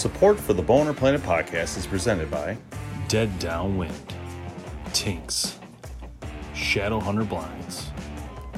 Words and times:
Support 0.00 0.40
for 0.40 0.54
the 0.54 0.62
Boner 0.62 0.94
Planet 0.94 1.20
podcast 1.20 1.76
is 1.76 1.86
presented 1.86 2.30
by 2.30 2.56
Dead 3.08 3.38
Downwind, 3.38 4.14
Tinks, 4.94 5.58
Shadowhunter 6.54 7.28
Blinds, 7.28 7.90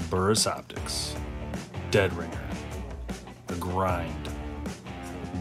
Burris 0.09 0.47
Optics, 0.47 1.17
Dead 1.91 2.13
Ringer, 2.13 2.49
The 3.49 3.57
Grind, 3.57 4.29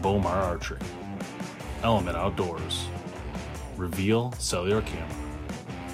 Bomar 0.00 0.26
Archery, 0.26 0.80
Element 1.84 2.16
Outdoors, 2.16 2.88
Reveal 3.76 4.32
Cellular 4.40 4.82
Camera, 4.82 5.06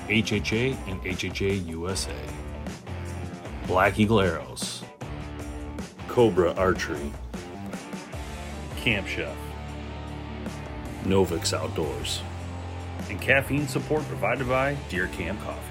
HHA 0.08 0.74
and 0.88 1.02
HHA 1.02 1.66
USA, 1.66 2.16
Black 3.66 3.98
Eagle 3.98 4.22
Arrows, 4.22 4.82
Cobra 6.06 6.54
Archery, 6.54 7.12
Camp 8.78 9.06
Chef, 9.06 9.36
Novix 11.08 11.54
Outdoors, 11.54 12.20
and 13.08 13.18
caffeine 13.20 13.66
support 13.66 14.02
provided 14.08 14.46
by 14.46 14.76
Deer 14.90 15.06
Camp 15.08 15.40
Coffee. 15.40 15.62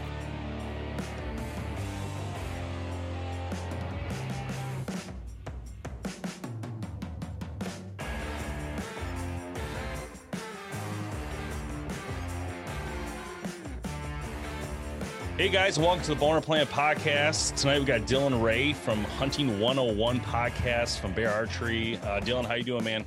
Hey 15.37 15.49
guys, 15.49 15.77
welcome 15.77 16.03
to 16.03 16.09
the 16.09 16.15
Boner 16.15 16.41
Planet 16.41 16.67
podcast. 16.69 17.55
Tonight 17.55 17.77
we 17.77 17.85
got 17.85 18.01
Dylan 18.01 18.41
Ray 18.41 18.73
from 18.73 19.03
Hunting 19.03 19.59
101 19.59 20.19
podcast 20.21 20.99
from 20.99 21.13
Bear 21.13 21.31
Archery. 21.31 21.97
Uh, 21.97 22.19
Dylan, 22.21 22.43
how 22.43 22.55
you 22.55 22.63
doing, 22.63 22.83
man? 22.83 23.05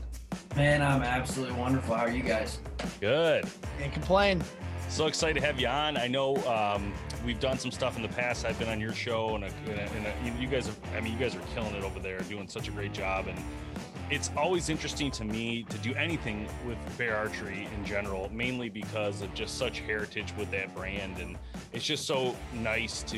Man, 0.60 0.82
I'm 0.82 1.02
absolutely 1.02 1.58
wonderful. 1.58 1.94
How 1.94 2.04
are 2.04 2.10
you 2.10 2.22
guys? 2.22 2.58
Good. 3.00 3.46
Can't 3.78 3.94
complain. 3.94 4.44
So 4.90 5.06
excited 5.06 5.40
to 5.40 5.46
have 5.46 5.58
you 5.58 5.68
on. 5.68 5.96
I 5.96 6.06
know 6.06 6.36
um, 6.44 6.92
we've 7.24 7.40
done 7.40 7.58
some 7.58 7.70
stuff 7.70 7.96
in 7.96 8.02
the 8.02 8.10
past. 8.10 8.44
I've 8.44 8.58
been 8.58 8.68
on 8.68 8.78
your 8.78 8.92
show, 8.92 9.36
and, 9.36 9.44
a, 9.44 9.46
and, 9.46 9.78
a, 9.78 9.90
and 9.92 10.06
a, 10.06 10.38
you 10.38 10.46
guys 10.46 10.66
have. 10.66 10.78
I 10.94 11.00
mean, 11.00 11.14
you 11.14 11.18
guys 11.18 11.34
are 11.34 11.40
killing 11.54 11.74
it 11.74 11.82
over 11.82 11.98
there, 11.98 12.20
doing 12.28 12.46
such 12.46 12.68
a 12.68 12.72
great 12.72 12.92
job. 12.92 13.26
And 13.26 13.42
it's 14.10 14.30
always 14.36 14.68
interesting 14.68 15.10
to 15.12 15.24
me 15.24 15.62
to 15.62 15.78
do 15.78 15.94
anything 15.94 16.46
with 16.66 16.76
bear 16.98 17.16
archery 17.16 17.66
in 17.74 17.82
general, 17.86 18.28
mainly 18.30 18.68
because 18.68 19.22
of 19.22 19.32
just 19.32 19.56
such 19.56 19.80
heritage 19.80 20.34
with 20.36 20.50
that 20.50 20.76
brand, 20.76 21.16
and 21.20 21.38
it's 21.72 21.86
just 21.86 22.06
so 22.06 22.36
nice 22.52 23.02
to 23.04 23.16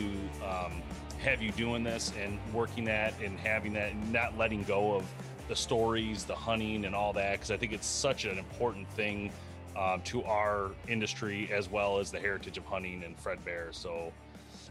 um, 0.48 0.80
have 1.18 1.42
you 1.42 1.50
doing 1.50 1.82
this 1.82 2.12
and 2.22 2.38
working 2.54 2.84
that 2.84 3.14
and 3.20 3.36
having 3.40 3.72
that, 3.72 3.90
and 3.90 4.12
not 4.12 4.38
letting 4.38 4.62
go 4.62 4.94
of 4.94 5.04
the 5.52 5.56
stories, 5.56 6.24
the 6.24 6.34
hunting, 6.34 6.86
and 6.86 6.94
all 6.94 7.12
that, 7.12 7.32
because 7.32 7.50
I 7.50 7.58
think 7.58 7.74
it's 7.74 7.86
such 7.86 8.24
an 8.24 8.38
important 8.38 8.88
thing 8.92 9.30
um, 9.76 10.00
to 10.04 10.24
our 10.24 10.70
industry 10.88 11.50
as 11.52 11.68
well 11.68 11.98
as 11.98 12.10
the 12.10 12.18
heritage 12.18 12.56
of 12.56 12.64
hunting 12.64 13.04
and 13.04 13.14
Fred 13.18 13.44
Bear. 13.44 13.68
So, 13.70 14.14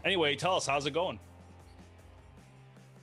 anyway, 0.04 0.34
tell 0.34 0.56
us 0.56 0.66
how's 0.66 0.84
it 0.86 0.90
going? 0.90 1.20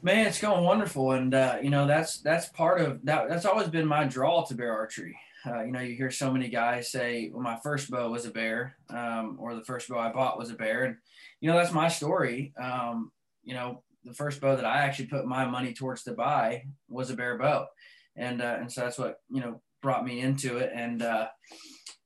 Man, 0.02 0.28
it's 0.28 0.42
going 0.42 0.66
wonderful, 0.66 1.14
and 1.14 1.34
uh, 1.34 1.60
you 1.62 1.70
know 1.70 1.88
that's 1.88 2.20
that's 2.20 2.50
part 2.50 2.82
of 2.82 3.00
that. 3.06 3.30
That's 3.30 3.46
always 3.46 3.70
been 3.70 3.88
my 3.88 4.04
draw 4.04 4.44
to 4.44 4.56
bear 4.56 4.74
archery. 4.74 5.18
Uh, 5.46 5.64
you 5.64 5.72
know, 5.72 5.80
you 5.80 5.96
hear 5.96 6.12
so 6.12 6.34
many 6.34 6.50
guys 6.50 6.92
say, 6.92 7.30
"Well, 7.32 7.42
my 7.42 7.60
first 7.64 7.90
bow 7.90 8.12
was 8.12 8.26
a 8.26 8.32
bear," 8.32 8.76
um, 8.90 9.38
or 9.40 9.56
"The 9.56 9.64
first 9.64 9.88
bow 9.88 10.00
I 10.00 10.12
bought 10.12 10.38
was 10.38 10.50
a 10.50 10.56
bear," 10.56 10.84
and 10.84 10.98
you 11.40 11.50
know 11.50 11.56
that's 11.56 11.72
my 11.72 11.88
story. 11.88 12.52
Um, 12.62 13.14
you 13.46 13.54
know, 13.54 13.84
the 14.04 14.14
first 14.14 14.42
bow 14.42 14.56
that 14.56 14.66
I 14.66 14.80
actually 14.80 15.08
put 15.08 15.26
my 15.26 15.46
money 15.46 15.74
towards 15.74 16.04
to 16.04 16.14
buy 16.14 16.64
was 16.88 17.10
a 17.10 17.16
bear 17.16 17.38
bow, 17.38 17.68
and 18.16 18.42
uh, 18.42 18.58
and 18.60 18.72
so 18.72 18.82
that's 18.82 18.98
what 18.98 19.18
you 19.30 19.42
know 19.42 19.62
brought 19.82 20.06
me 20.06 20.20
into 20.20 20.58
it, 20.58 20.72
and 20.74 21.02
uh, 21.02 21.28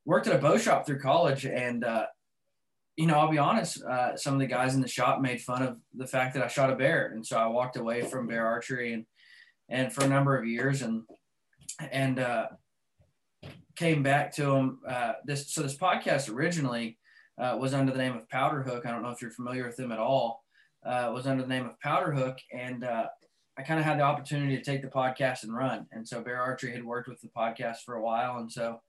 worked 0.05 0.27
at 0.27 0.35
a 0.35 0.39
bow 0.39 0.57
shop 0.57 0.85
through 0.85 0.99
college, 0.99 1.45
and 1.45 1.83
uh, 1.83 2.05
you 2.95 3.07
know, 3.07 3.15
I'll 3.15 3.31
be 3.31 3.37
honest, 3.37 3.83
uh, 3.83 4.15
some 4.15 4.35
of 4.35 4.39
the 4.39 4.45
guys 4.45 4.75
in 4.75 4.81
the 4.81 4.87
shop 4.87 5.19
made 5.19 5.41
fun 5.41 5.63
of 5.63 5.77
the 5.95 6.07
fact 6.07 6.35
that 6.35 6.43
I 6.43 6.47
shot 6.47 6.71
a 6.71 6.75
bear. 6.75 7.11
And 7.13 7.25
so 7.25 7.37
I 7.37 7.47
walked 7.47 7.75
away 7.75 8.03
from 8.03 8.27
bear 8.27 8.45
archery 8.45 8.93
and, 8.93 9.05
and 9.67 9.91
for 9.91 10.03
a 10.03 10.07
number 10.07 10.37
of 10.37 10.45
years 10.45 10.83
and, 10.83 11.01
and, 11.91 12.19
uh, 12.19 12.47
came 13.75 14.03
back 14.03 14.35
to 14.35 14.43
them. 14.43 14.79
Uh, 14.87 15.13
this, 15.25 15.51
so 15.51 15.63
this 15.63 15.75
podcast 15.75 16.31
originally, 16.31 16.99
was 17.35 17.73
under 17.73 17.91
the 17.91 17.97
name 17.97 18.15
of 18.15 18.29
Powder 18.29 18.61
Hook. 18.61 18.85
I 18.85 18.91
don't 18.91 19.01
know 19.01 19.09
if 19.09 19.19
you're 19.19 19.31
familiar 19.31 19.65
with 19.65 19.75
them 19.75 19.91
at 19.91 19.97
all. 19.97 20.42
Uh, 20.85 21.11
was 21.13 21.27
under 21.27 21.43
the 21.43 21.49
name 21.49 21.65
of 21.65 21.79
Powder 21.79 22.11
Hook. 22.11 22.37
And, 22.53 22.83
uh, 22.83 23.07
I 23.57 23.61
kind 23.61 23.79
of 23.79 23.85
had 23.85 23.99
the 23.99 24.03
opportunity 24.03 24.57
to 24.57 24.63
take 24.63 24.81
the 24.81 24.87
podcast 24.87 25.43
and 25.43 25.55
run. 25.55 25.85
And 25.91 26.07
so 26.07 26.21
Bear 26.21 26.41
Archery 26.41 26.71
had 26.71 26.83
worked 26.83 27.07
with 27.07 27.21
the 27.21 27.29
podcast 27.29 27.77
for 27.85 27.95
a 27.95 28.01
while. 28.01 28.37
And 28.37 28.51
so, 28.51 28.81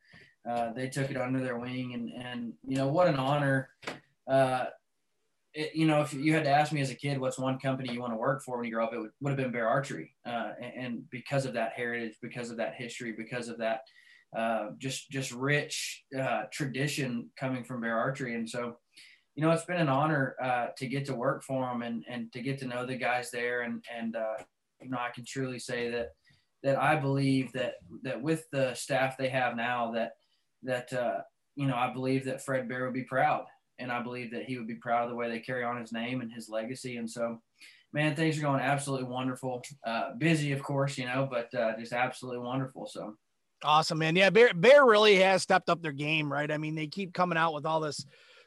uh, 0.48 0.72
they 0.72 0.88
took 0.88 1.10
it 1.10 1.16
under 1.16 1.40
their 1.40 1.58
wing, 1.58 1.94
and 1.94 2.10
and 2.12 2.52
you 2.66 2.76
know 2.76 2.88
what 2.88 3.08
an 3.08 3.16
honor. 3.16 3.70
Uh, 4.28 4.66
it, 5.54 5.74
you 5.74 5.86
know, 5.86 6.02
if 6.02 6.12
you 6.12 6.34
had 6.34 6.44
to 6.44 6.50
ask 6.50 6.72
me 6.72 6.80
as 6.80 6.90
a 6.90 6.94
kid, 6.94 7.18
what's 7.18 7.38
one 7.38 7.58
company 7.58 7.92
you 7.92 8.00
want 8.00 8.12
to 8.12 8.18
work 8.18 8.42
for 8.42 8.56
when 8.56 8.66
you 8.66 8.72
grow 8.72 8.84
up, 8.84 8.92
it 8.92 8.98
would, 8.98 9.10
would 9.20 9.30
have 9.30 9.38
been 9.38 9.52
Bear 9.52 9.68
Archery, 9.68 10.14
uh, 10.26 10.50
and, 10.60 10.84
and, 10.84 11.10
because 11.10 11.46
of 11.46 11.54
that 11.54 11.72
heritage, 11.74 12.14
because 12.20 12.50
of 12.50 12.58
that 12.58 12.74
history, 12.74 13.12
because 13.12 13.48
of 13.48 13.58
that 13.58 13.80
uh, 14.36 14.70
just 14.78 15.10
just 15.10 15.32
rich 15.32 16.04
tradition 16.52 17.30
coming 17.38 17.64
from 17.64 17.80
Bear 17.80 17.98
Archery, 17.98 18.34
and 18.34 18.48
so 18.48 18.76
you 19.34 19.42
know 19.42 19.50
it's 19.50 19.64
been 19.64 19.76
an 19.76 19.88
honor 19.88 20.36
uh, 20.42 20.66
to 20.76 20.86
get 20.86 21.06
to 21.06 21.14
work 21.14 21.42
for 21.42 21.66
them 21.66 21.82
and 21.82 22.04
and 22.08 22.32
to 22.32 22.40
get 22.40 22.58
to 22.58 22.66
know 22.66 22.86
the 22.86 22.96
guys 22.96 23.30
there, 23.30 23.62
and 23.62 23.84
and 23.94 24.16
you 24.80 24.90
know 24.90 24.98
I 24.98 25.10
can 25.14 25.24
truly 25.24 25.58
say 25.58 25.90
that 25.90 26.10
that 26.64 26.78
I 26.78 26.96
believe 26.96 27.52
that 27.52 27.74
that 28.02 28.20
with 28.20 28.44
the 28.50 28.74
staff 28.74 29.16
they 29.16 29.28
have 29.28 29.54
now 29.54 29.92
that 29.92 30.12
that 30.64 30.92
uh, 30.92 31.20
you 31.54 31.66
know 31.66 31.76
I 31.76 31.92
believe 31.92 32.24
that 32.24 32.44
Fred 32.44 32.68
Bear 32.68 32.86
would 32.86 32.94
be 32.94 33.04
proud, 33.04 33.44
and 33.78 33.92
I 33.92 34.02
believe 34.02 34.32
that 34.32 34.44
he 34.44 34.58
would 34.58 34.66
be 34.66 34.74
proud 34.74 35.04
of 35.04 35.10
the 35.10 35.16
way 35.16 35.28
they 35.28 35.40
carry 35.40 35.62
on 35.62 35.80
his 35.80 35.92
name 35.92 36.22
and 36.22 36.32
his 36.32 36.48
legacy. 36.48 36.96
And 36.96 37.08
so, 37.08 37.40
man, 37.92 38.16
things 38.16 38.38
are 38.38 38.42
going 38.42 38.60
absolutely 38.60 39.08
wonderful. 39.08 39.62
Uh, 39.86 40.14
busy, 40.16 40.52
of 40.52 40.62
course, 40.62 40.96
you 40.96 41.04
know, 41.04 41.28
but 41.30 41.54
uh, 41.54 41.78
just 41.78 41.92
absolutely 41.92 42.40
wonderful. 42.40 42.86
So. 42.86 43.14
Awesome, 43.62 43.98
man. 43.98 44.16
Yeah, 44.16 44.30
Bear, 44.30 44.52
Bear 44.52 44.84
really 44.84 45.16
has 45.16 45.42
stepped 45.42 45.70
up 45.70 45.80
their 45.80 45.92
game, 45.92 46.30
right? 46.30 46.50
I 46.50 46.58
mean, 46.58 46.74
they 46.74 46.86
keep 46.86 47.14
coming 47.14 47.38
out 47.38 47.54
with 47.54 47.64
all 47.64 47.80
this 47.80 48.04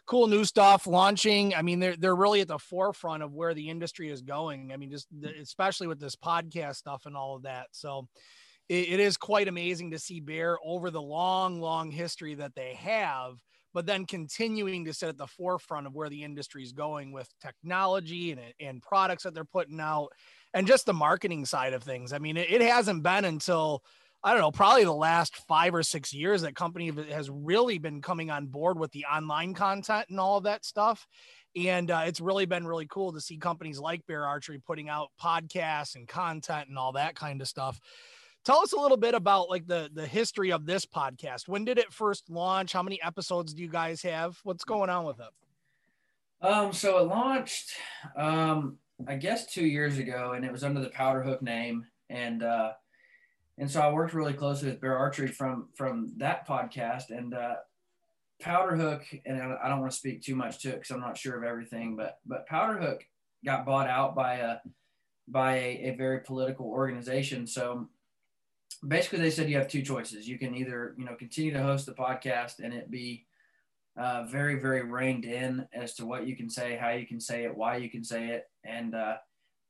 cool 0.08 0.28
new 0.28 0.46
stuff 0.46 0.88
launching. 0.88 1.54
I 1.54 1.62
mean, 1.62 1.80
they're 1.80 1.96
they're 1.96 2.16
really 2.16 2.42
at 2.42 2.48
the 2.48 2.58
forefront 2.58 3.22
of 3.22 3.34
where 3.34 3.54
the 3.54 3.70
industry 3.70 4.10
is 4.10 4.22
going. 4.22 4.72
I 4.74 4.78
mean, 4.78 4.90
just 4.90 5.08
especially 5.40 5.88
with 5.88 6.00
this 6.00 6.16
podcast 6.16 6.78
stuff 6.78 7.06
and 7.06 7.16
all 7.16 7.36
of 7.36 7.44
that. 7.44 7.68
So, 7.72 8.08
it, 8.70 8.90
it 8.90 9.00
is 9.00 9.18
quite 9.18 9.48
amazing 9.48 9.92
to 9.92 10.00
see 10.00 10.20
Bear 10.20 10.58
over 10.64 10.90
the 10.90 11.02
long, 11.02 11.62
long 11.62 11.92
history 11.92 12.36
that 12.36 12.56
they 12.56 12.74
have, 12.76 13.42
but 13.74 13.86
then 13.86 14.06
continuing 14.06 14.86
to 14.86 14.94
sit 14.94 15.10
at 15.10 15.18
the 15.18 15.28
forefront 15.28 15.88
of 15.88 15.96
where 15.96 16.10
the 16.10 16.24
industry 16.24 16.64
is 16.64 16.72
going 16.74 17.12
with 17.12 17.30
technology 17.42 18.32
and, 18.32 18.42
and 18.60 18.82
products 18.82 19.24
that 19.24 19.34
they're 19.34 19.46
putting 19.46 19.80
out 19.80 20.10
and 20.54 20.68
just 20.68 20.86
the 20.86 20.94
marketing 20.94 21.46
side 21.46 21.74
of 21.74 21.84
things. 21.84 22.14
I 22.14 22.20
mean, 22.20 22.38
it, 22.38 22.50
it 22.50 22.62
hasn't 22.62 23.04
been 23.04 23.26
until 23.26 23.84
I 24.24 24.32
don't 24.32 24.42
know, 24.42 24.52
probably 24.52 24.84
the 24.84 24.94
last 24.94 25.36
five 25.48 25.74
or 25.76 25.84
six 25.84 26.14
years 26.14 26.42
that 26.42 26.56
company 26.56 26.92
has 27.12 27.30
really 27.30 27.78
been 27.78 28.02
coming 28.02 28.32
on 28.32 28.48
board 28.48 28.80
with 28.80 28.92
the 28.92 29.06
online 29.06 29.54
content 29.54 30.08
and 30.10 30.20
all 30.20 30.38
of 30.38 30.44
that 30.46 30.66
stuff. 30.66 31.08
And 31.56 31.90
uh, 31.90 32.04
it's 32.06 32.20
really 32.20 32.46
been 32.46 32.68
really 32.68 32.88
cool 32.88 33.14
to 33.14 33.22
see 33.22 33.38
companies 33.38 33.80
like 33.80 34.06
Bear 34.06 34.26
Archery 34.26 34.60
putting 34.60 34.90
out 34.90 35.10
podcasts 35.22 35.96
and 35.96 36.08
content 36.08 36.70
and 36.70 36.78
all 36.78 36.94
that 36.94 37.16
kind 37.16 37.42
of 37.42 37.48
stuff. 37.48 37.80
Tell 38.44 38.60
us 38.60 38.74
a 38.74 38.80
little 38.80 38.98
bit 38.98 39.14
about 39.14 39.50
like 39.50 39.68
the 39.68 39.90
the 39.94 40.08
history 40.08 40.52
of 40.52 40.66
this 40.66 40.86
podcast. 40.86 41.48
When 41.48 41.66
did 41.66 41.78
it 41.78 41.92
first 41.92 42.30
launch? 42.30 42.74
How 42.74 42.84
many 42.84 43.02
episodes 43.02 43.54
do 43.54 43.62
you 43.62 43.70
guys 43.70 44.02
have? 44.04 44.38
What's 44.44 44.64
going 44.64 44.90
on 44.90 45.06
with 45.06 45.20
it? 45.20 46.46
Um, 46.46 46.72
so 46.72 47.00
it 47.00 47.08
launched, 47.08 47.72
um, 48.16 48.78
I 49.08 49.16
guess 49.16 49.48
two 49.48 49.66
years 49.66 49.98
ago, 49.98 50.34
and 50.34 50.46
it 50.46 50.52
was 50.52 50.64
under 50.64 50.80
the 50.80 50.90
Powder 50.90 51.24
Hook 51.24 51.42
name, 51.42 51.86
and 52.10 52.44
uh, 52.44 52.74
and 53.58 53.70
so 53.70 53.82
I 53.82 53.92
worked 53.92 54.14
really 54.14 54.34
closely 54.34 54.70
with 54.70 54.82
Bear 54.82 54.98
Archery 54.98 55.28
from 55.28 55.70
from 55.76 56.14
that 56.18 56.48
podcast, 56.48 57.10
and 57.10 57.34
uh, 57.34 57.56
Powder 58.40 58.76
Hook, 58.76 59.04
and 59.26 59.42
I 59.42 59.68
don't 59.68 59.80
want 59.80 59.92
to 59.92 59.98
speak 59.98 60.22
too 60.22 60.36
much 60.36 60.60
to 60.60 60.70
it 60.70 60.76
because 60.76 60.92
I'm 60.92 61.02
not 61.02 61.18
sure 61.18 61.38
of 61.38 61.44
everything, 61.44 61.96
but 61.96 62.20
but 62.26 62.46
Powder 62.46 62.78
Hook 62.80 63.04
got 63.44 63.66
bought 63.66 63.88
out 63.88 64.16
by 64.16 64.36
a 64.36 64.58
by 65.28 65.56
a, 65.56 65.92
a 65.92 65.96
very 65.98 66.20
political 66.20 66.68
organization. 66.68 67.48
So 67.48 67.90
basically, 68.88 69.20
they 69.20 69.32
said 69.32 69.50
you 69.50 69.58
have 69.58 69.68
two 69.68 69.82
choices. 69.82 70.28
You 70.28 70.38
can 70.38 70.56
either 70.56 70.94
you 70.98 71.06
know 71.06 71.16
continue 71.16 71.52
to 71.54 71.64
host 71.64 71.88
the 71.88 71.94
podcast 71.94 72.60
and 72.60 72.74
it 72.74 72.92
be 72.92 73.26
uh, 74.00 74.26
very 74.30 74.60
very 74.60 74.84
reined 74.84 75.26
in 75.26 75.68
as 75.74 75.96
to 75.96 76.06
what 76.06 76.28
you 76.28 76.36
can 76.36 76.50
say, 76.50 76.78
how 76.78 76.92
you 76.92 77.08
can 77.08 77.20
say 77.20 77.44
it, 77.46 77.58
why 77.58 77.78
you 77.78 77.90
can 77.90 78.04
say 78.04 78.28
it, 78.28 78.46
and 78.64 78.94
uh, 78.94 79.16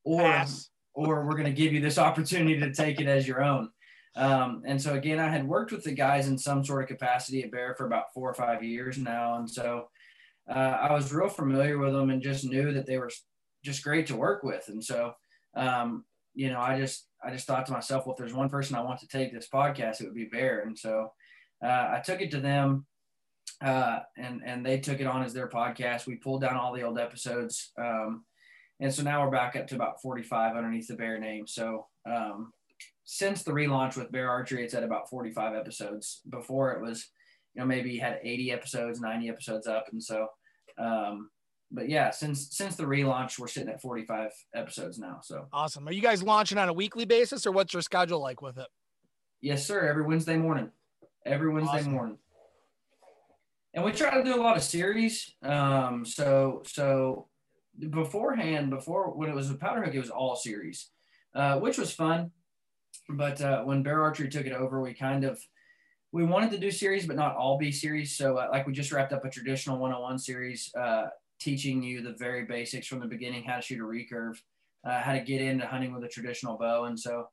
or 0.04 0.24
Pass. 0.24 0.72
or 0.94 1.26
we're 1.26 1.38
going 1.38 1.46
to 1.46 1.52
give 1.52 1.72
you 1.72 1.80
this 1.80 1.98
opportunity 1.98 2.60
to 2.60 2.74
take 2.74 3.00
it 3.00 3.08
as 3.08 3.26
your 3.26 3.42
own. 3.42 3.70
Um, 4.16 4.64
and 4.66 4.82
so 4.82 4.96
again, 4.96 5.20
I 5.20 5.30
had 5.30 5.48
worked 5.48 5.72
with 5.72 5.84
the 5.84 5.92
guys 5.92 6.28
in 6.28 6.38
some 6.38 6.66
sort 6.66 6.82
of 6.82 6.88
capacity 6.88 7.44
at 7.44 7.52
Bear 7.52 7.76
for 7.76 7.86
about 7.86 8.14
four 8.14 8.30
or 8.30 8.34
five 8.34 8.64
years 8.64 8.98
now, 8.98 9.36
and 9.36 9.50
so 9.50 9.90
uh, 10.50 10.78
I 10.82 10.94
was 10.94 11.14
real 11.14 11.30
familiar 11.30 11.78
with 11.78 11.94
them 11.94 12.10
and 12.10 12.22
just 12.22 12.46
knew 12.46 12.74
that 12.74 12.86
they 12.86 12.98
were 12.98 13.12
just 13.64 13.84
great 13.84 14.08
to 14.08 14.16
work 14.16 14.44
with. 14.44 14.70
And 14.70 14.84
so, 14.84 15.14
um, 15.56 16.06
you 16.34 16.50
know, 16.50 16.60
I 16.60 16.80
just 16.80 17.08
I 17.24 17.32
just 17.32 17.48
thought 17.48 17.66
to 17.66 17.72
myself, 17.72 18.06
well, 18.06 18.14
if 18.14 18.20
there's 18.20 18.34
one 18.34 18.50
person 18.50 18.76
I 18.76 18.82
want 18.82 19.00
to 19.02 19.08
take 19.08 19.34
this 19.34 19.50
podcast, 19.52 20.00
it 20.00 20.06
would 20.06 20.16
be 20.16 20.26
Bear. 20.26 20.62
And 20.62 20.78
so 20.78 21.12
uh, 21.64 21.90
I 21.96 22.02
took 22.04 22.22
it 22.22 22.32
to 22.32 22.40
them, 22.40 22.86
uh, 23.62 24.00
and 24.18 24.42
and 24.46 24.66
they 24.66 24.80
took 24.80 25.00
it 25.00 25.08
on 25.08 25.24
as 25.24 25.34
their 25.34 25.50
podcast. 25.50 26.06
We 26.06 26.16
pulled 26.16 26.42
down 26.42 26.56
all 26.56 26.74
the 26.74 26.84
old 26.84 27.00
episodes, 27.00 27.72
um, 27.78 28.24
and 28.80 28.94
so 28.94 29.04
now 29.04 29.24
we're 29.24 29.32
back 29.32 29.56
up 29.56 29.68
to 29.68 29.76
about 29.76 30.02
45 30.02 30.56
underneath 30.56 30.88
the 30.88 30.96
Bear 30.96 31.20
name. 31.20 31.48
So 31.48 31.88
um, 32.06 32.54
since 33.10 33.42
the 33.42 33.52
relaunch 33.52 33.96
with 33.96 34.12
Bear 34.12 34.30
Archery, 34.30 34.66
it's 34.66 34.74
at 34.74 34.84
about 34.84 35.10
45 35.10 35.56
episodes. 35.56 36.20
Before 36.30 36.74
it 36.74 36.82
was, 36.82 37.08
you 37.56 37.62
know, 37.62 37.66
maybe 37.66 37.98
had 37.98 38.20
80 38.22 38.52
episodes, 38.52 39.00
90 39.00 39.30
episodes 39.30 39.66
up. 39.66 39.86
And 39.94 40.04
so, 40.04 40.28
um, 40.78 41.30
but 41.72 41.88
yeah, 41.88 42.12
since 42.12 42.50
since 42.52 42.76
the 42.76 42.84
relaunch, 42.84 43.40
we're 43.40 43.48
sitting 43.48 43.70
at 43.70 43.82
45 43.82 44.32
episodes 44.54 45.00
now. 45.00 45.22
So 45.24 45.48
awesome. 45.54 45.88
Are 45.88 45.94
you 45.94 46.02
guys 46.02 46.22
launching 46.22 46.58
on 46.58 46.68
a 46.68 46.74
weekly 46.74 47.06
basis 47.06 47.48
or 47.48 47.54
what's 47.54 47.72
your 47.72 47.82
schedule 47.82 48.20
like 48.20 48.42
with 48.42 48.58
it? 48.58 48.68
Yes, 49.40 49.66
sir. 49.66 49.88
Every 49.88 50.04
Wednesday 50.04 50.36
morning. 50.36 50.70
Every 51.26 51.50
Wednesday 51.50 51.80
awesome. 51.80 51.94
morning. 51.94 52.18
And 53.74 53.86
we 53.86 53.94
try 53.94 54.18
to 54.18 54.24
do 54.24 54.36
a 54.36 54.44
lot 54.44 54.58
of 54.58 54.64
series. 54.64 55.34
Um, 55.42 56.04
so 56.04 56.62
so 56.66 57.28
beforehand, 57.80 58.70
before 58.70 59.12
when 59.12 59.30
it 59.30 59.36
was 59.36 59.50
a 59.50 59.56
Powder 59.56 59.84
Hook, 59.86 59.96
it 59.96 60.00
was 60.00 60.10
all 60.10 60.36
series, 60.36 60.90
uh, 61.34 61.58
which 61.60 61.78
was 61.78 61.94
fun 61.94 62.32
but 63.10 63.42
uh, 63.42 63.64
when 63.64 63.84
Bear 63.84 64.02
Archery 64.02 64.30
took 64.30 64.46
it 64.46 64.54
over, 64.54 64.82
we 64.82 64.94
kind 64.94 65.24
of 65.24 65.40
we 66.12 66.24
wanted 66.24 66.52
to 66.52 66.58
do 66.58 66.72
series, 66.72 67.06
but 67.06 67.16
not 67.16 67.36
all 67.36 67.58
be 67.58 67.72
series. 67.72 68.18
So 68.18 68.38
uh, 68.38 68.48
like 68.52 68.66
we 68.66 68.74
just 68.74 68.92
wrapped 68.92 69.14
up 69.14 69.26
a 69.26 69.30
traditional 69.30 69.78
101 69.78 70.20
series, 70.20 70.72
uh, 70.76 71.08
teaching 71.40 71.84
you 71.84 72.02
the 72.02 72.14
very 72.14 72.46
basics 72.46 72.88
from 72.88 73.00
the 73.00 73.08
beginning, 73.08 73.44
how 73.44 73.58
to 73.58 73.62
shoot 73.62 73.80
a 73.80 73.84
recurve, 73.84 74.38
uh, 74.86 75.02
how 75.02 75.14
to 75.14 75.20
get 75.20 75.42
into 75.42 75.66
hunting 75.66 75.94
with 75.94 76.04
a 76.04 76.08
traditional 76.08 76.58
bow. 76.58 76.86
And 76.86 77.00
so, 77.00 77.28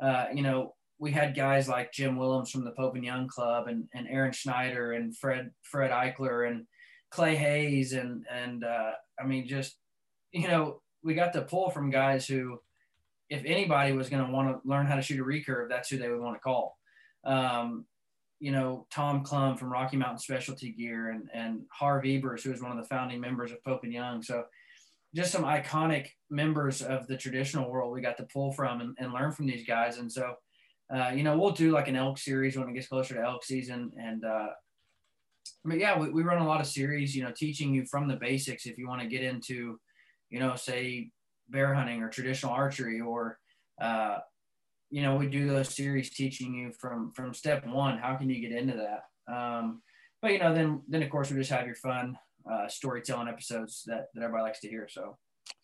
uh, 0.00 0.26
you 0.32 0.42
know, 0.42 0.74
we 0.98 1.12
had 1.12 1.34
guys 1.34 1.68
like 1.68 1.92
Jim 1.92 2.16
Willems 2.16 2.50
from 2.50 2.64
the 2.64 2.72
Pope 2.72 2.94
and 2.94 3.04
Young 3.04 3.26
Club 3.26 3.68
and, 3.68 3.88
and 3.94 4.06
Aron 4.08 4.32
Snyder 4.32 4.92
and 4.92 5.16
Fred, 5.16 5.50
Fred 5.62 5.90
Eichler 5.90 6.48
and 6.48 6.66
Clay 7.10 7.36
Hayes. 7.36 7.92
And, 7.94 8.24
and 8.30 8.64
uh, 8.64 8.92
I 9.18 9.26
mean, 9.26 9.48
just, 9.48 9.76
you 10.32 10.46
know, 10.46 10.80
we 11.02 11.14
got 11.14 11.32
to 11.32 11.42
pull 11.42 11.70
from 11.70 11.90
guys 11.90 12.26
who, 12.26 12.60
if 13.30 13.44
anybody 13.46 13.92
was 13.92 14.10
going 14.10 14.24
to 14.24 14.30
want 14.30 14.48
to 14.48 14.68
learn 14.68 14.86
how 14.86 14.96
to 14.96 15.02
shoot 15.02 15.20
a 15.20 15.24
recurve, 15.24 15.68
that's 15.68 15.88
who 15.88 15.96
they 15.96 16.10
would 16.10 16.20
want 16.20 16.34
to 16.36 16.40
call. 16.40 16.76
Um, 17.24 17.86
you 18.40 18.50
know, 18.50 18.86
Tom 18.90 19.22
Clum 19.22 19.56
from 19.56 19.70
Rocky 19.70 19.96
Mountain 19.96 20.18
Specialty 20.18 20.72
Gear 20.72 21.10
and, 21.10 21.28
and 21.32 21.62
Harv 21.70 22.04
Ebers, 22.04 22.42
who 22.42 22.50
was 22.50 22.60
one 22.60 22.72
of 22.72 22.78
the 22.78 22.88
founding 22.88 23.20
members 23.20 23.52
of 23.52 23.62
Pope 23.62 23.84
and 23.84 23.92
Young. 23.92 24.22
So 24.22 24.44
just 25.14 25.30
some 25.30 25.44
iconic 25.44 26.08
members 26.30 26.82
of 26.82 27.06
the 27.06 27.16
traditional 27.16 27.70
world 27.70 27.92
we 27.92 28.00
got 28.00 28.16
to 28.16 28.26
pull 28.32 28.52
from 28.52 28.80
and, 28.80 28.96
and 28.98 29.12
learn 29.12 29.32
from 29.32 29.46
these 29.46 29.66
guys. 29.66 29.98
And 29.98 30.10
so, 30.10 30.34
uh, 30.94 31.10
you 31.14 31.22
know, 31.22 31.38
we'll 31.38 31.50
do 31.50 31.70
like 31.70 31.88
an 31.88 31.96
elk 31.96 32.18
series 32.18 32.56
when 32.56 32.68
it 32.68 32.74
gets 32.74 32.88
closer 32.88 33.14
to 33.14 33.22
elk 33.22 33.44
season. 33.44 33.92
And, 34.00 34.24
uh, 34.24 34.48
but 35.64 35.78
yeah, 35.78 35.98
we, 35.98 36.10
we 36.10 36.22
run 36.22 36.40
a 36.40 36.46
lot 36.46 36.60
of 36.60 36.66
series, 36.66 37.14
you 37.14 37.22
know, 37.22 37.32
teaching 37.36 37.74
you 37.74 37.84
from 37.84 38.08
the 38.08 38.16
basics 38.16 38.66
if 38.66 38.78
you 38.78 38.88
want 38.88 39.02
to 39.02 39.08
get 39.08 39.22
into, 39.22 39.78
you 40.30 40.40
know, 40.40 40.56
say 40.56 41.10
bear 41.50 41.74
hunting 41.74 42.02
or 42.02 42.08
traditional 42.08 42.52
archery 42.52 43.00
or 43.00 43.38
uh, 43.80 44.18
you 44.90 45.02
know 45.02 45.16
we 45.16 45.26
do 45.26 45.48
those 45.48 45.74
series 45.74 46.10
teaching 46.10 46.54
you 46.54 46.72
from 46.72 47.12
from 47.12 47.34
step 47.34 47.66
one 47.66 47.98
how 47.98 48.16
can 48.16 48.30
you 48.30 48.40
get 48.40 48.56
into 48.56 48.76
that? 48.76 49.32
Um, 49.32 49.82
but 50.22 50.32
you 50.32 50.38
know 50.38 50.54
then 50.54 50.82
then 50.88 51.02
of 51.02 51.10
course 51.10 51.30
we 51.30 51.38
just 51.38 51.50
have 51.50 51.66
your 51.66 51.76
fun 51.76 52.16
uh, 52.50 52.68
storytelling 52.68 53.28
episodes 53.28 53.82
that, 53.86 54.06
that 54.14 54.22
everybody 54.22 54.42
likes 54.42 54.60
to 54.60 54.68
hear 54.68 54.88
so. 54.90 55.16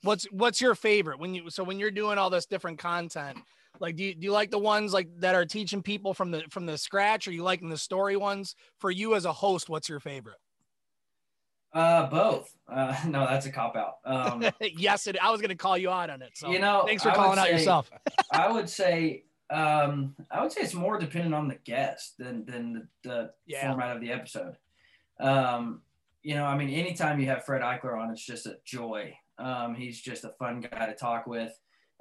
What's 0.03 0.25
what's 0.27 0.61
your 0.61 0.75
favorite? 0.75 1.19
When 1.19 1.35
you 1.35 1.51
so 1.51 1.65
when 1.65 1.79
you're 1.79 1.91
doing 1.91 2.19
all 2.19 2.31
this 2.31 2.47
different 2.47 2.79
content 2.79 3.39
like 3.81 3.97
do 3.97 4.05
you, 4.05 4.15
do 4.15 4.25
you 4.25 4.33
like 4.33 4.51
the 4.51 4.59
ones 4.59 4.93
like 4.93 5.09
that 5.19 5.35
are 5.35 5.45
teaching 5.45 5.83
people 5.83 6.15
from 6.15 6.31
the 6.31 6.43
from 6.51 6.67
the 6.67 6.79
scratch 6.79 7.29
or 7.29 7.33
you 7.33 7.43
liking 7.43 7.69
the 7.69 7.79
story 7.79 8.17
ones? 8.17 8.55
For 8.79 8.91
you 8.91 9.15
as 9.15 9.25
a 9.25 9.33
host 9.33 9.69
what's 9.69 9.89
your 9.89 10.01
favorite 10.01 10.39
uh, 11.77 12.09
both. 12.09 12.53
Uh, 12.69 12.97
no, 13.07 13.27
that's 13.27 13.47
a 13.47 13.53
cop 13.53 13.77
out. 13.77 13.97
Um, 14.05 14.45
yes, 14.61 15.07
it, 15.07 15.17
I 15.23 15.31
was 15.31 15.41
going 15.41 15.51
to 15.51 15.57
call 15.57 15.77
you 15.77 15.91
out 15.91 16.11
on 16.11 16.23
it. 16.23 16.31
So 16.35 16.51
you 16.51 16.59
know, 16.59 16.85
thanks 16.87 17.03
for 17.03 17.11
calling 17.11 17.39
out 17.39 17.51
yourself. 17.51 17.91
I 18.33 18.51
would 18.51 18.69
say, 18.69 19.25
um, 19.51 20.17
I 20.31 20.43
would 20.43 20.51
say 20.51 20.63
it's 20.63 20.75
more 20.75 20.99
dependent 20.99 21.35
on 21.35 21.49
the 21.49 21.59
guest 21.65 22.15
than 22.19 22.45
than 22.47 22.73
the, 22.73 23.09
the 23.09 23.31
yeah. 23.47 23.69
format 23.69 23.95
of 23.95 24.01
the 24.01 24.11
episode. 24.11 24.57
Um, 25.21 25.83
you 26.23 26.35
know, 26.35 26.45
I 26.45 26.57
mean, 26.57 26.71
anytime 26.71 27.21
you 27.21 27.27
have 27.27 27.45
Fred 27.45 27.63
Eichler 27.63 28.01
on, 28.01 28.11
it's 28.11 28.25
just 28.25 28.47
a 28.47 28.57
joy. 28.65 29.15
Um, 29.39 29.75
he's 29.75 30.01
just 30.01 30.25
a 30.25 30.31
fun 30.39 30.61
guy 30.61 30.87
to 30.87 30.95
talk 30.95 31.27
with. 31.27 31.53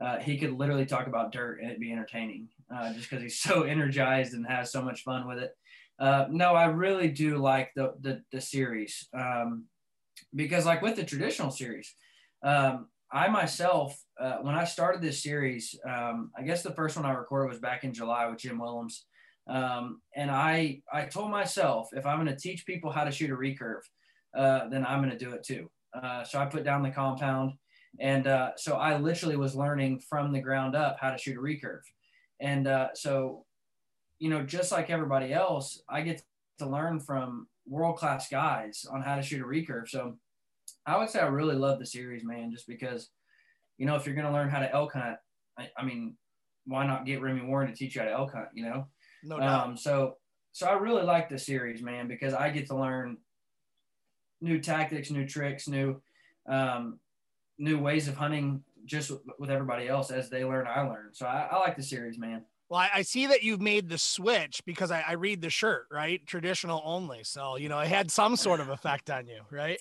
Uh, 0.01 0.17
he 0.17 0.37
could 0.37 0.51
literally 0.51 0.85
talk 0.85 1.07
about 1.07 1.31
dirt 1.31 1.59
and 1.59 1.69
it'd 1.69 1.79
be 1.79 1.91
entertaining, 1.91 2.47
uh, 2.73 2.91
just 2.93 3.09
because 3.09 3.21
he's 3.21 3.39
so 3.39 3.63
energized 3.63 4.33
and 4.33 4.45
has 4.47 4.71
so 4.71 4.81
much 4.81 5.03
fun 5.03 5.27
with 5.27 5.37
it. 5.37 5.55
Uh, 5.99 6.25
no, 6.29 6.53
I 6.55 6.65
really 6.65 7.07
do 7.07 7.37
like 7.37 7.71
the 7.75 7.93
the, 8.01 8.21
the 8.31 8.41
series 8.41 9.07
um, 9.13 9.65
because, 10.33 10.65
like 10.65 10.81
with 10.81 10.95
the 10.95 11.05
traditional 11.05 11.51
series, 11.51 11.93
um, 12.43 12.87
I 13.11 13.29
myself, 13.29 13.97
uh, 14.19 14.37
when 14.41 14.55
I 14.55 14.65
started 14.65 15.01
this 15.01 15.23
series, 15.23 15.77
um, 15.87 16.31
I 16.37 16.41
guess 16.43 16.63
the 16.63 16.73
first 16.73 16.97
one 16.97 17.05
I 17.05 17.13
recorded 17.13 17.49
was 17.49 17.59
back 17.59 17.83
in 17.83 17.93
July 17.93 18.27
with 18.27 18.39
Jim 18.39 18.59
Willems, 18.59 19.05
um, 19.47 20.01
and 20.15 20.29
I 20.29 20.81
I 20.91 21.05
told 21.05 21.31
myself 21.31 21.89
if 21.93 22.05
I'm 22.05 22.21
going 22.23 22.35
to 22.35 22.41
teach 22.41 22.65
people 22.65 22.91
how 22.91 23.05
to 23.05 23.11
shoot 23.11 23.31
a 23.31 23.35
recurve, 23.35 23.81
uh, 24.37 24.67
then 24.67 24.85
I'm 24.85 24.99
going 24.99 25.17
to 25.17 25.25
do 25.25 25.31
it 25.31 25.43
too. 25.43 25.69
Uh, 25.93 26.25
so 26.25 26.39
I 26.39 26.45
put 26.45 26.65
down 26.65 26.83
the 26.83 26.91
compound, 26.91 27.53
and 28.01 28.27
uh, 28.27 28.51
so 28.57 28.75
I 28.75 28.97
literally 28.97 29.37
was 29.37 29.55
learning 29.55 30.01
from 30.09 30.33
the 30.33 30.41
ground 30.41 30.75
up 30.75 30.97
how 30.99 31.11
to 31.11 31.17
shoot 31.17 31.37
a 31.37 31.39
recurve, 31.39 31.83
and 32.41 32.67
so 32.95 33.45
you 34.19 34.29
know, 34.29 34.43
just 34.43 34.71
like 34.71 34.89
everybody 34.89 35.33
else, 35.33 35.81
I 35.89 36.01
get 36.01 36.23
to 36.59 36.65
learn 36.65 36.99
from 36.99 37.47
world 37.67 37.97
class 37.97 38.29
guys 38.29 38.85
on 38.89 39.01
how 39.01 39.15
to 39.15 39.21
shoot 39.21 39.41
a 39.41 39.45
recurve. 39.45 39.89
So 39.89 40.17
I 40.85 40.97
would 40.97 41.09
say 41.09 41.19
I 41.19 41.27
really 41.27 41.55
love 41.55 41.79
the 41.79 41.85
series, 41.85 42.23
man, 42.23 42.51
just 42.51 42.67
because, 42.67 43.09
you 43.77 43.85
know, 43.85 43.95
if 43.95 44.05
you're 44.05 44.15
going 44.15 44.27
to 44.27 44.33
learn 44.33 44.49
how 44.49 44.59
to 44.59 44.71
elk 44.71 44.93
hunt, 44.93 45.17
I, 45.57 45.69
I, 45.77 45.83
mean, 45.83 46.15
why 46.65 46.85
not 46.85 47.05
get 47.05 47.21
Remy 47.21 47.45
Warren 47.45 47.69
to 47.69 47.75
teach 47.75 47.95
you 47.95 48.01
how 48.01 48.07
to 48.07 48.13
elk 48.13 48.33
hunt, 48.33 48.49
you 48.53 48.63
know? 48.63 48.87
No 49.23 49.39
doubt. 49.39 49.67
Um, 49.67 49.77
so, 49.77 50.17
so 50.51 50.67
I 50.67 50.73
really 50.73 51.03
like 51.03 51.29
the 51.29 51.37
series, 51.37 51.81
man, 51.81 52.07
because 52.07 52.33
I 52.33 52.49
get 52.49 52.67
to 52.67 52.77
learn 52.77 53.17
new 54.41 54.59
tactics, 54.59 55.11
new 55.11 55.27
tricks, 55.27 55.67
new, 55.67 56.01
um, 56.47 56.99
new 57.57 57.79
ways 57.79 58.07
of 58.07 58.15
hunting 58.15 58.63
just 58.85 59.11
with 59.39 59.49
everybody 59.49 59.87
else 59.87 60.11
as 60.11 60.29
they 60.29 60.45
learn, 60.45 60.67
I 60.67 60.81
learn. 60.81 61.09
So 61.13 61.25
I, 61.25 61.49
I 61.51 61.57
like 61.57 61.75
the 61.75 61.83
series, 61.83 62.17
man. 62.17 62.43
Well, 62.69 62.79
I, 62.79 62.89
I, 62.95 63.01
see 63.03 63.27
that 63.27 63.43
you've 63.43 63.61
made 63.61 63.89
the 63.89 63.97
switch 63.97 64.63
because 64.65 64.89
I, 64.89 65.03
I, 65.07 65.13
read 65.13 65.39
the 65.39 65.51
shirt, 65.51 65.85
right? 65.91 66.25
Traditional 66.25 66.81
only. 66.83 67.23
So, 67.23 67.57
you 67.57 67.69
know, 67.69 67.79
it 67.79 67.87
had 67.87 68.09
some 68.09 68.35
sort 68.35 68.59
of 68.59 68.69
effect 68.75 69.11
on 69.11 69.27
you, 69.27 69.41
right? 69.51 69.79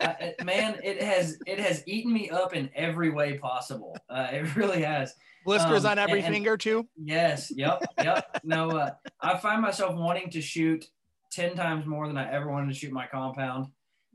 uh, 0.00 0.12
man, 0.44 0.78
it 0.82 1.02
has 1.02 1.38
it 1.46 1.58
has 1.58 1.82
eaten 1.86 2.12
me 2.12 2.28
up 2.30 2.54
in 2.54 2.68
every 2.74 3.10
way 3.10 3.38
possible. 3.38 3.96
Uh, 4.10 4.28
it 4.32 4.56
really 4.56 4.82
has. 4.82 5.14
Blisters 5.44 5.84
um, 5.84 5.92
on 5.92 5.98
every 5.98 6.22
and, 6.22 6.34
finger 6.34 6.56
too. 6.56 6.86
Yes. 6.96 7.52
Yep. 7.54 7.84
Yep. 8.02 8.40
no, 8.44 8.70
uh, 8.70 8.90
I 9.20 9.36
find 9.38 9.62
myself 9.62 9.94
wanting 9.94 10.30
to 10.30 10.40
shoot 10.40 10.84
ten 11.30 11.54
times 11.54 11.86
more 11.86 12.08
than 12.08 12.18
I 12.18 12.30
ever 12.32 12.50
wanted 12.50 12.68
to 12.68 12.74
shoot 12.74 12.92
my 12.92 13.06
compound. 13.06 13.68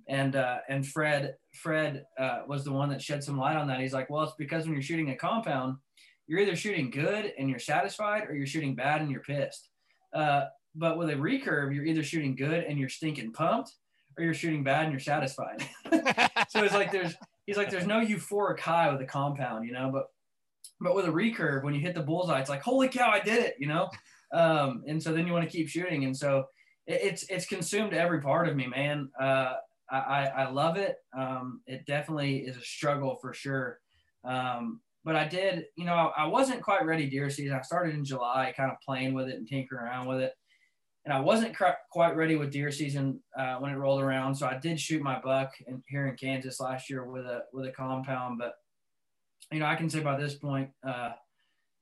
And 0.07 0.35
uh, 0.35 0.57
and 0.67 0.85
Fred 0.85 1.35
Fred 1.53 2.05
uh, 2.19 2.41
was 2.47 2.65
the 2.65 2.73
one 2.73 2.89
that 2.89 3.01
shed 3.01 3.23
some 3.23 3.37
light 3.37 3.55
on 3.55 3.67
that. 3.67 3.79
He's 3.79 3.93
like, 3.93 4.09
well, 4.09 4.23
it's 4.23 4.33
because 4.37 4.65
when 4.65 4.73
you're 4.73 4.81
shooting 4.81 5.11
a 5.11 5.15
compound, 5.15 5.77
you're 6.31 6.39
either 6.39 6.55
shooting 6.55 6.89
good 6.89 7.33
and 7.37 7.49
you're 7.49 7.59
satisfied, 7.59 8.23
or 8.29 8.33
you're 8.33 8.47
shooting 8.47 8.73
bad 8.73 9.01
and 9.01 9.11
you're 9.11 9.19
pissed. 9.19 9.67
Uh, 10.13 10.45
but 10.73 10.97
with 10.97 11.09
a 11.09 11.15
recurve, 11.15 11.75
you're 11.75 11.83
either 11.83 12.03
shooting 12.03 12.37
good 12.37 12.63
and 12.63 12.79
you're 12.79 12.87
stinking 12.87 13.33
pumped, 13.33 13.73
or 14.17 14.23
you're 14.23 14.33
shooting 14.33 14.63
bad 14.63 14.83
and 14.83 14.93
you're 14.93 15.01
satisfied. 15.01 15.61
so 16.47 16.63
it's 16.63 16.73
like 16.73 16.89
there's 16.89 17.15
he's 17.45 17.57
like 17.57 17.69
there's 17.69 17.85
no 17.85 17.99
euphoric 17.99 18.61
high 18.61 18.89
with 18.89 19.01
a 19.01 19.05
compound, 19.05 19.67
you 19.67 19.73
know, 19.73 19.89
but 19.91 20.05
but 20.79 20.95
with 20.95 21.03
a 21.03 21.09
recurve, 21.09 21.65
when 21.65 21.73
you 21.73 21.81
hit 21.81 21.95
the 21.95 22.01
bullseye, 22.01 22.39
it's 22.39 22.49
like 22.49 22.61
holy 22.61 22.87
cow, 22.87 23.11
I 23.11 23.19
did 23.19 23.43
it, 23.43 23.55
you 23.59 23.67
know. 23.67 23.89
Um, 24.33 24.85
and 24.87 25.03
so 25.03 25.11
then 25.11 25.27
you 25.27 25.33
want 25.33 25.43
to 25.43 25.57
keep 25.57 25.67
shooting, 25.67 26.05
and 26.05 26.15
so 26.15 26.45
it, 26.87 27.01
it's 27.03 27.23
it's 27.23 27.45
consumed 27.45 27.93
every 27.93 28.21
part 28.21 28.47
of 28.47 28.55
me, 28.55 28.67
man. 28.67 29.09
Uh, 29.19 29.55
I, 29.91 30.27
I 30.27 30.49
love 30.49 30.77
it. 30.77 30.95
Um, 31.13 31.59
it 31.67 31.85
definitely 31.85 32.37
is 32.37 32.55
a 32.55 32.61
struggle 32.61 33.17
for 33.21 33.33
sure. 33.33 33.79
Um, 34.23 34.79
but 35.03 35.15
I 35.15 35.27
did, 35.27 35.65
you 35.75 35.85
know, 35.85 36.11
I 36.15 36.27
wasn't 36.27 36.61
quite 36.61 36.85
ready 36.85 37.09
deer 37.09 37.29
season. 37.29 37.57
I 37.57 37.61
started 37.61 37.95
in 37.95 38.05
July, 38.05 38.53
kind 38.55 38.71
of 38.71 38.77
playing 38.85 39.13
with 39.13 39.27
it 39.27 39.35
and 39.35 39.47
tinkering 39.47 39.81
around 39.81 40.07
with 40.07 40.21
it 40.21 40.33
and 41.05 41.13
I 41.13 41.19
wasn't 41.19 41.55
quite 41.89 42.15
ready 42.15 42.35
with 42.35 42.51
deer 42.51 42.71
season 42.71 43.21
uh, 43.37 43.55
when 43.55 43.71
it 43.71 43.75
rolled 43.75 44.01
around. 44.01 44.35
So 44.35 44.45
I 44.45 44.57
did 44.59 44.79
shoot 44.79 45.01
my 45.01 45.19
buck 45.19 45.53
in, 45.65 45.83
here 45.87 46.07
in 46.07 46.15
Kansas 46.15 46.59
last 46.59 46.89
year 46.89 47.03
with 47.03 47.25
a 47.25 47.43
with 47.53 47.65
a 47.65 47.71
compound. 47.71 48.37
But 48.37 48.53
you 49.51 49.59
know, 49.59 49.65
I 49.65 49.75
can 49.75 49.89
say 49.89 50.01
by 50.01 50.17
this 50.17 50.35
point, 50.35 50.69
uh, 50.87 51.11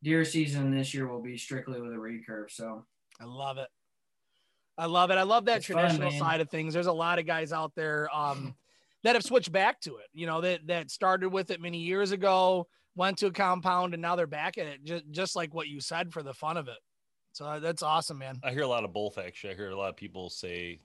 deer 0.03 0.23
season 0.23 0.71
this 0.71 0.93
year 0.93 1.07
will 1.07 1.21
be 1.21 1.37
strictly 1.37 1.81
with 1.81 1.91
a 1.91 1.95
recurve. 1.95 2.49
So 2.49 2.85
I 3.19 3.25
love 3.25 3.57
it. 3.57 3.67
I 4.77 4.85
love 4.85 5.11
it. 5.11 5.17
I 5.17 5.23
love 5.23 5.45
that 5.45 5.57
it's 5.57 5.65
traditional 5.65 6.11
fun, 6.11 6.19
side 6.19 6.39
of 6.39 6.49
things. 6.49 6.73
There's 6.73 6.87
a 6.87 6.93
lot 6.93 7.19
of 7.19 7.25
guys 7.25 7.51
out 7.51 7.73
there 7.75 8.07
um, 8.15 8.55
that 9.03 9.15
have 9.15 9.23
switched 9.25 9.51
back 9.51 9.81
to 9.81 9.97
it. 9.97 10.07
You 10.13 10.27
know, 10.27 10.39
that 10.39 10.65
that 10.67 10.91
started 10.91 11.29
with 11.29 11.51
it 11.51 11.59
many 11.59 11.79
years 11.79 12.13
ago, 12.13 12.67
went 12.99 13.17
to 13.17 13.27
a 13.27 13.31
compound, 13.31 13.93
and 13.93 14.01
now 14.01 14.15
they're 14.15 14.27
back 14.27 14.57
at 14.59 14.67
it. 14.67 14.83
Just 14.83 15.09
just 15.09 15.35
like 15.35 15.53
what 15.53 15.69
you 15.69 15.79
said 15.79 16.11
for 16.13 16.21
the 16.21 16.33
fun 16.33 16.57
of 16.57 16.67
it. 16.67 16.77
So 17.31 17.59
that's 17.59 17.81
awesome, 17.81 18.19
man. 18.19 18.39
I 18.43 18.51
hear 18.51 18.63
a 18.63 18.67
lot 18.67 18.83
of 18.83 18.93
both 18.93 19.17
actually. 19.17 19.53
I 19.53 19.55
hear 19.55 19.69
a 19.69 19.77
lot 19.77 19.89
of 19.89 19.95
people 19.95 20.29
say 20.29 20.81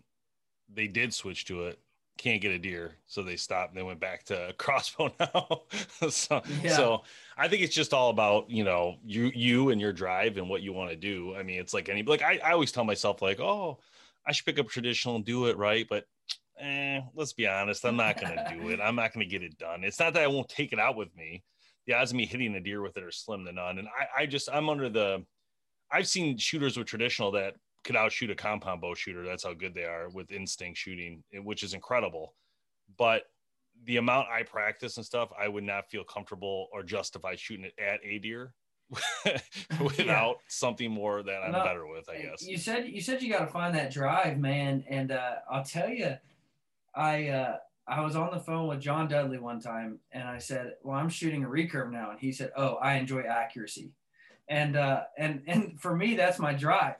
they 0.72 0.86
did 0.86 1.12
switch 1.12 1.44
to 1.46 1.64
it, 1.64 1.80
can't 2.16 2.40
get 2.40 2.52
a 2.52 2.58
deer, 2.58 2.96
so 3.06 3.22
they 3.22 3.36
stopped 3.36 3.72
and 3.72 3.78
they 3.78 3.82
went 3.82 4.00
back 4.00 4.24
to 4.24 4.54
crossbow 4.58 5.12
now. 5.18 5.62
so, 6.08 6.42
yeah. 6.62 6.76
so 6.76 7.02
I 7.36 7.48
think 7.48 7.62
it's 7.62 7.74
just 7.74 7.92
all 7.92 8.10
about 8.10 8.48
you 8.48 8.64
know 8.64 8.96
you 9.04 9.32
you 9.34 9.70
and 9.70 9.80
your 9.80 9.92
drive 9.92 10.36
and 10.38 10.48
what 10.48 10.62
you 10.62 10.72
want 10.72 10.90
to 10.90 10.96
do. 10.96 11.34
I 11.34 11.42
mean, 11.42 11.58
it's 11.58 11.74
like 11.74 11.88
any 11.88 12.04
like 12.04 12.22
I, 12.22 12.38
I 12.44 12.52
always 12.52 12.72
tell 12.72 12.84
myself 12.84 13.20
like, 13.20 13.40
oh, 13.40 13.80
I 14.26 14.32
should 14.32 14.46
pick 14.46 14.60
up 14.60 14.68
traditional 14.68 15.16
and 15.16 15.24
do 15.24 15.46
it 15.46 15.56
right, 15.56 15.86
but 15.90 16.04
eh, 16.60 17.00
let's 17.14 17.32
be 17.32 17.48
honest, 17.48 17.84
I'm 17.84 17.96
not 17.96 18.20
gonna 18.20 18.56
do 18.56 18.70
it. 18.70 18.80
I'm 18.80 18.94
not 18.94 19.12
gonna 19.12 19.26
get 19.26 19.42
it 19.42 19.58
done. 19.58 19.82
It's 19.82 19.98
not 19.98 20.14
that 20.14 20.22
I 20.22 20.28
won't 20.28 20.48
take 20.48 20.72
it 20.72 20.78
out 20.78 20.96
with 20.96 21.14
me. 21.16 21.42
The 21.86 21.94
odds 21.94 22.12
of 22.12 22.16
me 22.16 22.26
hitting 22.26 22.54
a 22.54 22.60
deer 22.60 22.80
with 22.80 22.96
it 22.96 23.02
are 23.02 23.10
slim 23.10 23.44
to 23.44 23.52
none. 23.52 23.78
And 23.78 23.88
I, 23.88 24.22
I 24.22 24.26
just 24.26 24.48
I'm 24.52 24.68
under 24.68 24.88
the 24.88 25.24
I've 25.90 26.08
seen 26.08 26.38
shooters 26.38 26.76
with 26.76 26.86
traditional 26.86 27.30
that 27.32 27.54
could 27.84 27.96
outshoot 27.96 28.30
a 28.30 28.34
compound 28.34 28.80
bow 28.80 28.94
shooter. 28.94 29.24
That's 29.24 29.44
how 29.44 29.52
good 29.52 29.74
they 29.74 29.84
are 29.84 30.08
with 30.08 30.32
instinct 30.32 30.78
shooting, 30.78 31.22
which 31.32 31.62
is 31.62 31.74
incredible. 31.74 32.34
But 32.96 33.24
the 33.84 33.98
amount 33.98 34.28
I 34.28 34.42
practice 34.42 34.96
and 34.96 35.04
stuff, 35.04 35.30
I 35.38 35.48
would 35.48 35.64
not 35.64 35.90
feel 35.90 36.04
comfortable 36.04 36.68
or 36.72 36.82
justified 36.82 37.38
shooting 37.38 37.66
it 37.66 37.74
at 37.78 38.00
a 38.02 38.18
deer 38.18 38.54
without 39.80 40.36
yeah. 40.36 40.48
something 40.48 40.90
more 40.90 41.22
that 41.22 41.42
I'm 41.42 41.52
well, 41.52 41.64
better 41.64 41.86
with, 41.86 42.08
I 42.08 42.22
guess. 42.22 42.46
You 42.46 42.56
said 42.56 42.88
you 42.88 43.00
said 43.00 43.22
you 43.22 43.30
got 43.30 43.40
to 43.40 43.46
find 43.46 43.74
that 43.74 43.92
drive, 43.92 44.38
man. 44.38 44.84
And 44.88 45.12
uh, 45.12 45.36
I'll 45.50 45.64
tell 45.64 45.90
you, 45.90 46.16
I 46.94 47.28
uh, 47.28 47.56
I 47.86 48.00
was 48.00 48.16
on 48.16 48.30
the 48.32 48.40
phone 48.40 48.68
with 48.68 48.80
John 48.80 49.08
Dudley 49.08 49.38
one 49.38 49.60
time, 49.60 49.98
and 50.10 50.26
I 50.26 50.38
said, 50.38 50.72
"Well, 50.82 50.96
I'm 50.96 51.08
shooting 51.08 51.44
a 51.44 51.48
recurve 51.48 51.90
now," 51.90 52.10
and 52.10 52.18
he 52.18 52.32
said, 52.32 52.50
"Oh, 52.56 52.76
I 52.76 52.94
enjoy 52.94 53.22
accuracy." 53.22 53.92
and 54.48 54.76
uh, 54.76 55.02
and 55.16 55.42
and 55.46 55.80
for 55.80 55.96
me, 55.96 56.16
that's 56.16 56.38
my 56.38 56.52
drive. 56.52 56.96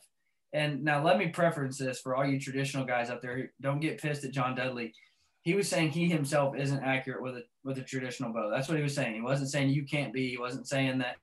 And 0.53 0.85
now 0.85 1.03
let 1.03 1.19
me 1.19 1.29
preference 1.29 1.79
this 1.79 2.01
for 2.01 2.15
all 2.15 2.25
you 2.25 2.39
traditional 2.39 2.85
guys 2.85 3.11
out 3.11 3.23
there. 3.23 3.51
Don't 3.61 3.81
get 3.81 4.01
pissed 4.01 4.25
at 4.25 4.31
John 4.33 4.55
Dudley. 4.55 4.95
He 5.43 5.55
was 5.55 5.69
saying 5.69 5.91
he 5.91 6.09
himself 6.09 6.57
isn't 6.57 6.83
accurate 6.83 7.23
with 7.23 7.37
a 7.37 7.43
with 7.65 7.79
a 7.79 7.83
traditional 7.83 8.33
bow. 8.33 8.51
That's 8.51 8.69
what 8.69 8.77
he 8.79 8.83
was 8.83 8.95
saying. 8.95 9.15
He 9.15 9.21
wasn't 9.21 9.51
saying 9.51 9.71
you 9.71 9.85
can't 9.85 10.13
be. 10.13 10.31
He 10.31 10.39
wasn't 10.39 10.69
saying 10.69 10.99
that 10.99 11.17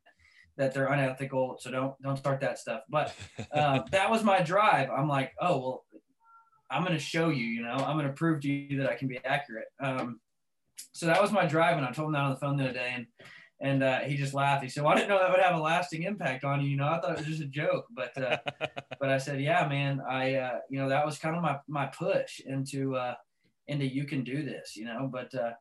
that 0.57 0.73
they're 0.73 0.87
unethical. 0.87 1.57
So 1.59 1.71
don't 1.71 1.99
don't 2.01 2.17
start 2.17 2.41
that 2.41 2.59
stuff. 2.59 2.81
But 2.89 3.15
uh, 3.51 3.81
that 3.91 4.11
was 4.11 4.23
my 4.23 4.41
drive. 4.41 4.89
I'm 4.89 5.07
like, 5.07 5.31
oh 5.39 5.57
well, 5.59 5.85
I'm 6.71 6.83
going 6.83 6.97
to 6.97 7.03
show 7.03 7.29
you. 7.29 7.45
You 7.45 7.63
know, 7.63 7.73
I'm 7.73 7.97
going 7.97 8.07
to 8.07 8.13
prove 8.13 8.41
to 8.41 8.51
you 8.51 8.77
that 8.79 8.89
I 8.89 8.95
can 8.95 9.07
be 9.07 9.19
accurate. 9.23 9.67
Um, 9.79 10.19
so 10.93 11.05
that 11.05 11.21
was 11.21 11.31
my 11.31 11.45
drive, 11.45 11.77
and 11.77 11.85
I 11.85 11.91
told 11.91 12.07
him 12.07 12.13
that 12.13 12.21
on 12.21 12.31
the 12.31 12.37
phone 12.37 12.57
the 12.57 12.65
other 12.65 12.73
day, 12.73 12.93
and 12.95 13.05
and 13.63 13.83
uh, 13.83 13.99
he 13.99 14.15
just 14.15 14.33
laughed. 14.33 14.63
He 14.63 14.69
said, 14.69 14.83
well, 14.83 14.93
"I 14.93 14.95
didn't 14.95 15.09
know 15.09 15.19
that 15.19 15.29
would 15.29 15.39
have 15.39 15.55
a 15.55 15.61
lasting 15.61 16.03
impact 16.03 16.43
on 16.43 16.61
you. 16.61 16.69
You 16.69 16.77
know, 16.77 16.87
I 16.87 16.99
thought 16.99 17.11
it 17.11 17.17
was 17.17 17.27
just 17.27 17.41
a 17.41 17.45
joke." 17.45 17.85
But 17.91 18.17
uh, 18.21 18.37
but 18.99 19.09
I 19.09 19.17
said, 19.17 19.41
"Yeah, 19.41 19.67
man. 19.67 20.01
I 20.07 20.35
uh, 20.35 20.59
you 20.69 20.79
know 20.79 20.89
that 20.89 21.05
was 21.05 21.17
kind 21.17 21.35
of 21.35 21.41
my 21.41 21.59
my 21.67 21.85
push 21.87 22.39
into 22.39 22.95
uh, 22.95 23.15
into 23.67 23.85
you 23.85 24.05
can 24.05 24.23
do 24.23 24.43
this. 24.43 24.75
You 24.75 24.85
know, 24.85 25.09
but 25.11 25.33
uh, 25.35 25.51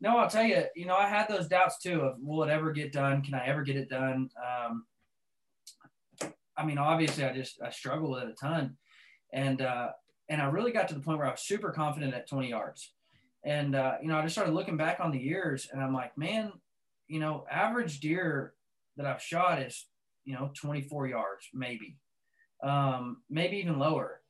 no, 0.00 0.18
I'll 0.18 0.30
tell 0.30 0.44
you. 0.44 0.64
You 0.74 0.86
know, 0.86 0.96
I 0.96 1.08
had 1.08 1.28
those 1.28 1.48
doubts 1.48 1.78
too 1.78 2.00
of 2.00 2.16
will 2.20 2.42
it 2.44 2.50
ever 2.50 2.72
get 2.72 2.92
done? 2.92 3.22
Can 3.22 3.34
I 3.34 3.46
ever 3.46 3.62
get 3.62 3.76
it 3.76 3.90
done? 3.90 4.30
Um, 4.36 4.86
I 6.56 6.64
mean, 6.64 6.78
obviously, 6.78 7.24
I 7.24 7.32
just 7.32 7.60
I 7.62 7.70
struggle 7.70 8.10
with 8.10 8.22
it 8.22 8.30
a 8.30 8.34
ton, 8.34 8.76
and 9.32 9.60
uh, 9.60 9.90
and 10.30 10.40
I 10.40 10.46
really 10.46 10.70
got 10.70 10.88
to 10.88 10.94
the 10.94 11.00
point 11.00 11.18
where 11.18 11.26
I 11.26 11.32
was 11.32 11.40
super 11.40 11.70
confident 11.70 12.14
at 12.14 12.28
20 12.28 12.48
yards. 12.48 12.92
And 13.44 13.74
uh, 13.74 13.96
you 14.00 14.08
know, 14.08 14.16
I 14.16 14.22
just 14.22 14.34
started 14.34 14.54
looking 14.54 14.76
back 14.76 14.98
on 15.00 15.10
the 15.10 15.18
years, 15.18 15.68
and 15.70 15.82
I'm 15.82 15.92
like, 15.92 16.16
man, 16.16 16.52
you 17.08 17.18
know, 17.18 17.44
average 17.50 18.00
deer 18.00 18.54
that 18.96 19.06
I've 19.06 19.22
shot 19.22 19.60
is, 19.60 19.86
you 20.24 20.34
know, 20.34 20.50
24 20.54 21.08
yards, 21.08 21.48
maybe, 21.52 21.96
um, 22.62 23.22
maybe 23.28 23.56
even 23.56 23.78
lower. 23.78 24.20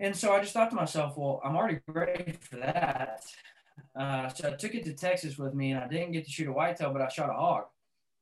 And 0.00 0.16
so 0.16 0.32
I 0.32 0.40
just 0.40 0.52
thought 0.52 0.70
to 0.70 0.76
myself, 0.76 1.16
well, 1.16 1.40
I'm 1.44 1.54
already 1.54 1.78
ready 1.86 2.32
for 2.40 2.56
that. 2.56 3.24
Uh, 3.94 4.28
so 4.28 4.48
I 4.48 4.52
took 4.52 4.74
it 4.74 4.84
to 4.86 4.94
Texas 4.94 5.38
with 5.38 5.54
me 5.54 5.70
and 5.70 5.80
I 5.84 5.86
didn't 5.86 6.12
get 6.12 6.24
to 6.24 6.30
shoot 6.30 6.48
a 6.48 6.52
whitetail, 6.52 6.92
but 6.92 7.02
I 7.02 7.08
shot 7.08 7.30
a 7.30 7.34
hog. 7.34 7.64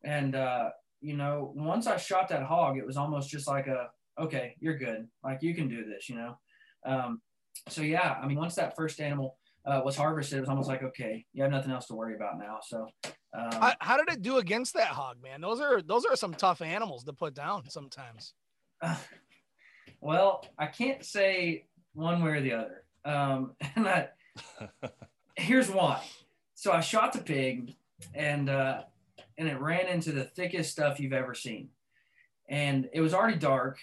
And, 0.05 0.35
uh, 0.35 0.71
you 1.01 1.17
know, 1.17 1.53
once 1.55 1.87
I 1.87 1.97
shot 1.97 2.29
that 2.29 2.43
hog, 2.43 2.77
it 2.77 2.87
was 2.87 2.99
almost 2.99 3.31
just 3.31 3.47
like 3.47 3.69
a, 3.69 3.89
okay, 4.19 4.57
you're 4.61 4.77
good. 4.77 5.09
Like 5.25 5.43
you 5.43 5.55
can 5.55 5.69
do 5.69 5.85
this, 5.85 6.11
you 6.11 6.17
know? 6.17 6.37
Um, 6.87 7.21
so 7.69 7.83
yeah, 7.83 8.17
I 8.23 8.27
mean, 8.27 8.39
once 8.39 8.55
that 8.55 8.77
first 8.77 9.01
animal 9.01 9.37
uh, 9.67 9.83
was 9.85 9.97
harvested, 9.97 10.39
it 10.39 10.41
was 10.41 10.49
almost 10.49 10.69
like, 10.69 10.83
okay, 10.83 11.25
you 11.33 11.43
have 11.43 11.51
nothing 11.51 11.73
else 11.73 11.87
to 11.87 11.95
worry 11.95 12.15
about 12.15 12.39
now. 12.39 12.59
So 12.63 12.89
um, 13.37 13.53
how, 13.53 13.73
how, 13.81 13.97
did 13.97 14.09
it 14.09 14.23
do 14.23 14.39
against 14.39 14.75
that 14.75 14.89
hog, 14.89 15.17
man? 15.23 15.41
Those 15.41 15.61
are 15.61 15.83
those 15.83 16.05
are 16.05 16.17
some 16.17 16.35
tough 16.35 16.63
animals 16.63 17.05
to 17.05 17.13
put 17.13 17.35
down 17.35 17.69
sometimes. 17.69 18.35
Uh, 18.81 18.97
well, 20.01 20.45
I 20.59 20.67
can't 20.67 21.05
say 21.05 21.67
one 21.95 22.23
way 22.23 22.31
or 22.31 22.41
the 22.41 22.53
other. 22.53 22.85
Um, 23.05 23.53
and 23.77 23.89
I, 23.89 24.09
here's 25.37 25.71
why. 25.71 26.03
So 26.55 26.73
I 26.73 26.81
shot 26.81 27.13
the 27.13 27.21
pig, 27.21 27.75
and 28.15 28.49
uh, 28.49 28.83
and 29.37 29.49
it 29.49 29.61
ran 29.61 29.89
into 29.89 30.13
the 30.13 30.25
thickest 30.25 30.73
stuff 30.73 31.01
you've 31.01 31.13
ever 31.13 31.35
seen, 31.35 31.69
and 32.49 32.89
it 32.93 33.01
was 33.01 33.13
already 33.13 33.39
dark. 33.39 33.79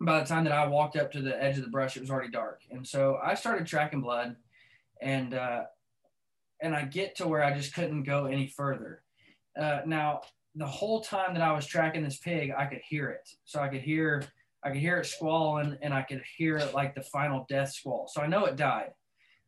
By 0.00 0.20
the 0.20 0.26
time 0.26 0.44
that 0.44 0.52
I 0.52 0.66
walked 0.66 0.96
up 0.96 1.12
to 1.12 1.22
the 1.22 1.40
edge 1.42 1.56
of 1.56 1.64
the 1.64 1.70
brush, 1.70 1.96
it 1.96 2.00
was 2.00 2.10
already 2.10 2.30
dark, 2.30 2.62
and 2.70 2.86
so 2.86 3.18
I 3.22 3.34
started 3.34 3.66
tracking 3.66 4.00
blood, 4.00 4.36
and 5.00 5.34
uh, 5.34 5.64
and 6.60 6.74
I 6.74 6.84
get 6.84 7.16
to 7.16 7.28
where 7.28 7.42
I 7.42 7.54
just 7.54 7.74
couldn't 7.74 8.04
go 8.04 8.26
any 8.26 8.46
further. 8.46 9.02
Uh, 9.58 9.80
now, 9.86 10.22
the 10.54 10.66
whole 10.66 11.00
time 11.00 11.34
that 11.34 11.42
I 11.42 11.52
was 11.52 11.66
tracking 11.66 12.02
this 12.02 12.18
pig, 12.18 12.52
I 12.56 12.66
could 12.66 12.80
hear 12.88 13.10
it. 13.10 13.28
So 13.44 13.60
I 13.60 13.68
could 13.68 13.82
hear, 13.82 14.24
I 14.64 14.70
could 14.70 14.80
hear 14.80 14.98
it 14.98 15.06
squalling, 15.06 15.76
and 15.82 15.92
I 15.94 16.02
could 16.02 16.22
hear 16.36 16.56
it 16.56 16.74
like 16.74 16.94
the 16.94 17.02
final 17.02 17.46
death 17.48 17.72
squall. 17.72 18.08
So 18.12 18.20
I 18.20 18.26
know 18.26 18.46
it 18.46 18.56
died, 18.56 18.90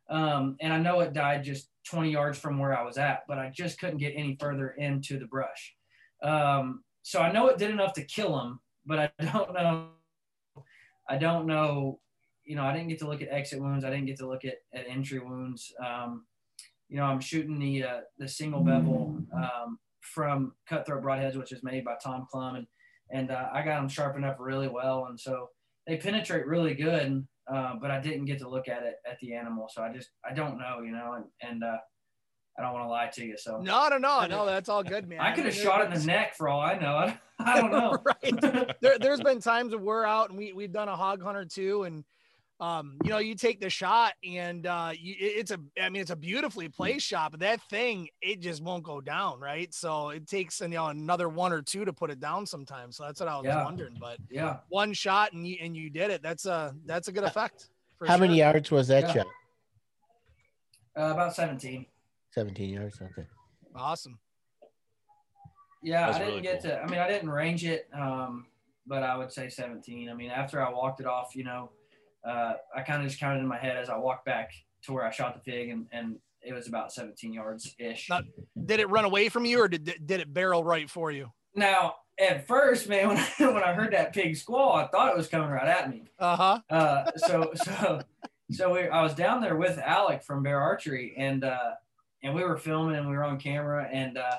um, 0.09 0.55
and 0.61 0.71
I 0.71 0.79
know 0.79 1.01
it 1.01 1.13
died 1.13 1.43
just 1.43 1.69
20 1.89 2.11
yards 2.11 2.37
from 2.37 2.59
where 2.59 2.77
I 2.77 2.83
was 2.83 2.97
at, 2.97 3.23
but 3.27 3.37
I 3.39 3.49
just 3.49 3.79
couldn't 3.79 3.97
get 3.97 4.13
any 4.15 4.37
further 4.39 4.69
into 4.69 5.19
the 5.19 5.25
brush. 5.25 5.75
Um, 6.21 6.83
so 7.03 7.19
I 7.19 7.31
know 7.31 7.47
it 7.47 7.57
did 7.57 7.71
enough 7.71 7.93
to 7.93 8.03
kill 8.03 8.39
him, 8.39 8.59
but 8.85 8.99
I 8.99 9.25
don't 9.31 9.53
know. 9.53 9.87
I 11.09 11.17
don't 11.17 11.47
know. 11.47 11.99
You 12.45 12.55
know, 12.55 12.63
I 12.63 12.73
didn't 12.73 12.89
get 12.89 12.99
to 12.99 13.07
look 13.07 13.21
at 13.21 13.29
exit 13.29 13.59
wounds. 13.59 13.83
I 13.83 13.89
didn't 13.89 14.05
get 14.05 14.17
to 14.19 14.27
look 14.27 14.45
at, 14.45 14.55
at 14.73 14.87
entry 14.87 15.19
wounds. 15.19 15.73
Um, 15.85 16.25
you 16.89 16.97
know, 16.97 17.03
I'm 17.03 17.19
shooting 17.19 17.59
the 17.59 17.83
uh, 17.83 17.99
the 18.17 18.27
single 18.27 18.61
bevel 18.61 19.17
um, 19.35 19.77
from 20.01 20.53
Cutthroat 20.69 21.03
Broadheads, 21.03 21.35
which 21.35 21.51
is 21.51 21.63
made 21.63 21.83
by 21.83 21.95
Tom 22.01 22.25
Clum, 22.31 22.55
and 22.55 22.67
and 23.11 23.31
uh, 23.31 23.49
I 23.53 23.63
got 23.63 23.79
them 23.79 23.89
sharpened 23.89 24.25
up 24.25 24.37
really 24.39 24.67
well, 24.67 25.07
and 25.09 25.19
so 25.19 25.49
they 25.85 25.97
penetrate 25.97 26.45
really 26.45 26.73
good. 26.73 27.25
Uh, 27.51 27.75
but 27.81 27.89
I 27.89 28.01
didn't 28.01 28.25
get 28.25 28.39
to 28.39 28.49
look 28.49 28.67
at 28.67 28.83
it 28.83 28.95
at 29.09 29.17
the 29.21 29.33
animal, 29.33 29.69
so 29.73 29.81
I 29.81 29.93
just 29.93 30.09
I 30.29 30.33
don't 30.33 30.57
know, 30.57 30.81
you 30.81 30.91
know, 30.91 31.13
and 31.13 31.25
and 31.41 31.63
uh, 31.63 31.77
I 32.57 32.63
don't 32.63 32.73
want 32.73 32.85
to 32.85 32.89
lie 32.89 33.07
to 33.07 33.25
you. 33.25 33.37
So 33.37 33.59
no, 33.59 33.87
no, 33.89 33.97
no, 33.97 34.25
no, 34.25 34.45
that's 34.47 34.69
all 34.69 34.83
good, 34.83 35.07
man. 35.07 35.19
I 35.19 35.33
could 35.33 35.45
have 35.45 35.55
shot 35.55 35.81
it 35.81 35.93
in 35.93 35.99
the 35.99 36.05
neck 36.05 36.35
for 36.35 36.49
all 36.49 36.61
I 36.61 36.77
know. 36.77 36.95
I, 36.95 37.17
I 37.39 37.61
don't 37.61 37.71
know. 37.71 37.97
right. 38.05 38.75
There, 38.81 38.97
there's 38.99 39.21
been 39.21 39.39
times 39.39 39.71
that 39.71 39.77
we're 39.77 40.05
out 40.05 40.29
and 40.29 40.37
we 40.37 40.53
we've 40.53 40.71
done 40.71 40.89
a 40.89 40.95
hog 40.95 41.21
hunter 41.21 41.45
too, 41.45 41.83
and 41.83 42.03
um, 42.59 42.97
you 43.03 43.11
know, 43.11 43.19
you 43.19 43.35
take 43.35 43.59
the 43.59 43.69
shot 43.69 44.13
and 44.23 44.65
uh, 44.65 44.91
you, 44.97 45.13
it's 45.19 45.51
a, 45.51 45.59
I 45.79 45.89
mean, 45.89 46.01
it's 46.01 46.09
a 46.09 46.15
beautifully 46.15 46.67
placed 46.69 47.05
shot, 47.05 47.29
but 47.29 47.41
that 47.41 47.61
thing, 47.69 48.09
it 48.19 48.39
just 48.39 48.63
won't 48.63 48.83
go 48.83 48.99
down, 48.99 49.39
right? 49.39 49.71
So 49.73 50.09
it 50.09 50.27
takes, 50.27 50.59
you 50.59 50.69
know, 50.69 50.87
another 50.87 51.29
one 51.29 51.53
or 51.53 51.61
two 51.61 51.85
to 51.85 51.93
put 51.93 52.09
it 52.09 52.19
down 52.19 52.47
sometimes. 52.47 52.97
So 52.97 53.03
that's 53.03 53.19
what 53.19 53.29
I 53.29 53.37
was 53.37 53.45
yeah. 53.45 53.63
wondering. 53.63 53.97
But 53.99 54.17
yeah, 54.31 54.57
one 54.69 54.93
shot 54.93 55.33
and 55.33 55.47
you 55.47 55.57
and 55.61 55.77
you 55.77 55.91
did 55.91 56.09
it. 56.09 56.23
That's 56.23 56.47
a 56.47 56.73
that's 56.85 57.07
a 57.09 57.11
good 57.11 57.25
effect. 57.25 57.69
How 58.01 58.15
sure. 58.15 58.25
many 58.25 58.37
yards 58.39 58.71
was 58.71 58.87
that 58.87 59.03
yeah. 59.03 59.13
shot? 59.13 59.27
Uh, 60.97 61.13
about 61.13 61.35
seventeen. 61.35 61.85
17 62.37 62.69
yards. 62.69 63.01
Okay. 63.01 63.27
Awesome. 63.75 64.19
Yeah, 65.81 66.05
That's 66.05 66.17
I 66.17 66.19
didn't 66.19 66.33
really 66.33 66.43
get 66.43 66.61
cool. 66.61 66.71
to. 66.71 66.81
I 66.81 66.85
mean, 66.87 66.99
I 66.99 67.07
didn't 67.07 67.31
range 67.31 67.65
it, 67.65 67.87
um, 67.93 68.45
but 68.85 69.01
I 69.01 69.17
would 69.17 69.31
say 69.31 69.49
17. 69.49 70.07
I 70.07 70.13
mean, 70.13 70.29
after 70.29 70.63
I 70.63 70.71
walked 70.71 70.99
it 70.99 71.07
off, 71.07 71.35
you 71.35 71.43
know, 71.43 71.71
uh, 72.27 72.53
I 72.75 72.81
kind 72.83 73.01
of 73.01 73.07
just 73.07 73.19
counted 73.19 73.39
in 73.39 73.47
my 73.47 73.57
head 73.57 73.75
as 73.75 73.89
I 73.89 73.97
walked 73.97 74.25
back 74.25 74.51
to 74.83 74.93
where 74.93 75.03
I 75.03 75.09
shot 75.09 75.33
the 75.33 75.51
pig, 75.51 75.69
and 75.69 75.87
and 75.91 76.17
it 76.43 76.53
was 76.53 76.67
about 76.67 76.93
17 76.93 77.33
yards 77.33 77.73
ish. 77.79 78.07
Did 78.65 78.79
it 78.79 78.89
run 78.89 79.05
away 79.05 79.29
from 79.29 79.45
you, 79.45 79.61
or 79.61 79.67
did 79.67 79.85
did 80.05 80.19
it 80.19 80.31
barrel 80.31 80.63
right 80.63 80.87
for 80.87 81.09
you? 81.09 81.31
Now, 81.55 81.95
at 82.19 82.45
first, 82.45 82.87
man, 82.87 83.07
when 83.07 83.17
I, 83.17 83.51
when 83.53 83.63
I 83.63 83.73
heard 83.73 83.93
that 83.93 84.13
pig 84.13 84.35
squall, 84.37 84.75
I 84.75 84.85
thought 84.87 85.09
it 85.09 85.17
was 85.17 85.27
coming 85.27 85.49
right 85.49 85.67
at 85.67 85.89
me. 85.89 86.03
Uh-huh. 86.19 86.59
Uh 86.69 87.11
So 87.15 87.51
so 87.55 88.01
so 88.51 88.73
we, 88.73 88.87
I 88.87 89.01
was 89.01 89.15
down 89.15 89.41
there 89.41 89.55
with 89.55 89.79
Alec 89.79 90.23
from 90.23 90.43
Bear 90.43 90.61
Archery, 90.61 91.15
and 91.17 91.43
uh, 91.43 91.71
and 92.23 92.33
we 92.33 92.43
were 92.43 92.57
filming 92.57 92.95
and 92.95 93.07
we 93.07 93.15
were 93.15 93.23
on 93.23 93.39
camera 93.39 93.87
and 93.91 94.17
uh, 94.17 94.37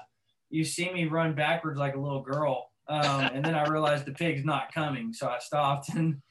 you 0.50 0.64
see 0.64 0.92
me 0.92 1.06
run 1.06 1.34
backwards 1.34 1.78
like 1.78 1.94
a 1.94 2.00
little 2.00 2.22
girl. 2.22 2.70
Um, 2.88 3.20
and 3.34 3.44
then 3.44 3.54
I 3.54 3.66
realized 3.66 4.06
the 4.06 4.12
pig's 4.12 4.44
not 4.44 4.72
coming, 4.72 5.12
so 5.12 5.28
I 5.28 5.38
stopped 5.38 5.88
and 5.94 6.22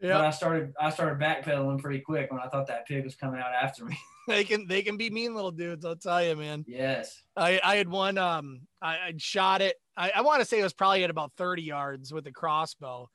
yep. 0.00 0.18
but 0.18 0.24
I 0.24 0.30
started 0.30 0.72
I 0.78 0.90
started 0.90 1.18
backpedaling 1.18 1.80
pretty 1.80 2.00
quick 2.00 2.30
when 2.30 2.40
I 2.40 2.48
thought 2.48 2.66
that 2.66 2.86
pig 2.86 3.04
was 3.04 3.14
coming 3.14 3.40
out 3.40 3.52
after 3.52 3.84
me. 3.84 3.98
they 4.28 4.44
can 4.44 4.66
they 4.66 4.82
can 4.82 4.96
be 4.96 5.10
mean 5.10 5.34
little 5.34 5.50
dudes, 5.50 5.84
I'll 5.84 5.96
tell 5.96 6.22
you, 6.22 6.36
man. 6.36 6.64
Yes. 6.68 7.22
I, 7.36 7.60
I 7.64 7.76
had 7.76 7.88
one 7.88 8.18
um 8.18 8.62
I, 8.80 8.94
I 8.94 9.14
shot 9.16 9.62
it. 9.62 9.76
I, 9.96 10.12
I 10.16 10.20
want 10.22 10.40
to 10.40 10.46
say 10.46 10.60
it 10.60 10.62
was 10.62 10.72
probably 10.72 11.04
at 11.04 11.10
about 11.10 11.32
30 11.36 11.62
yards 11.62 12.12
with 12.12 12.24
the 12.24 12.32
crossbow. 12.32 13.08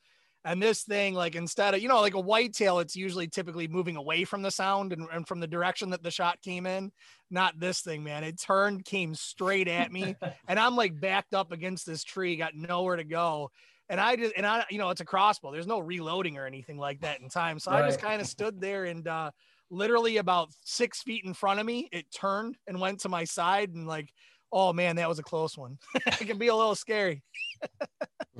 And 0.48 0.64
this 0.64 0.84
thing, 0.84 1.14
like 1.14 1.36
instead 1.36 1.74
of, 1.74 1.82
you 1.82 1.90
know, 1.90 2.00
like 2.00 2.14
a 2.14 2.20
whitetail, 2.22 2.80
it's 2.80 2.96
usually 2.96 3.28
typically 3.28 3.68
moving 3.68 3.98
away 3.98 4.24
from 4.24 4.42
the 4.42 4.50
sound 4.50 4.94
and, 4.94 5.06
and 5.12 5.28
from 5.28 5.42
the 5.42 5.48
direction 5.48 5.90
that 5.90 6.04
the 6.04 6.10
shot 6.10 6.42
came 6.42 6.66
in. 6.66 6.94
Not 7.30 7.60
this 7.60 7.82
thing, 7.82 8.02
man. 8.02 8.24
It 8.24 8.40
turned, 8.40 8.86
came 8.86 9.14
straight 9.14 9.68
at 9.68 9.92
me. 9.92 10.16
and 10.48 10.58
I'm 10.58 10.78
like 10.78 11.02
backed 11.02 11.34
up 11.34 11.52
against 11.52 11.86
this 11.86 12.02
tree, 12.02 12.38
got 12.38 12.56
nowhere 12.56 12.96
to 12.96 13.04
go. 13.04 13.52
And 13.90 14.00
I 14.00 14.16
just, 14.16 14.34
and 14.38 14.46
I, 14.46 14.64
you 14.70 14.78
know, 14.78 14.90
it's 14.90 15.02
a 15.02 15.06
crossbow. 15.06 15.52
There's 15.52 15.68
no 15.68 15.80
reloading 15.80 16.38
or 16.38 16.46
anything 16.46 16.78
like 16.78 17.02
that 17.02 17.20
in 17.20 17.28
time. 17.28 17.60
So 17.60 17.72
right. 17.72 17.84
I 17.84 17.88
just 17.88 18.02
kind 18.02 18.22
of 18.22 18.28
stood 18.28 18.62
there 18.62 18.86
and, 18.86 19.06
uh, 19.06 19.32
literally 19.70 20.16
about 20.16 20.48
six 20.64 21.04
feet 21.04 21.26
in 21.26 21.34
front 21.34 21.60
of 21.60 21.66
me, 21.66 21.90
it 21.92 22.10
turned 22.10 22.58
and 22.68 22.80
went 22.80 23.02
to 23.02 23.10
my 23.10 23.26
side 23.26 23.72
and 23.74 23.86
like, 23.86 24.10
oh 24.54 24.72
man, 24.72 24.96
that 24.96 25.10
was 25.10 25.20
a 25.20 25.24
close 25.24 25.58
one. 25.58 25.78
it 25.96 26.26
can 26.26 26.38
be 26.38 26.48
a 26.48 26.56
little 26.56 26.76
scary. 26.76 27.22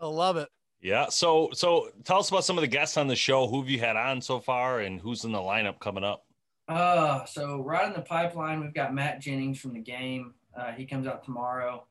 I 0.00 0.06
love 0.06 0.36
it. 0.36 0.48
Yeah. 0.80 1.06
So 1.08 1.50
so 1.52 1.90
tell 2.04 2.18
us 2.18 2.28
about 2.28 2.44
some 2.44 2.56
of 2.56 2.62
the 2.62 2.68
guests 2.68 2.96
on 2.96 3.08
the 3.08 3.16
show. 3.16 3.46
Who 3.46 3.60
have 3.60 3.68
you 3.68 3.80
had 3.80 3.96
on 3.96 4.20
so 4.20 4.40
far, 4.40 4.80
and 4.80 5.00
who's 5.00 5.24
in 5.24 5.32
the 5.32 5.38
lineup 5.38 5.80
coming 5.80 6.04
up? 6.04 6.24
Uh, 6.68 7.24
so 7.24 7.62
right 7.62 7.86
in 7.86 7.94
the 7.94 8.02
pipeline, 8.02 8.60
we've 8.60 8.74
got 8.74 8.94
Matt 8.94 9.20
Jennings 9.20 9.58
from 9.58 9.72
the 9.72 9.80
game. 9.80 10.34
Uh, 10.56 10.72
he 10.72 10.84
comes 10.84 11.06
out 11.06 11.24
tomorrow. 11.24 11.86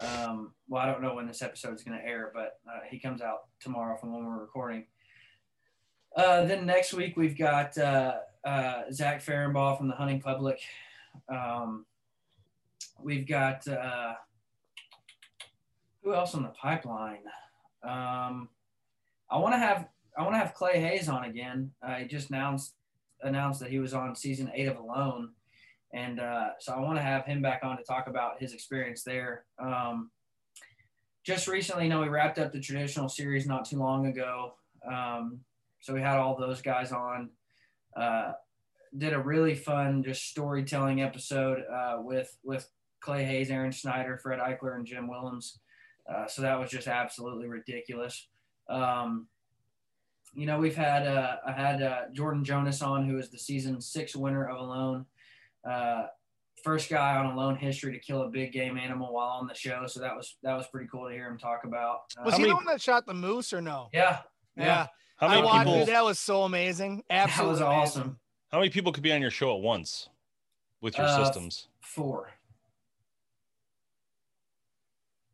Um, 0.00 0.52
well, 0.68 0.82
I 0.82 0.86
don't 0.86 1.02
know 1.02 1.14
when 1.14 1.26
this 1.26 1.42
episode 1.42 1.74
is 1.74 1.82
going 1.82 1.98
to 1.98 2.04
air, 2.04 2.30
but 2.32 2.58
uh, 2.66 2.80
he 2.88 2.98
comes 2.98 3.20
out 3.20 3.48
tomorrow 3.60 3.98
from 3.98 4.14
when 4.14 4.24
we're 4.24 4.40
recording. 4.40 4.86
Uh, 6.16 6.44
then 6.44 6.64
next 6.64 6.94
week 6.94 7.16
we've 7.16 7.36
got 7.36 7.76
uh, 7.76 8.14
uh, 8.44 8.82
Zach 8.92 9.22
Ferenbaugh 9.22 9.76
from 9.76 9.88
the 9.88 9.94
Hunting 9.94 10.20
Public. 10.20 10.60
Um, 11.28 11.84
we've 13.02 13.26
got 13.26 13.66
uh, 13.68 14.14
who 16.02 16.14
else 16.14 16.34
on 16.34 16.42
the 16.42 16.48
pipeline? 16.50 17.24
Um, 17.82 18.48
I 19.30 19.38
want 19.38 19.54
to 19.54 19.58
have 19.58 19.86
I 20.18 20.22
want 20.22 20.34
to 20.34 20.38
have 20.38 20.54
Clay 20.54 20.80
Hayes 20.80 21.08
on 21.08 21.24
again. 21.24 21.70
Uh, 21.82 21.96
he 21.96 22.06
just 22.06 22.30
announced 22.30 22.74
announced 23.22 23.60
that 23.60 23.70
he 23.70 23.78
was 23.78 23.94
on 23.94 24.14
season 24.16 24.50
eight 24.54 24.66
of 24.66 24.78
Alone, 24.78 25.30
and 25.92 26.20
uh, 26.20 26.50
so 26.58 26.72
I 26.72 26.80
want 26.80 26.98
to 26.98 27.02
have 27.02 27.24
him 27.26 27.42
back 27.42 27.60
on 27.62 27.76
to 27.76 27.84
talk 27.84 28.06
about 28.06 28.40
his 28.40 28.52
experience 28.52 29.02
there. 29.02 29.44
Um, 29.58 30.10
just 31.24 31.48
recently, 31.48 31.84
you 31.84 31.90
know, 31.90 32.00
we 32.00 32.08
wrapped 32.08 32.38
up 32.38 32.52
the 32.52 32.60
traditional 32.60 33.08
series 33.08 33.46
not 33.46 33.64
too 33.64 33.76
long 33.76 34.06
ago, 34.06 34.54
um, 34.90 35.40
so 35.80 35.94
we 35.94 36.00
had 36.00 36.18
all 36.18 36.36
those 36.36 36.62
guys 36.62 36.92
on. 36.92 37.30
Uh, 37.96 38.32
did 38.96 39.12
a 39.12 39.18
really 39.18 39.54
fun 39.54 40.02
just 40.02 40.24
storytelling 40.24 41.02
episode 41.02 41.62
uh, 41.72 41.98
with 42.00 42.36
with 42.42 42.68
Clay 43.00 43.24
Hayes, 43.24 43.50
Aron 43.50 43.72
Snyder, 43.72 44.18
Fred 44.18 44.40
Eichler, 44.40 44.76
and 44.76 44.86
Jim 44.86 45.08
Willems. 45.08 45.58
Uh, 46.12 46.26
so 46.26 46.42
that 46.42 46.58
was 46.58 46.70
just 46.70 46.88
absolutely 46.88 47.46
ridiculous. 47.46 48.28
Um, 48.68 49.28
you 50.34 50.46
know, 50.46 50.58
we've 50.58 50.76
had 50.76 51.06
uh, 51.06 51.36
I 51.46 51.52
had 51.52 51.82
uh, 51.82 52.02
Jordan 52.12 52.44
Jonas 52.44 52.82
on, 52.82 53.06
who 53.06 53.18
is 53.18 53.30
the 53.30 53.38
season 53.38 53.80
six 53.80 54.14
winner 54.16 54.48
of 54.48 54.58
Alone. 54.58 55.06
Uh, 55.68 56.06
first 56.62 56.90
guy 56.90 57.16
on 57.16 57.26
Alone 57.26 57.56
history 57.56 57.92
to 57.92 57.98
kill 57.98 58.22
a 58.22 58.28
big 58.28 58.52
game 58.52 58.76
animal 58.76 59.12
while 59.12 59.38
on 59.40 59.46
the 59.46 59.54
show. 59.54 59.86
So 59.86 60.00
that 60.00 60.16
was 60.16 60.36
that 60.42 60.54
was 60.54 60.66
pretty 60.68 60.88
cool 60.90 61.08
to 61.08 61.14
hear 61.14 61.28
him 61.28 61.38
talk 61.38 61.62
about. 61.64 62.00
Uh, 62.18 62.22
was 62.24 62.34
he 62.34 62.42
many, 62.42 62.52
the 62.52 62.56
one 62.56 62.66
that 62.66 62.80
shot 62.80 63.06
the 63.06 63.14
moose 63.14 63.52
or 63.52 63.60
no? 63.60 63.88
Yeah, 63.92 64.20
yeah. 64.56 64.64
yeah. 64.64 64.86
How 65.16 65.28
many 65.28 65.42
I 65.42 65.44
watched 65.44 65.66
people, 65.66 65.86
that 65.86 66.04
was 66.04 66.18
so 66.18 66.42
amazing. 66.42 67.02
Absolutely, 67.10 67.58
that 67.58 67.68
was 67.68 67.88
awesome. 67.90 68.18
How 68.50 68.58
many 68.58 68.70
people 68.70 68.90
could 68.90 69.02
be 69.02 69.12
on 69.12 69.20
your 69.20 69.30
show 69.30 69.54
at 69.54 69.62
once 69.62 70.08
with 70.80 70.96
your 70.96 71.06
uh, 71.06 71.24
systems? 71.24 71.68
Four. 71.80 72.30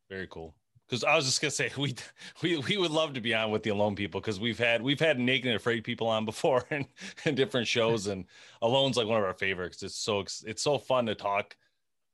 Very 0.09 0.27
cool 0.29 0.55
because 0.89 1.05
I 1.05 1.17
was 1.17 1.25
just 1.25 1.41
gonna 1.41 1.51
say 1.51 1.71
we 1.79 1.95
we 2.43 2.59
we 2.59 2.77
would 2.77 2.91
love 2.91 3.15
to 3.15 3.21
be 3.21 3.35
on 3.35 3.51
with 3.51 3.63
the 3.63 3.71
alone 3.71 3.97
people 3.97 4.21
because 4.21 4.41
we've 4.41 4.59
had 4.59 4.83
we've 4.83 5.01
had 5.01 5.19
naked 5.19 5.47
and 5.47 5.57
afraid 5.57 5.85
people 5.85 6.07
on 6.07 6.25
before 6.25 6.65
and 6.71 6.87
in 7.25 7.35
different 7.35 7.67
shows 7.67 8.07
and 8.07 8.25
alone's 8.63 8.97
like 8.97 9.07
one 9.07 9.19
of 9.19 9.25
our 9.25 9.35
favorites. 9.35 9.83
It's 9.83 9.97
so 9.97 10.21
it's 10.21 10.63
so 10.63 10.79
fun 10.79 11.07
to 11.07 11.15
talk 11.15 11.57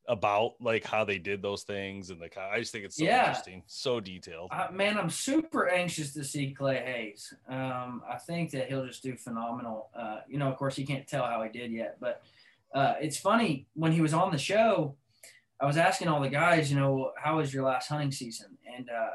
about 0.08 0.54
like 0.60 0.84
how 0.84 1.04
they 1.04 1.16
did 1.16 1.40
those 1.40 1.62
things 1.62 2.10
and 2.10 2.20
like 2.20 2.36
I 2.36 2.58
just 2.58 2.72
think 2.72 2.84
it's 2.84 2.96
so 2.96 3.04
yeah. 3.04 3.28
interesting, 3.28 3.62
so 3.66 4.00
detailed. 4.00 4.50
Uh, 4.52 4.68
man, 4.72 4.98
I'm 4.98 5.10
super 5.10 5.68
anxious 5.68 6.12
to 6.14 6.24
see 6.24 6.52
Clay 6.52 6.82
Hayes. 6.84 7.32
Um, 7.48 8.02
I 8.08 8.18
think 8.18 8.50
that 8.50 8.68
he'll 8.68 8.86
just 8.86 9.02
do 9.02 9.16
phenomenal. 9.16 9.90
Uh, 9.94 10.18
you 10.28 10.38
know, 10.38 10.48
of 10.48 10.56
course, 10.56 10.74
he 10.74 10.84
can't 10.84 11.06
tell 11.06 11.24
how 11.24 11.42
he 11.42 11.56
did 11.56 11.70
yet, 11.70 11.98
but 12.00 12.22
uh, 12.74 12.94
it's 13.00 13.16
funny 13.16 13.66
when 13.74 13.92
he 13.92 14.00
was 14.00 14.14
on 14.14 14.32
the 14.32 14.38
show 14.38 14.96
I 15.62 15.66
was 15.66 15.76
asking 15.76 16.08
all 16.08 16.20
the 16.20 16.28
guys, 16.28 16.72
you 16.72 16.76
know, 16.76 17.12
how 17.16 17.36
was 17.36 17.54
your 17.54 17.62
last 17.64 17.88
hunting 17.88 18.10
season? 18.10 18.58
And 18.76 18.90
uh, 18.90 19.10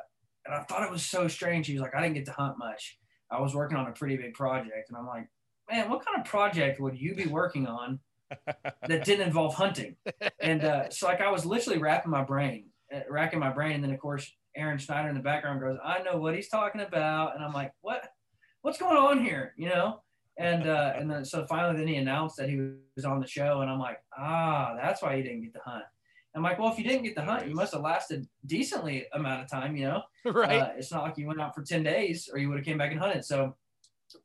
and 0.45 0.55
I 0.55 0.63
thought 0.63 0.81
it 0.81 0.89
was 0.89 1.05
so 1.05 1.27
strange. 1.27 1.67
He 1.67 1.73
was 1.73 1.81
like, 1.81 1.93
I 1.93 2.01
didn't 2.01 2.15
get 2.15 2.25
to 2.27 2.31
hunt 2.31 2.57
much. 2.57 2.97
I 3.29 3.41
was 3.41 3.53
working 3.53 3.77
on 3.77 3.87
a 3.87 3.91
pretty 3.91 4.15
big 4.15 4.33
project, 4.33 4.87
and 4.87 4.97
I'm 4.97 5.05
like, 5.05 5.27
man, 5.69 5.89
what 5.89 6.05
kind 6.05 6.17
of 6.17 6.25
project 6.25 6.79
would 6.79 6.97
you 6.97 7.15
be 7.15 7.25
working 7.25 7.67
on 7.67 7.99
that 8.87 9.03
didn't 9.03 9.27
involve 9.27 9.55
hunting? 9.55 9.97
And 10.39 10.63
uh, 10.63 10.89
so 10.89 11.07
like 11.07 11.19
I 11.19 11.29
was 11.29 11.45
literally 11.45 11.79
wrapping 11.79 12.11
my 12.11 12.23
brain, 12.23 12.67
uh, 12.95 13.01
racking 13.09 13.39
my 13.39 13.49
brain, 13.49 13.73
and 13.73 13.83
then 13.83 13.91
of 13.91 13.99
course 13.99 14.31
Aron 14.55 14.79
Snyder 14.79 15.09
in 15.09 15.15
the 15.15 15.21
background 15.21 15.59
goes, 15.59 15.77
I 15.83 16.01
know 16.01 16.17
what 16.17 16.33
he's 16.33 16.47
talking 16.47 16.79
about, 16.79 17.35
and 17.35 17.43
I'm 17.43 17.53
like, 17.53 17.73
what? 17.81 18.07
What's 18.61 18.79
going 18.79 18.97
on 18.97 19.21
here? 19.21 19.53
You 19.57 19.67
know? 19.67 20.01
And 20.37 20.65
uh, 20.65 20.93
and 20.95 21.11
then 21.11 21.25
so 21.25 21.45
finally, 21.45 21.77
then 21.77 21.87
he 21.89 21.95
announced 21.95 22.37
that 22.37 22.47
he 22.47 22.71
was 22.95 23.03
on 23.03 23.19
the 23.19 23.27
show, 23.27 23.59
and 23.59 23.69
I'm 23.69 23.79
like, 23.79 23.97
ah, 24.17 24.77
that's 24.81 25.01
why 25.01 25.17
he 25.17 25.23
didn't 25.23 25.41
get 25.41 25.53
to 25.53 25.59
hunt. 25.65 25.83
I'm 26.35 26.43
like, 26.43 26.59
well, 26.59 26.71
if 26.71 26.77
you 26.77 26.83
didn't 26.83 27.03
get 27.03 27.15
the 27.15 27.23
hunt, 27.23 27.47
you 27.47 27.55
must 27.55 27.73
have 27.73 27.81
lasted 27.81 28.27
decently 28.45 29.05
amount 29.13 29.41
of 29.41 29.49
time, 29.49 29.75
you 29.75 29.85
know? 29.85 30.03
Right. 30.25 30.61
Uh, 30.61 30.69
it's 30.77 30.91
not 30.91 31.03
like 31.03 31.17
you 31.17 31.25
went 31.25 31.41
out 31.41 31.55
for 31.55 31.63
10 31.63 31.83
days 31.83 32.29
or 32.31 32.37
you 32.37 32.49
would 32.49 32.57
have 32.57 32.65
came 32.65 32.77
back 32.77 32.91
and 32.91 32.99
hunted. 32.99 33.23
So 33.25 33.55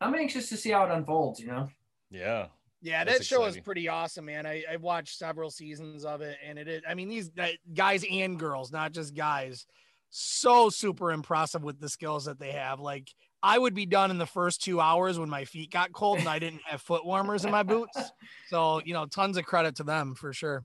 I'm 0.01 0.15
anxious 0.15 0.49
to 0.49 0.57
see 0.57 0.71
how 0.71 0.85
it 0.85 0.91
unfolds, 0.91 1.41
you 1.41 1.47
know? 1.47 1.69
Yeah. 2.11 2.47
Yeah, 2.83 3.05
that 3.05 3.25
show 3.25 3.45
exciting. 3.45 3.61
is 3.61 3.65
pretty 3.65 3.89
awesome, 3.89 4.25
man. 4.25 4.45
I, 4.45 4.65
I 4.71 4.77
watched 4.77 5.17
several 5.17 5.51
seasons 5.51 6.05
of 6.05 6.21
it, 6.21 6.37
and 6.45 6.59
it 6.59 6.67
is. 6.67 6.83
I 6.87 6.95
mean, 6.95 7.09
these 7.09 7.31
uh, 7.39 7.47
guys 7.73 8.05
and 8.11 8.37
girls, 8.37 8.73
not 8.73 8.91
just 8.91 9.15
guys, 9.15 9.67
so 10.11 10.69
super 10.69 11.13
impressive 11.13 11.63
with 11.63 11.81
the 11.81 11.89
skills 11.89 12.25
that 12.25 12.41
they 12.41 12.51
have. 12.51 12.81
Like, 12.81 13.09
I 13.41 13.57
would 13.57 13.75
be 13.75 13.87
done 13.87 14.11
in 14.11 14.19
the 14.19 14.27
first 14.27 14.63
two 14.63 14.81
hours 14.81 15.19
when 15.19 15.31
my 15.31 15.45
feet 15.45 15.71
got 15.71 15.93
cold 15.93 16.19
and 16.19 16.29
I 16.29 16.39
didn't 16.39 16.63
have 16.65 16.83
foot 16.83 17.05
warmers 17.05 17.45
in 17.45 17.51
my 17.51 17.63
boots. 17.63 17.99
So, 18.49 18.83
you 18.85 18.93
know, 18.93 19.07
tons 19.07 19.39
of 19.39 19.47
credit 19.47 19.77
to 19.77 19.83
them 19.83 20.15
for 20.15 20.35
sure. 20.35 20.63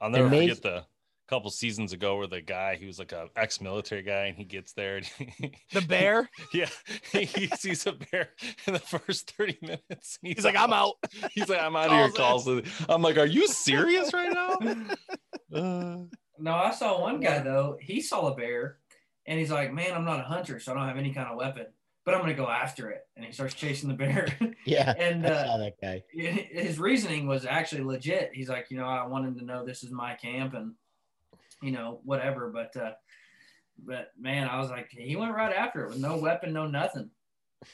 I'll 0.00 0.10
never 0.10 0.28
forget 0.28 0.62
the 0.62 0.84
couple 1.28 1.48
seasons 1.52 1.92
ago 1.92 2.16
where 2.16 2.26
the 2.26 2.40
guy 2.40 2.74
he 2.74 2.86
was 2.86 2.98
like 2.98 3.12
a 3.12 3.28
ex-military 3.36 4.02
guy 4.02 4.24
and 4.26 4.36
he 4.36 4.42
gets 4.42 4.72
there 4.72 4.96
and 4.96 5.06
he, 5.06 5.52
The 5.72 5.80
bear. 5.88 6.28
yeah 6.52 6.68
he 7.12 7.46
sees 7.56 7.86
a 7.86 7.92
bear 7.92 8.30
in 8.66 8.72
the 8.72 8.80
first 8.80 9.30
30 9.36 9.58
minutes 9.62 10.18
and 10.24 10.34
He's 10.34 10.44
like, 10.44 10.56
I'm 10.56 10.72
out. 10.72 10.94
he's 11.30 11.48
like 11.48 11.60
i'm 11.60 11.76
out 11.76 11.86
of 11.90 11.92
here 11.92 12.10
Calls 12.10 12.44
calls 12.44 12.48
it. 12.48 12.64
i'm 12.88 13.00
like 13.00 13.16
are 13.16 13.26
you 13.26 13.46
serious 13.46 14.12
right 14.12 14.32
now 14.32 14.56
Uh, 15.54 15.98
No, 16.38 16.52
I 16.54 16.72
saw 16.72 17.00
one 17.00 17.20
guy 17.20 17.38
though. 17.40 17.76
He 17.80 18.00
saw 18.00 18.26
a 18.28 18.34
bear, 18.36 18.78
and 19.26 19.38
he's 19.38 19.50
like, 19.52 19.72
"Man, 19.72 19.92
I'm 19.94 20.04
not 20.04 20.20
a 20.20 20.24
hunter, 20.24 20.58
so 20.60 20.72
I 20.72 20.74
don't 20.76 20.86
have 20.88 20.96
any 20.96 21.12
kind 21.12 21.28
of 21.28 21.36
weapon, 21.36 21.66
but 22.04 22.14
I'm 22.14 22.20
gonna 22.20 22.34
go 22.34 22.48
after 22.48 22.90
it." 22.90 23.02
And 23.16 23.24
he 23.24 23.32
starts 23.32 23.54
chasing 23.54 23.88
the 23.88 23.94
bear. 23.94 24.28
Yeah, 24.66 24.92
and 24.98 25.26
I 25.26 25.30
uh, 25.30 25.46
saw 25.46 25.56
that 25.58 25.80
guy. 25.80 26.02
his 26.12 26.78
reasoning 26.78 27.26
was 27.26 27.46
actually 27.46 27.82
legit. 27.82 28.30
He's 28.34 28.48
like, 28.48 28.70
you 28.70 28.76
know, 28.76 28.84
I 28.84 29.06
wanted 29.06 29.38
to 29.38 29.44
know 29.44 29.64
this 29.64 29.82
is 29.82 29.90
my 29.90 30.14
camp, 30.14 30.54
and 30.54 30.74
you 31.62 31.72
know, 31.72 32.00
whatever. 32.04 32.50
But, 32.50 32.76
uh, 32.76 32.92
but 33.78 34.12
man, 34.18 34.48
I 34.48 34.60
was 34.60 34.70
like, 34.70 34.90
he 34.90 35.16
went 35.16 35.34
right 35.34 35.54
after 35.54 35.84
it 35.84 35.90
with 35.90 35.98
no 35.98 36.18
weapon, 36.18 36.52
no 36.52 36.66
nothing. 36.66 37.10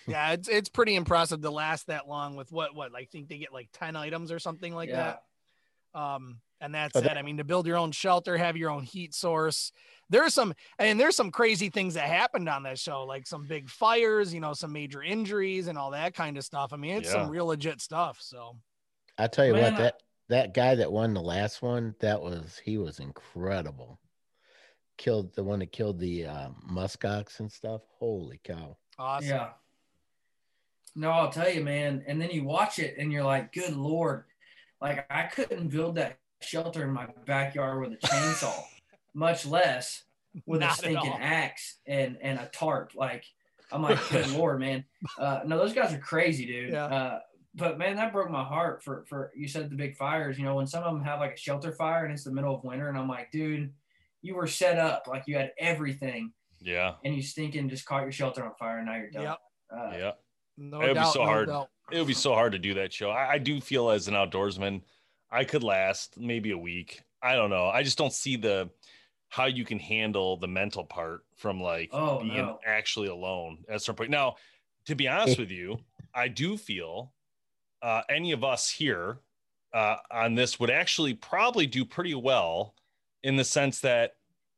Yeah, 0.06 0.32
it's 0.32 0.48
it's 0.48 0.68
pretty 0.68 0.96
impressive 0.96 1.42
to 1.42 1.50
last 1.50 1.86
that 1.88 2.08
long 2.08 2.36
with 2.36 2.50
what 2.50 2.74
what 2.74 2.94
I 2.94 3.04
think 3.04 3.28
they 3.28 3.38
get 3.38 3.52
like 3.52 3.68
ten 3.72 3.96
items 3.96 4.32
or 4.32 4.38
something 4.38 4.74
like 4.74 4.88
yeah. 4.88 5.16
that. 5.94 6.00
Um, 6.00 6.40
and 6.60 6.74
that's 6.74 6.96
Oh, 6.96 7.00
it. 7.00 7.16
I 7.16 7.22
mean, 7.22 7.36
to 7.38 7.44
build 7.44 7.66
your 7.66 7.76
own 7.76 7.92
shelter, 7.92 8.36
have 8.36 8.56
your 8.56 8.70
own 8.70 8.82
heat 8.82 9.14
source. 9.14 9.72
There's 10.08 10.34
some, 10.34 10.54
and 10.78 10.98
there's 11.00 11.16
some 11.16 11.30
crazy 11.30 11.68
things 11.68 11.94
that 11.94 12.08
happened 12.08 12.48
on 12.48 12.62
that 12.62 12.78
show, 12.78 13.04
like 13.04 13.26
some 13.26 13.46
big 13.46 13.68
fires, 13.68 14.32
you 14.32 14.40
know, 14.40 14.52
some 14.54 14.72
major 14.72 15.02
injuries 15.02 15.66
and 15.66 15.76
all 15.76 15.90
that 15.90 16.14
kind 16.14 16.36
of 16.38 16.44
stuff. 16.44 16.72
I 16.72 16.76
mean, 16.76 16.96
it's 16.96 17.06
Yeah. 17.08 17.22
some 17.24 17.30
real 17.30 17.46
legit 17.46 17.80
stuff. 17.80 18.18
So 18.20 18.56
I'll 19.18 19.28
tell 19.28 19.46
you 19.46 19.54
Man, 19.54 19.62
what 19.62 19.74
I- 19.74 19.82
that 19.84 20.02
that 20.28 20.54
guy 20.54 20.74
that 20.74 20.90
won 20.90 21.14
the 21.14 21.20
last 21.22 21.62
one, 21.62 21.94
that 22.00 22.20
was 22.20 22.58
he 22.64 22.78
was 22.78 22.98
incredible. 23.00 24.00
Killed 24.98 25.34
the 25.34 25.44
one 25.44 25.58
that 25.60 25.70
killed 25.72 25.98
the 26.00 26.26
uh, 26.26 26.48
muskox 26.68 27.38
and 27.40 27.50
stuff. 27.52 27.82
Holy 27.98 28.40
cow! 28.42 28.76
awesome. 28.98 29.28
Yeah. 29.28 29.50
No, 30.94 31.10
I'll 31.10 31.30
tell 31.30 31.50
you, 31.50 31.62
man. 31.62 32.02
And 32.06 32.20
then 32.20 32.30
you 32.30 32.42
watch 32.44 32.78
it 32.78 32.96
and 32.98 33.12
you're 33.12 33.22
like, 33.24 33.52
good 33.52 33.76
Lord. 33.76 34.24
Like, 34.80 35.06
I 35.10 35.24
couldn't 35.24 35.68
build 35.68 35.96
that 35.96 36.18
shelter 36.40 36.84
in 36.84 36.92
my 36.92 37.06
backyard 37.26 37.80
with 37.80 37.92
a 37.92 38.06
chainsaw, 38.06 38.62
much 39.14 39.46
less 39.46 40.04
with 40.46 40.60
Not 40.60 40.74
a 40.74 40.76
stinking 40.76 41.14
axe 41.14 41.78
and, 41.86 42.18
and 42.20 42.38
a 42.38 42.46
tarp. 42.52 42.92
Like, 42.94 43.24
I'm 43.72 43.82
like, 43.82 43.98
good 44.10 44.30
Lord, 44.32 44.60
man. 44.60 44.84
Uh, 45.18 45.40
no, 45.46 45.58
those 45.58 45.72
guys 45.72 45.92
are 45.92 45.98
crazy, 45.98 46.46
dude. 46.46 46.72
Yeah. 46.72 46.84
Uh, 46.84 47.18
but 47.54 47.78
man, 47.78 47.96
that 47.96 48.12
broke 48.12 48.30
my 48.30 48.44
heart 48.44 48.84
for, 48.84 49.06
for, 49.08 49.32
you 49.34 49.48
said 49.48 49.70
the 49.70 49.76
big 49.76 49.96
fires, 49.96 50.38
you 50.38 50.44
know, 50.44 50.56
when 50.56 50.66
some 50.66 50.84
of 50.84 50.92
them 50.92 51.02
have 51.02 51.20
like 51.20 51.34
a 51.34 51.38
shelter 51.38 51.72
fire 51.72 52.04
and 52.04 52.12
it's 52.12 52.24
the 52.24 52.32
middle 52.32 52.54
of 52.54 52.64
winter. 52.64 52.88
And 52.88 52.98
I'm 52.98 53.08
like, 53.08 53.30
dude, 53.30 53.72
you 54.20 54.34
were 54.34 54.46
set 54.46 54.78
up. 54.78 55.06
Like, 55.08 55.24
you 55.26 55.36
had 55.36 55.52
everything 55.58 56.32
yeah 56.60 56.94
and 57.04 57.14
you 57.14 57.22
stinking 57.22 57.68
just 57.68 57.84
caught 57.86 58.02
your 58.02 58.12
shelter 58.12 58.44
on 58.44 58.52
fire 58.58 58.78
and 58.78 58.86
now 58.86 58.96
you're 58.96 59.10
done. 59.10 59.22
Yep. 59.22 59.38
Uh, 59.72 59.90
yeah 59.96 60.10
No 60.56 60.80
It 60.80 60.88
would 60.88 60.96
be 60.96 61.04
so 61.04 61.20
no 61.20 61.24
hard. 61.24 61.48
doubt. 61.48 61.68
it 61.92 61.98
would 61.98 62.06
be 62.06 62.14
so 62.14 62.34
hard 62.34 62.52
to 62.52 62.58
do 62.58 62.74
that 62.74 62.92
show. 62.92 63.10
I, 63.10 63.32
I 63.32 63.38
do 63.38 63.60
feel 63.60 63.90
as 63.90 64.08
an 64.08 64.14
outdoorsman, 64.14 64.82
I 65.30 65.44
could 65.44 65.62
last 65.62 66.18
maybe 66.18 66.50
a 66.52 66.58
week. 66.58 67.02
I 67.22 67.34
don't 67.34 67.50
know. 67.50 67.66
I 67.66 67.82
just 67.82 67.98
don't 67.98 68.12
see 68.12 68.36
the 68.36 68.70
how 69.28 69.46
you 69.46 69.64
can 69.64 69.78
handle 69.78 70.36
the 70.36 70.46
mental 70.46 70.84
part 70.84 71.24
from 71.34 71.60
like 71.60 71.90
Oh, 71.92 72.20
being 72.20 72.36
no. 72.36 72.58
actually 72.64 73.08
alone 73.08 73.64
at 73.68 73.82
some 73.82 73.96
point. 73.96 74.10
Now, 74.10 74.36
to 74.86 74.94
be 74.94 75.08
honest 75.08 75.38
with 75.38 75.50
you, 75.50 75.78
I 76.14 76.28
do 76.28 76.56
feel 76.56 77.12
uh, 77.82 78.02
any 78.08 78.32
of 78.32 78.44
us 78.44 78.70
here 78.70 79.18
uh, 79.74 79.96
on 80.10 80.36
this 80.36 80.60
would 80.60 80.70
actually 80.70 81.12
probably 81.14 81.66
do 81.66 81.84
pretty 81.84 82.14
well 82.14 82.74
in 83.24 83.36
the 83.36 83.44
sense 83.44 83.80
that 83.80 84.12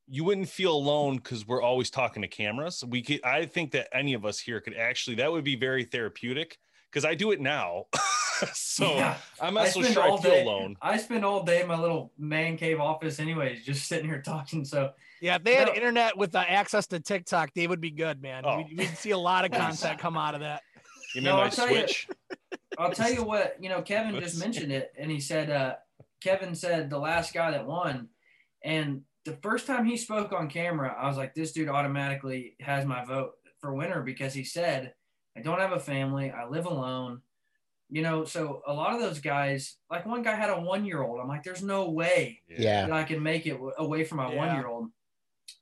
you 0.07 0.23
wouldn't 0.25 0.49
feel 0.49 0.75
alone 0.75 1.17
because 1.17 1.47
we're 1.47 1.63
always 1.63 1.91
talking 1.91 2.23
to 2.23 2.29
cameras. 2.29 2.85
We 2.87 3.03
could, 3.03 3.25
I 3.25 3.47
think 3.47 3.73
that 3.73 3.89
any 3.97 4.13
of 4.15 4.25
us 4.27 4.39
here 4.39 4.61
could 4.61 4.77
actually, 4.77 5.17
that 5.17 5.33
would 5.33 5.45
be 5.45 5.57
very 5.57 5.85
therapeutic 5.85 6.59
because 6.91 7.05
I 7.07 7.15
do 7.15 7.31
it 7.31 7.41
now. 7.41 7.87
so 8.55 8.95
Yeah. 8.97 9.17
I'm 9.41 9.55
not 9.55 9.67
I 9.67 9.69
so 9.71 9.81
spend 9.81 9.95
sure 9.95 10.03
I 10.03 10.09
all 10.09 10.19
feel 10.19 10.31
day- 10.31 10.43
alone. 10.45 10.77
I 10.81 10.97
spend 10.97 11.25
all 11.25 11.43
day 11.43 11.63
in 11.63 11.69
my 11.69 11.79
little 11.79 12.13
man 12.19 12.57
cave 12.57 12.81
office, 12.81 13.19
anyways, 13.21 13.65
just 13.65 13.87
sitting 13.89 14.07
here 14.09 14.23
talking. 14.23 14.65
So 14.65 14.93
Yeah, 15.21 15.37
if 15.37 15.45
they 15.45 15.55
had 15.55 15.69
No. 15.69 15.75
internet 15.75 16.17
with 16.17 16.33
the 16.33 16.39
access 16.51 16.87
to 16.89 17.01
TikTok, 17.01 17.53
they 17.55 17.67
would 17.67 17.81
be 17.81 17.91
good, 17.91 18.23
man. 18.23 18.43
Oh. 18.47 18.59
We'd, 18.59 18.79
we'd 18.79 18.97
see 18.99 19.11
a 19.11 19.19
lot 19.19 19.45
of 19.45 19.51
content 19.61 19.99
come 19.99 20.17
out 20.17 20.35
of 20.35 20.41
that. 20.41 20.63
Give 21.15 21.23
me 21.25 21.31
No, 21.31 21.37
my 21.37 21.45
I'll 21.45 21.51
tell 21.51 21.69
you- 21.71 21.77
switch. 21.81 22.09
I'll 22.79 22.93
tell 22.93 23.11
you 23.13 23.25
what, 23.25 23.57
you 23.61 23.69
know, 23.69 23.83
Kevin 23.83 24.21
just 24.21 24.39
mentioned 24.39 24.71
it, 24.71 24.93
and 24.97 25.11
he 25.11 25.19
said, 25.19 25.51
uh, 25.51 25.75
Kevin 26.23 26.55
said 26.55 26.91
the 26.91 26.99
last 26.99 27.35
guy 27.35 27.51
that 27.51 27.67
won, 27.67 28.09
and 28.65 29.03
the 29.25 29.37
first 29.43 29.67
time 29.67 29.85
he 29.85 29.97
spoke 29.97 30.33
on 30.33 30.49
camera, 30.49 30.95
I 30.97 31.09
was 31.09 31.17
like, 31.17 31.35
this 31.35 31.51
dude 31.53 31.69
automatically 31.69 32.55
has 32.61 32.85
my 32.87 33.05
vote 33.05 33.33
for 33.61 33.75
winner 33.75 34.03
because 34.03 34.33
he 34.33 34.45
said, 34.45 34.95
I 35.37 35.41
don't 35.41 35.59
have 35.59 35.73
a 35.73 35.81
family, 35.81 36.31
I 36.31 36.47
live 36.47 36.67
alone. 36.67 37.23
You 37.91 38.03
know, 38.03 38.25
so 38.25 38.63
a 38.67 38.73
lot 38.73 38.95
of 38.95 39.01
those 39.01 39.19
guys, 39.19 39.77
like 39.91 40.05
one 40.05 40.23
guy 40.23 40.35
had 40.35 40.51
a 40.51 40.61
one 40.61 40.85
year 40.85 41.03
old. 41.03 41.21
I'm 41.21 41.29
like, 41.29 41.43
there's 41.43 41.63
no 41.63 41.91
way 41.91 42.43
Yeah, 42.49 42.83
that 42.87 42.93
I 42.93 43.05
can 43.05 43.23
make 43.23 43.47
it 43.47 43.53
w- 43.53 43.73
away 43.79 44.05
from 44.05 44.19
my 44.19 44.31
Yeah. 44.31 44.37
one 44.37 44.55
year 44.57 44.67
old. 44.67 44.91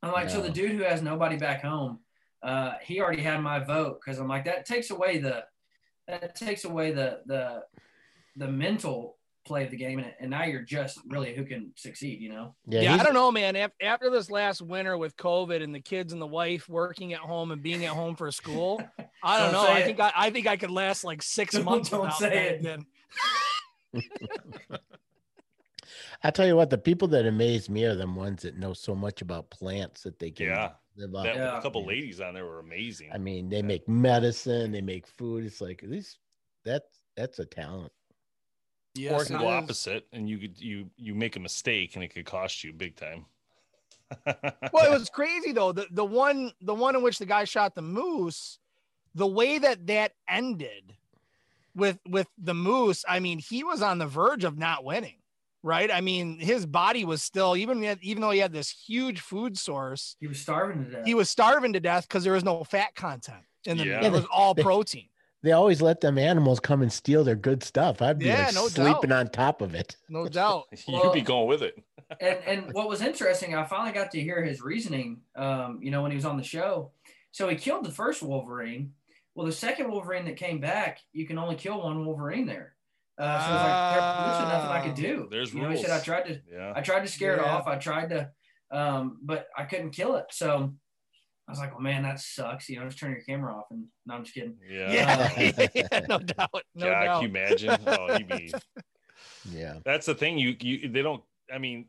I'm 0.03 0.13
like, 0.13 0.29
so 0.31 0.41
the 0.43 0.51
dude 0.51 0.73
who 0.73 0.83
has 0.83 1.03
nobody 1.03 1.37
back 1.37 1.63
home, 1.63 2.01
uh, 2.43 2.75
he 2.83 3.01
already 3.01 3.23
had 3.23 3.41
my 3.43 3.61
vote 3.61 4.01
because 4.01 4.19
I'm 4.19 4.29
like, 4.29 4.45
that 4.47 4.67
takes 4.67 4.91
away 4.91 5.19
the 5.19 5.45
that 6.09 6.35
takes 6.35 6.65
away 6.65 6.93
the 6.93 7.23
the 7.27 7.65
the 8.37 8.49
mental 8.49 9.16
play 9.47 9.65
of 9.65 9.71
the 9.71 9.77
game, 9.77 9.99
and, 9.99 10.13
and 10.21 10.31
now 10.31 10.45
you're 10.45 10.63
just 10.63 10.99
really 11.09 11.35
who 11.35 11.45
can 11.45 11.73
succeed. 11.77 12.21
You 12.21 12.29
know? 12.31 12.55
yeah. 12.67 12.81
Yeah, 12.83 12.95
I 12.97 13.05
don't 13.05 13.15
know, 13.15 13.31
man. 13.33 13.57
After 13.81 14.11
this 14.11 14.31
last 14.31 14.61
winter 14.61 14.99
with 14.99 15.17
COVID 15.17 15.63
and 15.63 15.75
the 15.75 15.81
kids 15.81 16.13
and 16.13 16.21
the 16.21 16.27
wife 16.27 16.69
working 16.69 17.13
at 17.15 17.21
home 17.21 17.51
and 17.53 17.63
being 17.63 17.85
at 17.85 17.93
home 17.93 18.17
for 18.17 18.31
school, 18.31 18.83
I 19.23 19.39
don't, 19.39 19.53
Don't 19.53 19.65
know. 19.65 19.73
I 19.73 19.83
think 19.83 20.01
I, 20.01 20.13
I 20.15 20.31
think 20.31 20.47
I 20.47 20.57
could 20.57 20.71
last 20.71 21.05
like 21.05 21.23
6 21.23 21.55
Don't- 21.55 21.65
months 21.65 21.89
don't 21.91 22.03
without 22.03 22.19
say 22.19 22.49
it. 22.49 22.61
again. 22.61 22.85
I 26.23 26.31
tell 26.31 26.47
you 26.47 26.57
what, 26.57 26.71
the 26.71 26.79
people 26.79 27.09
that 27.09 27.27
amaze 27.27 27.69
me 27.69 27.85
are 27.85 27.95
the 27.95 28.07
ones 28.07 28.43
that 28.43 28.57
know 28.57 28.73
so 28.73 28.95
much 28.95 29.23
about 29.23 29.51
plants 29.51 30.03
that 30.03 30.19
they 30.19 30.31
can 30.31 30.47
Yeah. 30.47 30.71
live 30.97 31.15
off. 31.15 31.25
That 31.25 31.37
Yeah. 31.37 31.59
a 31.59 31.63
couple 31.63 31.85
ladies 31.87 32.21
on 32.21 32.35
there 32.35 32.45
were 32.45 32.59
amazing. 32.59 33.11
I 33.13 33.19
mean, 33.19 33.49
they 33.49 33.63
make 33.63 33.87
medicine, 33.89 34.73
they 34.73 34.81
make 34.81 35.07
food. 35.07 35.45
It's 35.45 35.61
like 35.61 35.83
at 35.83 35.91
least 35.91 36.19
that's 36.65 37.01
that's 37.17 37.39
a 37.39 37.45
talent. 37.47 37.93
Or 38.97 39.01
Yes, 39.03 39.23
it 39.25 39.29
can 39.29 39.39
go 39.39 39.47
is. 39.47 39.53
opposite, 39.53 40.07
and 40.13 40.29
you 40.29 40.39
could 40.39 40.61
you 40.61 40.91
you 40.97 41.15
make 41.15 41.37
a 41.37 41.41
mistake, 41.41 41.95
and 41.95 42.05
it 42.05 42.09
could 42.09 42.25
cost 42.27 42.65
you 42.65 42.73
big 42.73 42.97
time. 42.97 43.27
well, 44.27 44.85
it 44.87 44.91
was 44.91 45.11
crazy 45.11 45.53
though. 45.53 45.73
The 45.73 45.87
the 45.91 46.05
one 46.05 46.53
the 46.61 46.75
one 46.75 46.97
in 46.97 47.03
which 47.03 47.19
the 47.19 47.27
guy 47.27 47.45
shot 47.45 47.75
the 47.75 47.83
moose, 47.83 48.59
the 49.15 49.27
way 49.27 49.59
that 49.59 49.87
that 49.87 50.13
ended 50.29 50.97
with 51.75 51.99
with 52.09 52.29
the 52.39 52.55
moose, 52.55 53.05
I 53.09 53.21
mean, 53.21 53.39
he 53.39 53.65
was 53.65 53.83
on 53.83 53.99
the 53.99 54.07
verge 54.07 54.45
of 54.45 54.57
not 54.59 54.85
winning, 54.85 55.19
right? 55.63 55.91
I 55.91 56.01
mean, 56.01 56.39
his 56.39 56.67
body 56.67 57.05
was 57.05 57.23
still 57.23 57.57
even 57.57 57.83
even 58.03 58.21
though 58.21 58.31
he 58.31 58.39
had 58.39 58.53
this 58.53 58.71
huge 58.71 59.21
food 59.21 59.59
source, 59.59 60.17
He 60.21 60.27
was 60.27 60.39
starving 60.41 60.85
to 60.85 60.91
death. 60.91 61.03
he 61.05 61.15
was 61.15 61.29
starving 61.29 61.73
to 61.75 61.81
death 61.81 62.09
because 62.09 62.25
there 62.25 62.33
was 62.33 62.45
no 62.45 62.65
fat 62.65 62.95
content 62.95 63.43
in 63.65 63.77
the 63.79 63.85
Yeah. 63.85 64.01
meat. 64.01 64.07
It 64.07 64.13
was 64.13 64.27
all 64.33 64.55
protein. 64.69 65.09
They 65.47 65.53
always 65.53 65.81
let 65.81 66.01
them 66.01 66.19
animals 66.19 66.59
come 66.59 66.83
and 66.83 66.93
steal 66.93 67.23
their 67.23 67.37
good 67.37 67.63
stuff. 67.63 68.03
I'd 68.03 68.19
be 68.19 68.25
Yeah, 68.25 68.47
like 68.47 68.55
no 68.55 68.67
sleeping 68.67 69.11
doubt. 69.11 69.19
on 69.21 69.29
top 69.29 69.63
of 69.63 69.77
it. 69.77 69.97
No 70.09 70.27
doubt. 70.41 70.65
You'd 70.89 71.13
be 71.13 71.21
going 71.21 71.47
with 71.47 71.63
it. 71.63 71.81
and 72.21 72.39
and 72.49 72.73
what 72.75 72.89
was 72.89 73.01
interesting, 73.01 73.55
I 73.55 73.63
finally 73.63 73.93
got 73.93 74.11
to 74.11 74.21
hear 74.21 74.43
his 74.43 74.61
reasoning. 74.61 75.21
Um, 75.37 75.79
you 75.81 75.93
know, 75.93 76.03
when 76.03 76.11
he 76.11 76.17
was 76.17 76.25
on 76.25 76.37
the 76.37 76.43
show. 76.43 76.91
So 77.31 77.49
he 77.49 77.55
killed 77.55 77.85
the 77.85 77.93
first 77.93 78.25
Wolverine. 78.25 78.93
Well, 79.37 79.47
the 79.47 79.53
second 79.53 79.89
Wolverine 79.89 80.25
that 80.25 80.35
came 80.37 80.59
back, 80.61 80.99
you 81.13 81.29
can 81.29 81.39
only 81.39 81.55
kill 81.55 81.81
one 81.81 82.05
Wolverine 82.05 82.47
there. 82.47 82.75
Uh, 83.17 83.39
so 83.39 83.49
it 83.49 83.53
was 83.53 83.63
like 83.63 84.27
there's 84.27 84.53
nothing 84.53 84.71
I 84.71 84.81
could 84.85 84.95
do. 84.97 85.29
There's 85.31 85.55
you 85.55 85.63
know, 85.63 85.71
he 85.71 85.77
said 85.81 85.91
I 85.91 86.01
tried 86.01 86.23
to 86.25 86.41
Yeah. 86.53 86.73
I 86.75 86.81
tried 86.81 87.03
to 87.03 87.09
scare 87.09 87.35
it 87.35 87.41
off. 87.41 87.69
I 87.69 87.77
tried 87.77 88.09
to, 88.09 88.31
um, 88.73 89.19
but 89.23 89.47
I 89.57 89.63
couldn't 89.63 89.91
kill 89.93 90.17
it. 90.17 90.27
So 90.33 90.75
I 91.49 91.53
was 91.53 91.59
like, 91.61 91.73
well, 91.73 91.81
man, 91.81 92.03
that 92.03 92.19
sucks. 92.19 92.69
You 92.69 92.81
know, 92.81 92.87
just 92.87 92.99
turn 92.99 93.13
your 93.13 93.21
camera 93.21 93.55
off. 93.55 93.67
And 93.71 93.85
no, 94.05 94.15
I'm 94.15 94.25
just 94.25 94.35
kidding. 94.35 94.57
Yeah. 94.69 94.93
Yeah, 95.39 95.69
yeah, 95.75 96.01
no 96.09 96.19
doubt. 96.37 96.51
No 96.75 96.87
God, 96.87 97.05
doubt. 97.05 97.15
can 97.15 97.23
you 97.23 97.29
imagine? 97.29 97.79
Oh, 97.87 98.17
he'd 98.17 98.29
be. 98.29 98.53
Yeah. 99.53 99.79
That's 99.85 100.07
the 100.07 100.15
thing. 100.15 100.39
You 100.39 100.57
you 100.61 100.89
they 100.89 101.03
don't. 101.03 101.23
I 101.53 101.59
mean, 101.59 101.87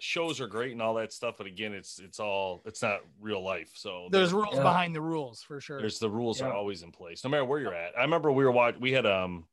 shows 0.00 0.40
are 0.40 0.46
great 0.46 0.70
and 0.72 0.80
all 0.80 0.94
that 0.94 1.12
stuff, 1.12 1.34
but 1.38 1.46
again, 1.48 1.72
it's 1.72 1.98
it's 1.98 2.20
all 2.20 2.62
it's 2.66 2.82
not 2.82 3.00
real 3.20 3.42
life. 3.42 3.70
So 3.74 4.08
There's 4.12 4.32
rules 4.32 4.54
Yeah. 4.54 4.62
behind 4.62 4.94
the 4.94 5.00
rules 5.00 5.42
for 5.42 5.60
sure. 5.60 5.80
There's 5.80 5.98
the 5.98 6.08
rules 6.10 6.40
are 6.40 6.52
always 6.52 6.82
in 6.84 6.92
place, 6.92 7.24
no 7.24 7.30
matter 7.30 7.44
where 7.44 7.58
you're 7.58 7.74
at. 7.74 7.98
I 7.98 8.02
remember 8.02 8.30
we 8.30 8.44
were 8.44 8.52
watching. 8.52 8.80
We 8.80 8.92
had 8.92 9.06
um, 9.06 9.46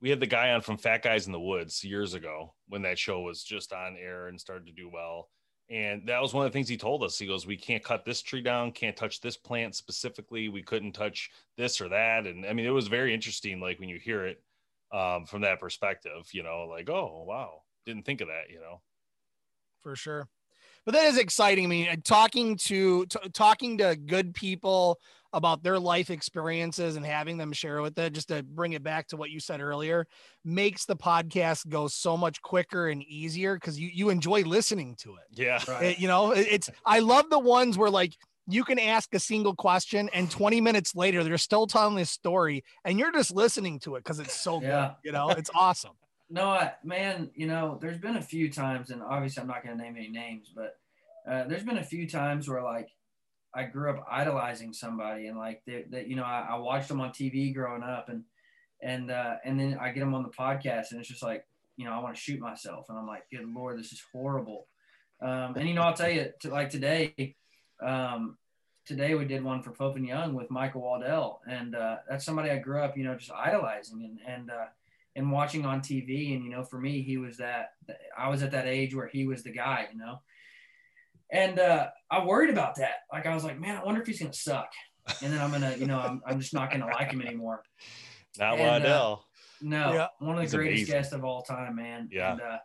we 0.00 0.08
had 0.08 0.18
the 0.18 0.26
guy 0.26 0.52
on 0.52 0.62
from 0.62 0.78
Fat 0.78 1.02
Guys 1.02 1.26
in 1.26 1.32
the 1.32 1.40
Woods 1.40 1.84
years 1.84 2.14
ago 2.14 2.54
when 2.68 2.82
that 2.82 2.98
show 2.98 3.20
was 3.20 3.44
just 3.44 3.72
on 3.74 3.96
air 4.00 4.28
and 4.28 4.40
started 4.40 4.66
to 4.66 4.72
do 4.72 4.90
well. 4.92 5.28
And 5.68 6.06
that 6.08 6.22
was 6.22 6.32
one 6.32 6.46
of 6.46 6.52
the 6.52 6.56
things 6.56 6.68
he 6.68 6.76
told 6.76 7.02
us. 7.02 7.18
He 7.18 7.26
goes, 7.26 7.46
"We 7.46 7.56
can't 7.56 7.82
cut 7.82 8.04
this 8.04 8.22
tree 8.22 8.40
down, 8.42 8.70
can't 8.72 8.96
touch 8.96 9.20
this 9.20 9.36
plant 9.36 9.74
specifically. 9.74 10.48
We 10.48 10.62
couldn't 10.62 10.92
touch 10.92 11.30
this 11.56 11.80
or 11.80 11.88
that." 11.88 12.26
And 12.26 12.46
I 12.46 12.52
mean, 12.52 12.66
it 12.66 12.70
was 12.70 12.86
very 12.88 13.12
interesting. 13.12 13.60
Like 13.60 13.80
when 13.80 13.88
you 13.88 13.98
hear 13.98 14.26
it 14.26 14.42
um, 14.92 15.26
from 15.26 15.42
that 15.42 15.58
perspective, 15.60 16.28
you 16.32 16.42
know, 16.44 16.66
like, 16.70 16.88
"Oh, 16.88 17.24
wow, 17.26 17.62
didn't 17.84 18.04
think 18.04 18.20
of 18.20 18.28
that," 18.28 18.50
you 18.50 18.60
know. 18.60 18.80
for 19.82 19.96
sure. 19.96 20.28
but 20.84 20.94
that 20.94 21.04
is 21.06 21.18
exciting. 21.18 21.64
I 21.64 21.68
mean, 21.68 22.02
talking 22.02 22.56
to 22.58 23.06
t- 23.06 23.28
talking 23.32 23.78
to 23.78 23.96
good 23.96 24.34
people 24.34 25.00
about 25.36 25.62
their 25.62 25.78
life 25.78 26.08
experiences 26.10 26.96
and 26.96 27.04
having 27.04 27.36
them 27.36 27.52
share 27.52 27.82
with 27.82 27.96
it, 27.98 28.12
just 28.14 28.28
to 28.28 28.42
bring 28.42 28.72
it 28.72 28.82
back 28.82 29.06
to 29.08 29.16
what 29.16 29.30
you 29.30 29.38
said 29.38 29.60
earlier, 29.60 30.06
makes 30.44 30.86
the 30.86 30.96
podcast 30.96 31.68
go 31.68 31.86
so 31.88 32.16
much 32.16 32.40
quicker 32.40 32.88
and 32.88 33.02
easier 33.04 33.54
because 33.54 33.78
you 33.78 33.88
you 33.92 34.08
enjoy 34.08 34.40
listening 34.42 34.96
to 34.96 35.16
it. 35.16 35.24
Yeah, 35.32 35.60
Right. 35.68 35.84
It- 35.84 35.98
you 35.98 36.08
know, 36.08 36.32
it- 36.32 36.48
it's 36.50 36.70
I 36.84 37.00
love 37.00 37.28
the 37.30 37.38
ones 37.38 37.76
where 37.76 37.90
like 37.90 38.14
you 38.48 38.64
can 38.64 38.78
ask 38.78 39.12
a 39.14 39.18
single 39.20 39.54
question 39.54 40.08
and 40.14 40.30
20 40.30 40.60
minutes 40.60 40.94
later 40.94 41.22
they're 41.24 41.36
still 41.36 41.66
telling 41.66 41.96
this 41.96 42.10
story 42.10 42.64
and 42.84 42.98
you're 42.98 43.12
just 43.12 43.30
listening 43.32 43.78
to 43.80 43.96
it 43.96 44.04
because 44.04 44.20
it's 44.20 44.40
so 44.40 44.62
Yeah. 44.62 44.68
good. 44.68 44.90
You 45.08 45.12
know, 45.12 45.30
it's 45.30 45.50
awesome. 45.54 45.92
No, 46.28 46.48
I, 46.50 46.72
man, 46.82 47.30
you 47.36 47.46
know, 47.46 47.78
there's 47.80 47.98
been 47.98 48.16
a 48.16 48.20
few 48.22 48.50
times, 48.50 48.90
and 48.90 49.00
obviously 49.00 49.40
I'm 49.42 49.46
not 49.46 49.62
going 49.64 49.76
to 49.78 49.80
name 49.84 49.94
any 49.96 50.08
names, 50.08 50.50
but 50.52 50.76
uh, 51.30 51.44
there's 51.44 51.62
been 51.62 51.78
a 51.78 51.84
few 51.84 52.08
times 52.08 52.48
where 52.48 52.64
like 52.64 52.88
I 53.56 53.64
grew 53.64 53.90
up 53.90 54.06
idolizing 54.10 54.72
somebody, 54.72 55.26
and 55.26 55.38
like 55.38 55.62
that, 55.66 56.08
you 56.08 56.16
know, 56.16 56.24
I, 56.24 56.48
I 56.50 56.56
watched 56.56 56.88
them 56.88 57.00
on 57.00 57.10
TV 57.10 57.54
growing 57.54 57.82
up, 57.82 58.08
and 58.08 58.22
and 58.82 59.10
uh, 59.10 59.36
and 59.44 59.58
then 59.58 59.78
I 59.80 59.90
get 59.90 60.00
them 60.00 60.14
on 60.14 60.22
the 60.22 60.28
podcast, 60.28 60.90
and 60.90 61.00
it's 61.00 61.08
just 61.08 61.22
like, 61.22 61.46
you 61.76 61.84
know, 61.84 61.92
I 61.92 61.98
want 62.00 62.14
to 62.14 62.20
shoot 62.20 62.40
myself, 62.40 62.86
and 62.88 62.98
I'm 62.98 63.06
like, 63.06 63.24
good 63.30 63.46
lord, 63.48 63.78
this 63.78 63.92
is 63.92 64.02
horrible. 64.12 64.66
Um, 65.20 65.54
and 65.56 65.68
you 65.68 65.74
know, 65.74 65.82
I'll 65.82 65.94
tell 65.94 66.10
you, 66.10 66.30
to, 66.40 66.50
like 66.50 66.70
today, 66.70 67.36
um, 67.82 68.36
today 68.84 69.14
we 69.14 69.24
did 69.24 69.42
one 69.42 69.62
for 69.62 69.70
Pope 69.70 69.96
and 69.96 70.06
Young 70.06 70.34
with 70.34 70.50
Michael 70.50 70.82
Waddell, 70.82 71.40
and 71.48 71.74
uh, 71.74 71.96
that's 72.08 72.24
somebody 72.24 72.50
I 72.50 72.58
grew 72.58 72.82
up, 72.82 72.96
you 72.96 73.04
know, 73.04 73.16
just 73.16 73.32
idolizing, 73.32 74.04
and 74.04 74.34
and 74.34 74.50
uh, 74.50 74.66
and 75.16 75.32
watching 75.32 75.64
on 75.64 75.80
TV. 75.80 76.34
And, 76.34 76.44
you 76.44 76.50
know, 76.50 76.62
for 76.62 76.78
me, 76.78 77.02
he 77.02 77.16
was 77.16 77.38
that, 77.38 77.72
I 78.16 78.28
was 78.28 78.42
at 78.42 78.52
that 78.52 78.66
age 78.66 78.94
where 78.94 79.08
he 79.08 79.26
was 79.26 79.42
the 79.42 79.50
guy, 79.50 79.88
you 79.90 79.98
know? 79.98 80.20
And 81.32 81.58
uh, 81.58 81.88
I 82.10 82.24
worried 82.24 82.50
about 82.50 82.76
that. 82.76 82.96
Like, 83.12 83.26
I 83.26 83.34
was 83.34 83.44
like, 83.44 83.58
man, 83.58 83.76
I 83.76 83.84
wonder 83.84 84.00
if 84.00 84.06
he's 84.06 84.20
going 84.20 84.30
to 84.32 84.38
suck. 84.38 84.68
And 85.22 85.32
then 85.32 85.40
I'm 85.40 85.50
going 85.50 85.62
to, 85.62 85.78
you 85.78 85.86
know, 85.86 85.98
I'm, 86.00 86.20
I'm 86.26 86.40
just 86.40 86.54
not 86.54 86.70
going 86.70 86.80
to 86.82 86.86
like 86.88 87.10
him 87.12 87.20
anymore. 87.22 87.62
not 88.38 88.58
And, 88.58 88.60
uh, 88.62 88.64
Waddell. 88.64 89.24
No, 89.62 89.92
Yeah. 89.92 90.06
one 90.18 90.32
of 90.32 90.36
the 90.36 90.42
He's 90.42 90.54
greatest 90.54 90.78
amazing. 90.82 90.94
guests 90.94 91.12
of 91.12 91.24
all 91.24 91.42
time, 91.42 91.76
man. 91.76 92.08
Yeah. 92.12 92.32
And, 92.32 92.40
uh, 92.40 92.58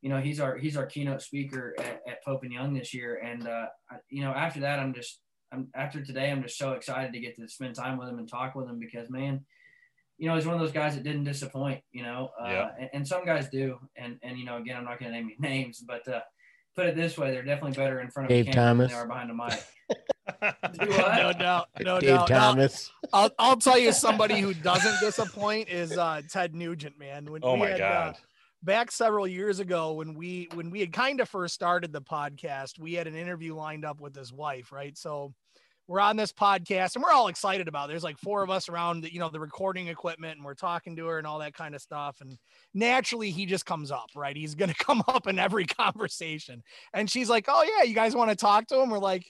you 0.00 0.08
know, 0.08 0.18
he's 0.20 0.40
our, 0.40 0.56
he's 0.56 0.76
our 0.76 0.86
keynote 0.86 1.22
speaker 1.22 1.74
at, 1.78 2.00
at 2.08 2.24
Pope 2.24 2.42
and 2.42 2.52
Young 2.52 2.74
this 2.74 2.92
year. 2.92 3.16
And, 3.24 3.46
uh, 3.46 3.66
you 4.08 4.22
know, 4.22 4.32
after 4.32 4.60
that, 4.60 4.78
I'm 4.80 4.92
just, 4.92 5.20
I'm 5.52 5.68
after 5.74 6.02
today, 6.04 6.30
I'm 6.30 6.42
just 6.42 6.58
so 6.58 6.72
excited 6.72 7.12
to 7.12 7.20
get 7.20 7.36
to 7.36 7.46
spend 7.48 7.74
time 7.76 7.98
with 7.98 8.08
him 8.08 8.18
and 8.18 8.28
talk 8.28 8.54
with 8.54 8.68
him 8.68 8.78
because, 8.80 9.08
man, 9.10 9.44
you 10.18 10.28
know, 10.28 10.34
he's 10.34 10.46
one 10.46 10.54
of 10.54 10.60
those 10.60 10.72
guys 10.72 10.94
that 10.96 11.04
didn't 11.04 11.24
disappoint, 11.24 11.82
you 11.92 12.02
know, 12.02 12.30
uh, 12.42 12.48
Yeah. 12.50 12.68
and, 12.80 12.90
and 12.94 13.06
some 13.06 13.24
guys 13.24 13.48
do. 13.50 13.78
And, 13.96 14.18
and, 14.22 14.38
you 14.38 14.44
know, 14.44 14.56
again, 14.56 14.76
I'm 14.76 14.84
not 14.84 14.98
going 14.98 15.12
to 15.12 15.16
name 15.18 15.30
any 15.38 15.48
names, 15.62 15.84
but, 15.86 16.06
uh, 16.08 16.20
put 16.74 16.86
it 16.86 16.96
this 16.96 17.16
way, 17.18 17.30
they're 17.30 17.42
definitely 17.42 17.76
better 17.76 18.00
in 18.00 18.10
front 18.10 18.26
of 18.26 18.28
Dave 18.30 18.48
a 18.48 18.52
camera 18.52 18.88
Thomas. 18.88 18.90
than 18.90 18.98
they 18.98 19.02
are 19.02 19.08
behind 19.08 19.30
a 19.30 19.34
mic. 19.34 20.78
Do 20.80 20.86
no 20.86 21.32
doubt. 21.32 21.68
No 21.80 22.00
Dave 22.00 22.10
doubt. 22.10 22.30
Now, 22.30 22.50
Thomas. 22.50 22.90
I'll, 23.12 23.30
I'll 23.38 23.56
tell 23.56 23.78
you 23.78 23.92
somebody 23.92 24.40
who 24.40 24.54
doesn't 24.54 25.00
disappoint 25.00 25.68
is 25.68 25.96
uh, 25.96 26.22
Ted 26.30 26.54
Nugent, 26.54 26.98
man. 26.98 27.30
When 27.30 27.42
oh 27.44 27.56
my 27.56 27.68
had, 27.68 27.78
god. 27.78 28.14
Uh, 28.14 28.18
back 28.62 28.92
several 28.92 29.26
years 29.26 29.58
ago 29.60 29.92
when 29.92 30.14
we 30.14 30.48
when 30.54 30.70
we 30.70 30.80
had 30.80 30.92
kind 30.92 31.20
of 31.20 31.28
first 31.28 31.54
started 31.54 31.92
the 31.92 32.02
podcast, 32.02 32.78
we 32.78 32.94
had 32.94 33.06
an 33.06 33.14
interview 33.14 33.54
lined 33.54 33.84
up 33.84 34.00
with 34.00 34.14
his 34.14 34.32
wife, 34.32 34.72
right? 34.72 34.96
So 34.96 35.34
we're 35.88 36.00
on 36.00 36.16
this 36.16 36.32
podcast 36.32 36.94
and 36.94 37.02
we're 37.02 37.10
all 37.10 37.28
excited 37.28 37.68
about 37.68 37.88
it. 37.88 37.92
There's 37.92 38.04
like 38.04 38.18
four 38.18 38.42
of 38.42 38.50
us 38.50 38.68
around, 38.68 39.02
the, 39.02 39.12
you 39.12 39.18
know, 39.18 39.28
the 39.28 39.40
recording 39.40 39.88
equipment 39.88 40.36
and 40.36 40.44
we're 40.44 40.54
talking 40.54 40.96
to 40.96 41.06
her 41.06 41.18
and 41.18 41.26
all 41.26 41.40
that 41.40 41.54
kind 41.54 41.74
of 41.74 41.82
stuff. 41.82 42.18
And 42.20 42.38
naturally 42.72 43.30
he 43.30 43.46
just 43.46 43.66
comes 43.66 43.90
up, 43.90 44.08
right? 44.14 44.36
He's 44.36 44.54
going 44.54 44.70
to 44.74 44.84
come 44.84 45.02
up 45.08 45.26
in 45.26 45.38
every 45.38 45.66
conversation. 45.66 46.62
And 46.94 47.10
she's 47.10 47.28
like, 47.28 47.46
"Oh 47.48 47.62
yeah, 47.62 47.84
you 47.84 47.94
guys 47.94 48.14
want 48.14 48.30
to 48.30 48.36
talk 48.36 48.66
to 48.68 48.80
him?" 48.80 48.90
We're 48.90 48.98
like, 48.98 49.26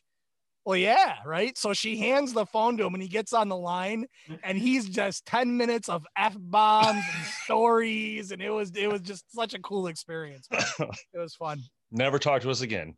well, 0.65 0.77
yeah, 0.77 1.17
right. 1.27 1.59
So 1.59 1.73
she 1.73 1.97
hands 1.99 2.33
the 2.33 2.47
phone 2.47 2.77
to 2.77 2.85
him 2.85 2.95
and 2.95 3.03
he 3.03 3.09
gets 3.09 3.33
on 3.33 3.49
the 3.49 3.57
line 3.57 4.07
and 4.45 4.57
he's 4.57 4.89
just 4.89 5.27
10 5.27 5.57
minutes 5.57 5.89
of 5.89 6.07
F 6.17 6.37
bombs 6.39 7.03
and 7.15 7.27
stories. 7.45 8.31
And 8.31 8.41
it 8.41 8.51
was 8.51 8.71
it 8.77 8.91
was 8.91 9.01
just 9.01 9.25
such 9.35 9.55
a 9.55 9.59
cool 9.59 9.89
experience. 9.89 10.49
It 11.15 11.19
was 11.19 11.35
fun. 11.35 11.61
Never 11.91 12.19
talk 12.19 12.43
to 12.43 12.51
us 12.51 12.63
again. 12.63 12.97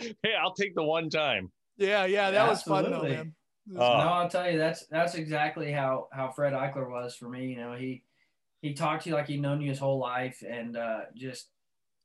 hey, 0.22 0.34
I'll 0.40 0.54
take 0.54 0.74
the 0.74 0.82
one 0.82 1.10
time. 1.10 1.50
Yeah, 1.76 2.04
yeah, 2.04 2.30
that 2.30 2.48
was 2.48 2.62
fun 2.62 2.90
though, 2.90 3.02
man. 3.02 3.34
Uh, 3.76 3.80
no, 3.80 4.08
I'll 4.08 4.28
tell 4.28 4.50
you 4.50 4.58
that's 4.58 4.86
that's 4.86 5.14
exactly 5.14 5.72
how 5.72 6.08
how 6.12 6.30
Fred 6.30 6.52
Eichler 6.52 6.90
was 6.90 7.16
for 7.16 7.28
me. 7.28 7.46
You 7.46 7.56
know, 7.56 7.74
he 7.74 8.04
he 8.60 8.74
talked 8.74 9.04
to 9.04 9.10
you 9.10 9.14
like 9.14 9.26
he'd 9.26 9.40
known 9.40 9.60
you 9.60 9.70
his 9.70 9.78
whole 9.78 9.98
life, 9.98 10.42
and 10.48 10.76
uh, 10.76 11.00
just 11.14 11.48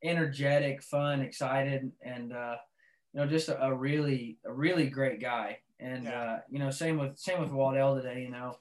energetic, 0.03 0.81
fun, 0.81 1.21
excited, 1.21 1.91
and 2.01 2.33
uh, 2.33 2.55
you 3.13 3.19
know, 3.19 3.27
just 3.27 3.49
a, 3.49 3.61
a 3.61 3.73
really 3.73 4.37
a 4.45 4.51
really 4.51 4.87
great 4.87 5.19
guy. 5.21 5.59
And 5.79 6.05
Yeah. 6.05 6.21
uh, 6.21 6.39
you 6.49 6.59
know, 6.59 6.71
same 6.71 6.97
with 6.97 7.17
same 7.17 7.41
with 7.41 7.51
Waddell 7.51 7.95
today. 7.95 8.21
You 8.21 8.31
know, 8.31 8.55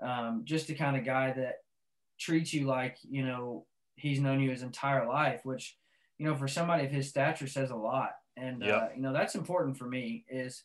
um, 0.00 0.42
just 0.44 0.66
the 0.68 0.74
kind 0.74 0.96
of 0.96 1.04
guy 1.04 1.32
that 1.32 1.56
treats 2.18 2.54
you 2.54 2.66
like 2.66 2.96
you 3.02 3.26
know 3.26 3.66
he's 3.96 4.20
known 4.20 4.40
you 4.40 4.50
his 4.50 4.62
entire 4.62 5.06
life, 5.08 5.40
which 5.44 5.76
you 6.18 6.26
know 6.26 6.36
for 6.36 6.48
somebody 6.48 6.84
of 6.86 6.92
his 6.92 7.08
stature 7.08 7.46
says 7.48 7.70
a 7.70 7.76
lot. 7.76 8.12
And 8.36 8.62
uh, 8.64 8.88
you 8.96 9.02
know 9.02 9.12
that's 9.12 9.34
important 9.34 9.76
for 9.78 9.86
me 9.86 10.24
is 10.28 10.64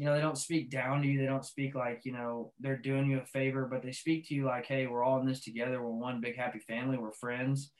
you 0.00 0.06
know, 0.06 0.14
they 0.14 0.22
don't 0.22 0.38
speak 0.38 0.70
down 0.70 1.02
to 1.02 1.06
you. 1.06 1.20
They 1.20 1.26
don't 1.26 1.44
speak 1.44 1.74
like, 1.74 2.06
you 2.06 2.12
know, 2.12 2.54
they're 2.58 2.78
doing 2.78 3.10
you 3.10 3.18
a 3.18 3.26
favor, 3.26 3.68
but 3.70 3.82
they 3.82 3.92
speak 3.92 4.26
to 4.28 4.34
you 4.34 4.46
like, 4.46 4.64
hey, 4.64 4.86
we're 4.86 5.04
all 5.04 5.20
in 5.20 5.26
this 5.26 5.44
together. 5.44 5.82
We're 5.82 5.90
one 5.90 6.22
big 6.22 6.36
happy 6.36 6.58
family. 6.60 6.96
We're 6.96 7.12
friends. 7.12 7.70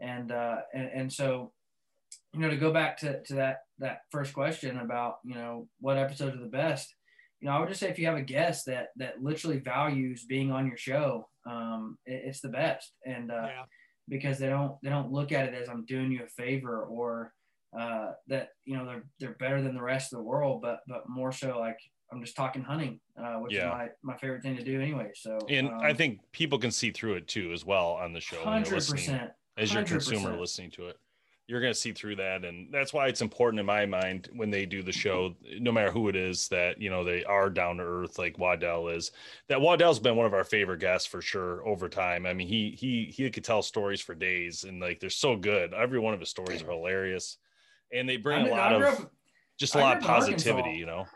And 0.00 0.32
uh 0.32 0.56
and, 0.74 0.90
and 0.92 1.12
so, 1.12 1.52
you 2.34 2.40
know, 2.40 2.50
to 2.50 2.56
go 2.56 2.72
back 2.72 2.96
to, 2.98 3.22
to 3.22 3.34
that 3.34 3.58
that 3.78 4.00
first 4.10 4.34
question 4.34 4.78
about, 4.78 5.18
you 5.24 5.36
know, 5.36 5.68
what 5.78 5.96
episodes 5.96 6.34
are 6.34 6.40
the 6.40 6.46
best, 6.46 6.92
you 7.38 7.46
know, 7.46 7.54
I 7.54 7.60
would 7.60 7.68
just 7.68 7.78
say 7.78 7.88
if 7.88 8.00
you 8.00 8.06
have 8.06 8.18
a 8.18 8.22
guest 8.22 8.66
that 8.66 8.88
that 8.96 9.22
literally 9.22 9.60
values 9.60 10.24
being 10.24 10.50
on 10.50 10.66
your 10.66 10.76
show, 10.76 11.28
um, 11.48 11.98
it, 12.04 12.22
it's 12.24 12.40
the 12.40 12.48
best. 12.48 12.94
And 13.06 13.30
uh 13.30 13.46
yeah. 13.46 13.62
because 14.08 14.40
they 14.40 14.48
don't 14.48 14.76
they 14.82 14.90
don't 14.90 15.12
look 15.12 15.30
at 15.30 15.46
it 15.46 15.54
as 15.54 15.68
I'm 15.68 15.84
doing 15.84 16.10
you 16.10 16.24
a 16.24 16.42
favor 16.42 16.82
or 16.82 17.32
uh, 17.78 18.12
that 18.28 18.50
you 18.64 18.76
know 18.76 18.84
they're 18.86 19.04
they're 19.18 19.34
better 19.34 19.62
than 19.62 19.74
the 19.74 19.82
rest 19.82 20.12
of 20.12 20.18
the 20.18 20.24
world, 20.24 20.62
but 20.62 20.80
but 20.88 21.08
more 21.08 21.32
so 21.32 21.58
like 21.58 21.78
I'm 22.12 22.20
just 22.22 22.36
talking 22.36 22.62
hunting, 22.62 23.00
uh, 23.16 23.34
which 23.36 23.52
Yeah. 23.54 23.66
is 23.66 23.78
my 23.78 23.88
my 24.14 24.16
favorite 24.18 24.42
thing 24.42 24.56
to 24.56 24.64
do 24.64 24.80
anyway. 24.80 25.10
So 25.14 25.38
And 25.48 25.68
um, 25.68 25.74
I 25.82 25.92
think 25.94 26.20
people 26.32 26.58
can 26.58 26.70
see 26.72 26.90
through 26.90 27.14
it 27.14 27.28
too 27.28 27.52
as 27.52 27.64
well 27.64 27.90
on 27.92 28.12
the 28.12 28.20
show 28.20 28.42
hundred 28.42 28.70
percent 28.86 29.30
as 29.56 29.72
your 29.72 29.84
consumer 29.84 30.30
100%. 30.30 30.40
listening 30.40 30.70
to 30.72 30.88
it. 30.88 30.96
You're 31.46 31.60
going 31.60 31.72
to 31.72 31.78
see 31.78 31.90
through 31.90 32.14
that. 32.16 32.44
And 32.44 32.72
that's 32.72 32.92
why 32.92 33.08
it's 33.08 33.22
important 33.22 33.58
in 33.58 33.66
my 33.66 33.84
mind 33.84 34.28
when 34.36 34.50
they 34.50 34.66
do 34.66 34.84
the 34.84 34.92
show, 34.92 35.34
no 35.58 35.72
matter 35.72 35.90
who 35.90 36.08
it 36.08 36.14
is, 36.14 36.46
that, 36.48 36.80
you 36.80 36.90
know, 36.90 37.02
they 37.02 37.24
are 37.24 37.50
down 37.50 37.78
to 37.78 37.82
earth 37.82 38.20
like 38.20 38.38
Waddell 38.38 38.86
is. 38.86 39.10
That 39.48 39.60
Waddell's 39.60 39.98
been 39.98 40.14
one 40.14 40.26
of 40.26 40.32
our 40.32 40.44
favorite 40.44 40.78
guests 40.78 41.08
for 41.08 41.20
sure 41.20 41.66
over 41.66 41.88
time. 41.88 42.24
I 42.24 42.34
mean, 42.34 42.46
he, 42.46 42.70
he, 42.78 43.06
he 43.06 43.28
could 43.30 43.42
tell 43.42 43.62
stories 43.62 44.00
for 44.00 44.14
days 44.14 44.62
and 44.62 44.80
like 44.80 45.00
they're 45.00 45.10
so 45.10 45.34
good. 45.36 45.74
Every 45.74 45.98
one 45.98 46.14
of 46.14 46.20
his 46.20 46.28
stories 46.28 46.62
are 46.62 46.70
hilarious. 46.70 47.36
And 47.92 48.08
they 48.08 48.16
bring 48.16 48.38
I 48.38 48.40
a 48.40 48.44
mean, 48.44 48.52
lot 48.56 48.72
of 48.72 48.82
up- 48.82 49.12
just 49.58 49.74
a 49.74 49.78
lot 49.78 49.98
of 49.98 50.02
up 50.02 50.08
in 50.08 50.10
Arkansas. 50.10 50.32
positivity, 50.32 50.78
you 50.78 50.86
know? 50.86 51.06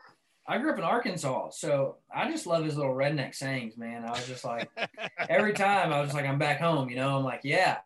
I 0.46 0.58
grew 0.58 0.72
up 0.72 0.78
in 0.78 0.84
Arkansas, 0.84 1.50
so 1.50 1.96
I 2.14 2.30
just 2.30 2.46
love 2.46 2.64
his 2.64 2.76
little 2.76 2.94
redneck 2.94 3.34
sayings, 3.34 3.78
man. 3.78 4.04
I 4.04 4.10
was 4.10 4.26
just 4.26 4.44
like, 4.44 4.68
every 5.30 5.54
time 5.54 5.92
I 5.92 6.00
was 6.00 6.08
just 6.08 6.16
like, 6.16 6.26
I'm 6.26 6.38
back 6.38 6.60
home, 6.60 6.90
you 6.90 6.96
know. 6.96 7.16
I'm 7.16 7.24
like, 7.24 7.40
yeah, 7.44 7.78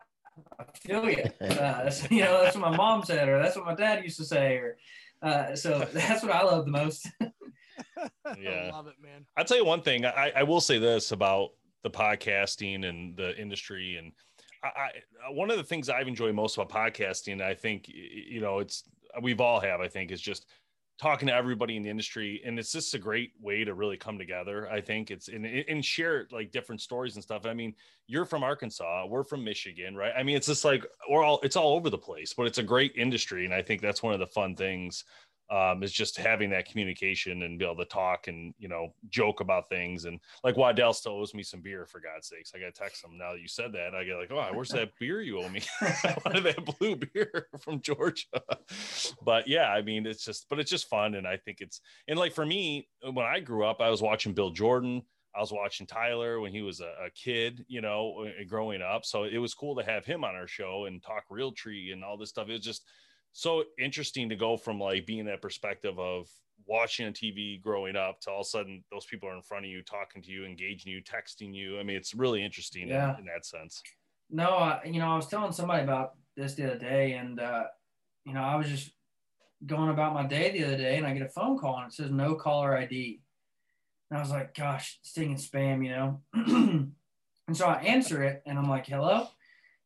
I 0.58 0.64
feel 0.76 1.08
you. 1.08 1.22
Uh, 1.40 1.84
that's, 1.84 2.10
you 2.10 2.24
know, 2.24 2.42
that's 2.42 2.56
what 2.56 2.70
my 2.70 2.76
mom 2.76 3.04
said, 3.04 3.28
or 3.28 3.40
that's 3.40 3.54
what 3.56 3.64
my 3.64 3.74
dad 3.74 4.02
used 4.02 4.16
to 4.16 4.24
say, 4.24 4.56
or 4.56 4.76
uh, 5.22 5.54
so 5.54 5.86
that's 5.92 6.22
what 6.24 6.32
I 6.32 6.42
love 6.42 6.64
the 6.64 6.72
most. 6.72 7.08
Yeah. 8.40 8.70
I 8.72 8.76
love 8.76 8.86
it, 8.88 8.94
man. 9.00 9.24
I'll 9.36 9.44
tell 9.44 9.56
you 9.56 9.64
one 9.64 9.82
thing. 9.82 10.04
I, 10.04 10.32
I 10.36 10.42
will 10.42 10.60
say 10.60 10.78
this 10.78 11.12
about 11.12 11.50
the 11.82 11.90
podcasting 11.90 12.84
and 12.88 13.16
the 13.16 13.36
industry, 13.40 13.96
and 13.96 14.12
I, 14.62 14.66
I 14.66 15.28
uh, 15.28 15.32
one 15.32 15.50
of 15.50 15.56
the 15.56 15.64
things 15.64 15.88
I've 15.88 16.08
enjoyed 16.08 16.34
most 16.34 16.56
about 16.56 16.70
podcasting, 16.70 17.40
I 17.40 17.54
think 17.54 17.88
you 17.88 18.40
know, 18.40 18.58
it's 18.58 18.84
uh, 19.16 19.20
we've 19.22 19.40
all 19.40 19.60
have, 19.60 19.80
I 19.80 19.88
think, 19.88 20.10
is 20.10 20.20
just 20.20 20.46
talking 21.00 21.28
to 21.28 21.34
everybody 21.34 21.76
in 21.76 21.82
the 21.84 21.90
industry, 21.90 22.42
and 22.44 22.58
it's 22.58 22.72
just 22.72 22.94
a 22.94 22.98
great 22.98 23.32
way 23.40 23.62
to 23.64 23.74
really 23.74 23.96
come 23.96 24.18
together. 24.18 24.68
I 24.70 24.80
think 24.80 25.10
it's 25.10 25.28
and 25.28 25.46
and 25.46 25.84
share 25.84 26.26
like 26.32 26.50
different 26.50 26.80
stories 26.80 27.14
and 27.14 27.22
stuff. 27.22 27.46
I 27.46 27.54
mean, 27.54 27.74
you're 28.06 28.24
from 28.24 28.42
Arkansas, 28.42 29.06
we're 29.06 29.24
from 29.24 29.44
Michigan, 29.44 29.94
right? 29.94 30.12
I 30.16 30.22
mean, 30.22 30.36
it's 30.36 30.48
just 30.48 30.64
like 30.64 30.84
we're 31.08 31.22
all 31.22 31.40
it's 31.42 31.56
all 31.56 31.74
over 31.74 31.90
the 31.90 31.98
place, 31.98 32.34
but 32.34 32.46
it's 32.46 32.58
a 32.58 32.62
great 32.62 32.92
industry, 32.96 33.44
and 33.44 33.54
I 33.54 33.62
think 33.62 33.80
that's 33.80 34.02
one 34.02 34.12
of 34.12 34.20
the 34.20 34.26
fun 34.26 34.56
things 34.56 35.04
um, 35.50 35.82
is 35.82 35.92
just 35.92 36.16
having 36.16 36.50
that 36.50 36.68
communication 36.68 37.42
and 37.42 37.58
be 37.58 37.64
able 37.64 37.76
to 37.76 37.84
talk 37.86 38.28
and 38.28 38.54
you 38.58 38.68
know 38.68 38.92
joke 39.08 39.40
about 39.40 39.68
things 39.68 40.04
and 40.04 40.20
like 40.44 40.56
Waddell 40.56 40.92
still 40.92 41.12
owes 41.12 41.34
me 41.34 41.42
some 41.42 41.60
beer 41.60 41.86
for 41.86 42.00
God's 42.00 42.28
sakes. 42.28 42.52
I 42.54 42.58
got 42.58 42.74
to 42.74 42.80
text 42.80 43.04
him 43.04 43.16
now 43.16 43.32
that 43.32 43.40
you 43.40 43.48
said 43.48 43.72
that. 43.72 43.94
I 43.94 44.04
get 44.04 44.16
like, 44.16 44.30
oh, 44.30 44.50
where's 44.52 44.68
that 44.70 44.90
beer 44.98 45.22
you 45.22 45.40
owe 45.40 45.48
me? 45.48 45.62
I 45.80 46.16
wanted 46.24 46.44
that 46.44 46.78
blue 46.78 46.96
beer 46.96 47.48
from 47.60 47.80
Georgia. 47.80 48.26
but 49.24 49.48
yeah, 49.48 49.72
I 49.72 49.82
mean, 49.82 50.06
it's 50.06 50.24
just, 50.24 50.48
but 50.48 50.58
it's 50.58 50.70
just 50.70 50.88
fun, 50.88 51.14
and 51.14 51.26
I 51.26 51.36
think 51.36 51.60
it's 51.60 51.80
and 52.06 52.18
like 52.18 52.34
for 52.34 52.44
me, 52.44 52.88
when 53.02 53.26
I 53.26 53.40
grew 53.40 53.64
up, 53.64 53.80
I 53.80 53.90
was 53.90 54.02
watching 54.02 54.34
Bill 54.34 54.50
Jordan. 54.50 55.02
I 55.36 55.40
was 55.40 55.52
watching 55.52 55.86
Tyler 55.86 56.40
when 56.40 56.52
he 56.52 56.62
was 56.62 56.80
a, 56.80 57.06
a, 57.06 57.10
kid, 57.14 57.64
you 57.68 57.80
know, 57.80 58.26
uh, 58.26 58.44
growing 58.48 58.82
up. 58.82 59.04
So 59.04 59.24
it 59.24 59.38
was 59.38 59.54
cool 59.54 59.76
to 59.76 59.84
have 59.84 60.04
him 60.04 60.24
on 60.24 60.34
our 60.34 60.48
show 60.48 60.86
and 60.86 61.02
talk 61.02 61.24
Realtree 61.30 61.92
and 61.92 62.02
all 62.02 62.16
this 62.16 62.30
stuff. 62.30 62.48
It 62.48 62.54
was 62.54 62.64
just 62.64 62.82
so 63.38 63.62
interesting 63.78 64.28
to 64.28 64.34
go 64.34 64.56
from 64.56 64.80
like 64.80 65.06
being 65.06 65.26
that 65.26 65.40
perspective 65.40 65.96
of 65.96 66.28
watching 66.66 67.06
on 67.06 67.12
TV 67.12 67.62
growing 67.62 67.94
up 67.94 68.20
to 68.20 68.30
all 68.30 68.40
of 68.40 68.46
a 68.46 68.48
sudden 68.48 68.82
those 68.90 69.06
people 69.06 69.28
are 69.28 69.36
in 69.36 69.42
front 69.42 69.64
of 69.64 69.70
you, 69.70 69.80
talking 69.80 70.20
to 70.20 70.28
you, 70.28 70.44
engaging 70.44 70.90
you, 70.90 71.00
texting 71.00 71.54
you. 71.54 71.78
I 71.78 71.84
mean, 71.84 71.96
it's 71.96 72.14
really 72.16 72.42
interesting 72.42 72.88
yeah. 72.88 73.14
in, 73.14 73.20
in, 73.20 73.26
that 73.26 73.46
sense. 73.46 73.80
No, 74.28 74.48
I, 74.48 74.80
you 74.84 74.98
know, 74.98 75.08
I 75.12 75.14
was 75.14 75.28
telling 75.28 75.52
somebody 75.52 75.84
about 75.84 76.14
this 76.36 76.54
the 76.54 76.64
other 76.64 76.80
day, 76.80 77.12
and 77.12 77.38
uh, 77.38 77.66
you 78.24 78.34
know, 78.34 78.42
I 78.42 78.56
was 78.56 78.68
just 78.68 78.90
going 79.64 79.90
about 79.90 80.14
my 80.14 80.26
day 80.26 80.50
the 80.50 80.64
other 80.64 80.76
day, 80.76 80.96
and 80.96 81.06
I 81.06 81.12
get 81.12 81.22
a 81.22 81.28
phone 81.28 81.58
call 81.58 81.78
and 81.78 81.92
it 81.92 81.94
says 81.94 82.10
no 82.10 82.34
caller 82.34 82.76
ID, 82.76 83.20
and 84.10 84.18
I 84.18 84.20
was 84.20 84.32
like, 84.32 84.52
gosh, 84.52 84.98
stinging 85.02 85.36
spam, 85.36 85.84
you 85.84 85.90
know. 85.90 86.20
and 86.34 87.56
so 87.56 87.66
I 87.66 87.82
answer 87.82 88.24
it, 88.24 88.42
and 88.46 88.58
I'm 88.58 88.68
like, 88.68 88.86
hello. 88.86 89.28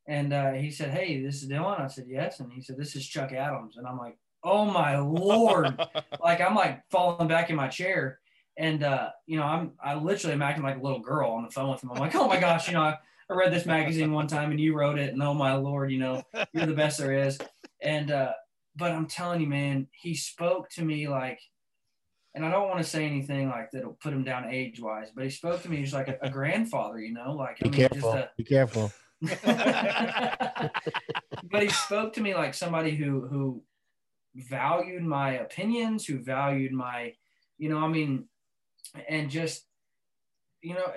And 0.06 0.32
uh, 0.32 0.52
he 0.52 0.70
said, 0.70 0.90
Hey, 0.90 1.22
this 1.22 1.42
is 1.42 1.48
Dylan. 1.48 1.80
I 1.80 1.86
said, 1.86 2.06
Yes. 2.08 2.40
And 2.40 2.52
he 2.52 2.60
said, 2.60 2.76
This 2.76 2.96
is 2.96 3.06
Chuck 3.06 3.32
Adams. 3.32 3.76
And 3.76 3.86
I'm 3.86 3.98
like, 3.98 4.18
oh 4.44 4.64
my 4.64 4.98
lord. 4.98 5.78
Like 6.22 6.40
i'm 6.40 6.54
like 6.54 6.82
falling 6.88 7.26
back 7.26 7.50
in 7.50 7.56
my 7.56 7.68
chair. 7.68 8.20
And 8.56 8.82
uh 8.82 9.10
you 9.26 9.38
know 9.38 9.44
i'm 9.44 9.72
i 9.82 9.94
literally 9.94 10.34
am 10.34 10.42
acting 10.42 10.62
like 10.62 10.78
a 10.78 10.82
little 10.82 11.00
girl 11.00 11.32
on 11.32 11.44
the 11.44 11.50
phone 11.50 11.70
with 11.70 11.82
him. 11.82 11.90
I'm 11.90 11.98
like 11.98 12.14
oh 12.14 12.28
my 12.28 12.38
gosh 12.38 12.68
you 12.68 12.74
know 12.74 12.82
I, 12.82 12.96
I 13.28 13.34
read 13.34 13.52
this 13.52 13.66
magazine 13.66 14.12
one 14.12 14.28
time 14.28 14.50
and 14.50 14.60
you 14.60 14.74
wrote 14.76 14.98
it. 14.98 15.12
And 15.12 15.22
oh 15.22 15.34
my 15.34 15.54
lord 15.54 15.90
you 15.90 15.98
know 15.98 16.22
you're 16.52 16.66
the 16.66 16.74
best 16.74 16.98
there 16.98 17.26
is. 17.26 17.38
And 17.80 18.10
uh 18.10 18.32
but 18.76 18.92
i'm 18.92 19.06
telling 19.06 19.40
you 19.40 19.46
man 19.46 19.88
he 19.92 20.14
spoke 20.14 20.70
to 20.70 20.82
me 20.82 21.08
like 21.08 21.40
and 22.34 22.46
i 22.46 22.50
don't 22.50 22.68
want 22.68 22.82
to 22.82 22.88
say 22.88 23.04
anything 23.04 23.48
like 23.48 23.70
that'll 23.70 23.98
put 24.00 24.14
him 24.14 24.24
down 24.24 24.48
age 24.48 24.80
wise 24.80 25.10
but 25.14 25.24
he 25.24 25.30
spoke 25.30 25.60
to 25.62 25.70
me 25.70 25.82
just 25.82 25.92
like 25.92 26.08
a, 26.08 26.16
a 26.22 26.30
grandfather 26.30 26.98
you 26.98 27.12
know? 27.12 27.34
Like 27.34 27.58
be 27.58 27.66
I 27.66 27.70
mean, 27.70 27.88
careful. 27.88 28.12
a, 28.12 28.30
be 28.38 28.44
careful 28.44 28.92
but 31.50 31.62
he 31.62 31.68
spoke 31.68 32.12
to 32.14 32.20
me 32.20 32.34
like 32.34 32.54
somebody 32.54 32.96
who 32.96 33.26
who 33.26 33.62
valued 34.34 35.02
my 35.02 35.32
opinions, 35.32 36.06
who 36.06 36.18
valued 36.18 36.72
my, 36.72 37.14
you 37.58 37.68
know, 37.68 37.78
I 37.78 37.88
mean, 37.88 38.24
and 39.08 39.30
just, 39.30 39.66
you 40.60 40.74
know, 40.74 40.92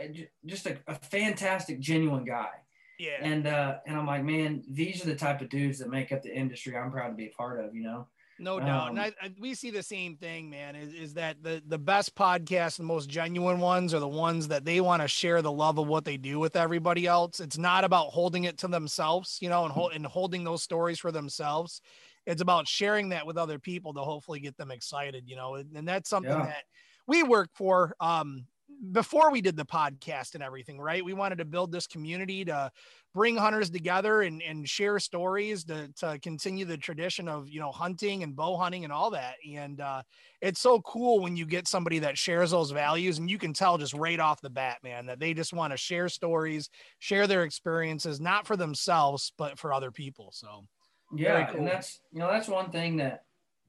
just 0.45 0.65
a, 0.65 0.77
a 0.87 0.95
fantastic, 0.95 1.79
genuine 1.79 2.25
guy. 2.25 2.49
Yeah. 2.97 3.17
And 3.21 3.45
uh, 3.45 3.77
and 3.85 3.97
I'm 3.97 4.07
like, 4.07 4.23
man, 4.23 4.63
these 4.69 5.03
are 5.03 5.07
the 5.07 5.15
type 5.15 5.41
of 5.41 5.49
dudes 5.49 5.79
that 5.79 5.89
make 5.89 6.11
up 6.11 6.23
the 6.23 6.33
industry 6.33 6.77
I'm 6.77 6.91
proud 6.91 7.09
to 7.09 7.15
be 7.15 7.27
a 7.27 7.37
part 7.37 7.63
of. 7.63 7.75
You 7.75 7.83
know. 7.83 8.07
No 8.37 8.59
doubt, 8.59 8.89
um, 8.89 8.97
and 8.97 8.99
I, 8.99 9.13
I, 9.21 9.33
we 9.39 9.53
see 9.53 9.71
the 9.71 9.83
same 9.83 10.17
thing, 10.17 10.49
man. 10.49 10.75
Is, 10.75 10.93
is 10.93 11.13
that 11.13 11.41
the 11.41 11.63
the 11.65 11.77
best 11.77 12.15
podcasts, 12.15 12.77
the 12.77 12.83
most 12.83 13.09
genuine 13.09 13.59
ones, 13.59 13.93
are 13.93 13.99
the 13.99 14.07
ones 14.07 14.49
that 14.49 14.65
they 14.65 14.81
want 14.81 15.01
to 15.01 15.07
share 15.07 15.41
the 15.41 15.51
love 15.51 15.77
of 15.77 15.87
what 15.87 16.03
they 16.03 16.17
do 16.17 16.39
with 16.39 16.55
everybody 16.55 17.07
else. 17.07 17.39
It's 17.39 17.57
not 17.57 17.83
about 17.83 18.07
holding 18.07 18.43
it 18.43 18.57
to 18.59 18.67
themselves, 18.67 19.37
you 19.41 19.49
know, 19.49 19.63
and, 19.63 19.71
hold, 19.71 19.93
and 19.93 20.05
holding 20.05 20.43
those 20.43 20.63
stories 20.63 20.99
for 20.99 21.11
themselves 21.11 21.81
it's 22.25 22.41
about 22.41 22.67
sharing 22.67 23.09
that 23.09 23.25
with 23.25 23.37
other 23.37 23.59
people 23.59 23.93
to 23.93 23.99
hopefully 24.01 24.39
get 24.39 24.57
them 24.57 24.71
excited, 24.71 25.25
you 25.27 25.35
know, 25.35 25.55
and, 25.55 25.75
and 25.75 25.87
that's 25.87 26.09
something 26.09 26.31
yeah. 26.31 26.45
that 26.45 26.63
we 27.07 27.23
work 27.23 27.49
for. 27.53 27.95
Um, 27.99 28.45
before 28.91 29.31
we 29.31 29.41
did 29.41 29.55
the 29.55 29.65
podcast 29.65 30.35
and 30.35 30.43
everything, 30.43 30.79
right? 30.79 31.03
We 31.03 31.13
wanted 31.13 31.37
to 31.37 31.45
build 31.45 31.71
this 31.71 31.87
community 31.87 32.45
to 32.45 32.71
bring 33.13 33.37
hunters 33.37 33.69
together 33.69 34.21
and, 34.21 34.41
and 34.41 34.67
share 34.67 34.99
stories 34.99 35.63
to, 35.65 35.91
to 35.97 36.19
continue 36.19 36.65
the 36.65 36.77
tradition 36.77 37.27
of, 37.27 37.47
you 37.47 37.59
know, 37.59 37.71
hunting 37.71 38.23
and 38.23 38.35
bow 38.35 38.57
hunting 38.57 38.83
and 38.83 38.91
all 38.91 39.11
that. 39.11 39.35
And 39.49 39.79
uh, 39.79 40.03
it's 40.41 40.59
so 40.59 40.81
cool 40.81 41.21
when 41.21 41.37
you 41.37 41.45
get 41.45 41.67
somebody 41.67 41.99
that 41.99 42.17
shares 42.17 42.51
those 42.51 42.71
values 42.71 43.17
and 43.17 43.29
you 43.29 43.37
can 43.37 43.53
tell 43.53 43.77
just 43.77 43.93
right 43.93 44.19
off 44.19 44.41
the 44.41 44.49
bat, 44.49 44.77
man, 44.83 45.05
that 45.05 45.19
they 45.19 45.33
just 45.33 45.53
want 45.53 45.71
to 45.71 45.77
share 45.77 46.09
stories, 46.09 46.69
share 46.99 47.27
their 47.27 47.43
experiences, 47.43 48.19
not 48.19 48.45
for 48.45 48.57
themselves, 48.57 49.31
but 49.37 49.57
for 49.57 49.73
other 49.73 49.91
people. 49.91 50.31
So 50.33 50.65
yeah, 51.13 51.45
cool. 51.45 51.59
and 51.59 51.67
that's 51.67 52.01
you 52.11 52.19
know 52.19 52.29
that's 52.29 52.47
one 52.47 52.71
thing 52.71 52.97
that 52.97 53.23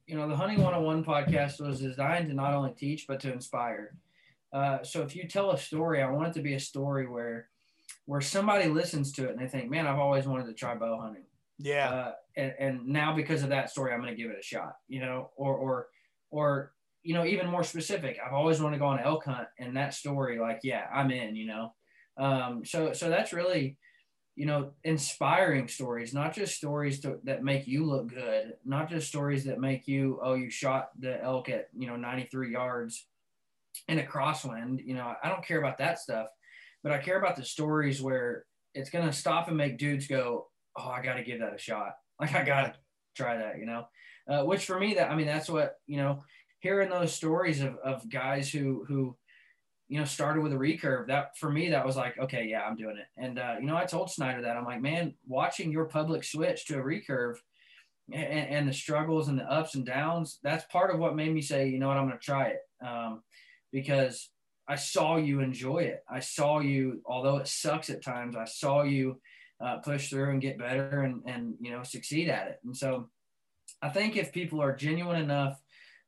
you 0.07 0.17
know 0.17 0.29
the 0.29 0.37
Hunting 0.37 0.63
101 0.63 1.05
podcast 1.05 1.61
was 1.61 1.81
designed 1.81 2.29
to 2.29 2.35
not 2.35 2.55
only 2.55 2.73
teach 2.73 3.07
but 3.07 3.21
to 3.21 3.33
inspire. 3.33 3.95
Uh, 4.57 4.83
so 4.83 5.03
if 5.03 5.15
you 5.15 5.29
tell 5.29 5.51
a 5.51 5.59
story, 5.59 6.01
I 6.01 6.11
want 6.11 6.29
it 6.29 6.35
to 6.35 6.41
be 6.41 6.55
a 6.55 6.61
story 6.61 7.07
where 7.07 7.49
where 8.07 8.23
somebody 8.23 8.69
listens 8.69 9.13
to 9.13 9.25
it 9.27 9.33
and 9.33 9.39
they 9.39 9.49
think, 9.49 9.71
"Man, 9.71 9.87
I've 9.87 9.99
always 9.99 10.27
wanted 10.27 10.47
to 10.47 10.55
try 10.55 10.75
bow 10.75 10.99
hunting." 10.99 11.25
Yeah. 11.59 11.91
Uh, 11.91 12.13
and, 12.39 12.55
and 12.59 12.87
now 12.87 13.15
because 13.15 13.43
of 13.43 13.51
that 13.51 13.71
story, 13.71 13.93
I'm 13.93 14.01
going 14.01 14.17
to 14.17 14.23
give 14.23 14.31
it 14.31 14.39
a 14.41 14.43
shot. 14.43 14.77
You 14.89 15.01
know, 15.01 15.31
or 15.37 15.55
or 15.57 15.89
or 16.31 16.73
you 17.03 17.13
know, 17.13 17.27
even 17.27 17.51
more 17.51 17.65
specific, 17.65 18.19
I've 18.25 18.33
always 18.33 18.59
wanted 18.59 18.77
to 18.77 18.81
go 18.81 18.87
on 18.87 18.99
an 18.99 19.05
elk 19.05 19.27
hunt, 19.27 19.47
and 19.59 19.77
that 19.77 19.93
story, 19.93 20.39
like, 20.39 20.61
yeah, 20.63 20.87
I'm 20.91 21.11
in. 21.11 21.37
You 21.37 21.49
know, 21.49 21.75
um, 22.17 22.65
so 22.65 22.95
so 22.95 23.11
that's 23.11 23.35
really 23.35 23.77
you 24.37 24.45
know, 24.45 24.71
inspiring 24.85 25.67
stories, 25.67 26.13
not 26.13 26.35
just 26.35 26.55
stories 26.55 27.01
to, 27.01 27.19
that 27.25 27.43
make 27.43 27.67
you 27.67 27.87
look 27.87 28.09
good, 28.09 28.53
not 28.67 28.91
just 28.91 29.09
stories 29.09 29.45
that 29.45 29.59
make 29.59 29.89
you, 29.89 30.21
oh, 30.23 30.35
you 30.35 30.51
shot 30.51 30.91
the 30.99 31.19
elk 31.23 31.49
at, 31.49 31.69
you 31.75 31.87
know, 31.87 31.97
93 31.97 32.53
yards 32.53 33.07
in 33.89 33.99
a 33.99 34.03
crosswind. 34.03 34.81
You 34.85 34.95
know, 34.95 35.15
I 35.23 35.29
don't 35.29 35.45
care 35.45 35.59
about 35.59 35.79
that 35.79 35.99
stuff, 35.99 36.29
but 36.83 36.93
I 36.93 36.99
care 36.99 37.19
about 37.19 37.37
the 37.37 37.45
stories 37.45 38.01
where 38.01 38.45
it's 38.75 38.91
going 38.91 39.07
to 39.07 39.13
stop 39.13 39.49
and 39.49 39.57
make 39.57 39.79
dudes 39.79 40.07
go, 40.07 40.49
oh, 40.77 40.89
I 40.89 41.03
got 41.03 41.15
to 41.15 41.25
give 41.25 41.41
that 41.41 41.55
a 41.55 41.59
shot. 41.59 41.93
Like, 42.19 42.35
I 42.35 42.45
got 42.45 42.63
to 42.63 42.75
try 43.15 43.37
that, 43.37 43.59
you 43.59 43.67
know, 43.67 43.89
uh, 44.27 44.43
which 44.43 44.65
for 44.65 44.81
me, 44.81 44.95
that, 44.95 45.11
I 45.11 45.15
mean, 45.15 45.27
that's 45.27 45.51
what, 45.51 45.75
you 45.87 45.99
know, 45.99 46.25
hearing 46.61 46.89
those 46.89 47.13
stories 47.13 47.61
of, 47.61 47.77
of 47.85 48.09
guys 48.09 48.51
who, 48.51 48.87
who, 48.89 49.15
you 49.89 49.99
know, 49.99 50.07
started 50.07 50.43
with 50.43 50.55
a 50.55 50.57
recurve. 50.57 51.09
That 51.09 51.37
for 51.37 51.51
me, 51.51 51.69
that 51.69 51.85
was 51.85 51.95
like, 51.95 52.19
okay, 52.19 52.47
yeah, 52.49 52.63
I'm 52.63 52.75
doing 52.75 52.97
it. 52.97 53.07
And 53.19 53.39
uh, 53.39 53.57
you 53.61 53.67
know, 53.67 53.77
I 53.77 53.85
told 53.85 54.11
Snyder 54.11 54.41
that 54.41 54.57
I'm 54.57 54.65
like, 54.65 54.81
man, 54.81 55.15
watching 55.27 55.71
your 55.71 55.85
public 55.85 56.25
switch 56.25 56.65
to 56.67 56.79
a 56.79 56.83
recurve 56.83 57.35
and, 58.13 58.49
and, 58.49 58.69
the 58.69 58.73
struggles 58.73 59.29
and 59.29 59.39
the 59.39 59.45
ups 59.45 59.75
and 59.75 59.85
downs, 59.85 60.39
that's 60.43 60.65
part 60.73 60.93
of 60.93 60.99
what 60.99 61.17
made 61.17 61.33
me 61.33 61.43
say, 61.43 61.69
you 61.69 61.79
know 61.79 61.89
what, 61.89 61.97
I'm 61.97 62.07
going 62.07 62.19
to 62.19 62.25
try 62.25 62.47
it 62.47 62.61
um, 62.85 63.23
because 63.77 64.31
I 64.67 64.77
saw 64.77 65.17
you 65.17 65.41
enjoy 65.41 65.81
it. 65.81 66.03
I 66.09 66.21
saw 66.21 66.61
you, 66.61 67.03
although 67.05 67.37
it 67.37 67.47
sucks 67.47 67.91
at 67.91 68.03
times, 68.03 68.35
I 68.35 68.47
saw 68.47 68.85
you 68.85 69.21
uh, 69.63 69.77
push 69.79 70.09
through 70.09 70.31
and 70.31 70.41
get 70.41 70.59
better 70.59 71.03
and 71.03 71.23
and 71.27 71.55
you 71.61 71.71
know 71.73 71.83
succeed 71.83 72.31
at 72.31 72.49
it. 72.49 72.61
And 72.65 72.75
so, 72.75 73.11
I 73.83 73.91
think 73.91 74.17
if 74.17 74.33
people 74.33 74.63
are 74.63 74.75
genuine 74.75 75.21
enough 75.21 75.61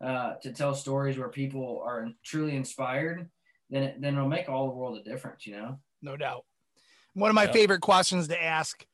uh, 0.03 0.35
to 0.43 0.53
tell 0.53 0.75
stories 0.75 1.19
where 1.19 1.29
people 1.29 1.83
are 1.85 2.09
truly 2.25 2.57
inspired 2.57 3.29
then 3.71 3.83
it, 3.83 4.01
then 4.01 4.15
it'll 4.15 4.29
make 4.29 4.49
all 4.49 4.69
the 4.69 4.75
world 4.75 4.97
a 4.99 5.03
difference, 5.03 5.47
you 5.47 5.55
know. 5.55 5.79
No 6.01 6.17
doubt. 6.17 6.45
One 7.13 7.29
of 7.31 7.35
my 7.35 7.45
yep. 7.45 7.53
favorite 7.53 7.81
questions 7.81 8.29
to 8.29 8.43
ask 8.43 8.87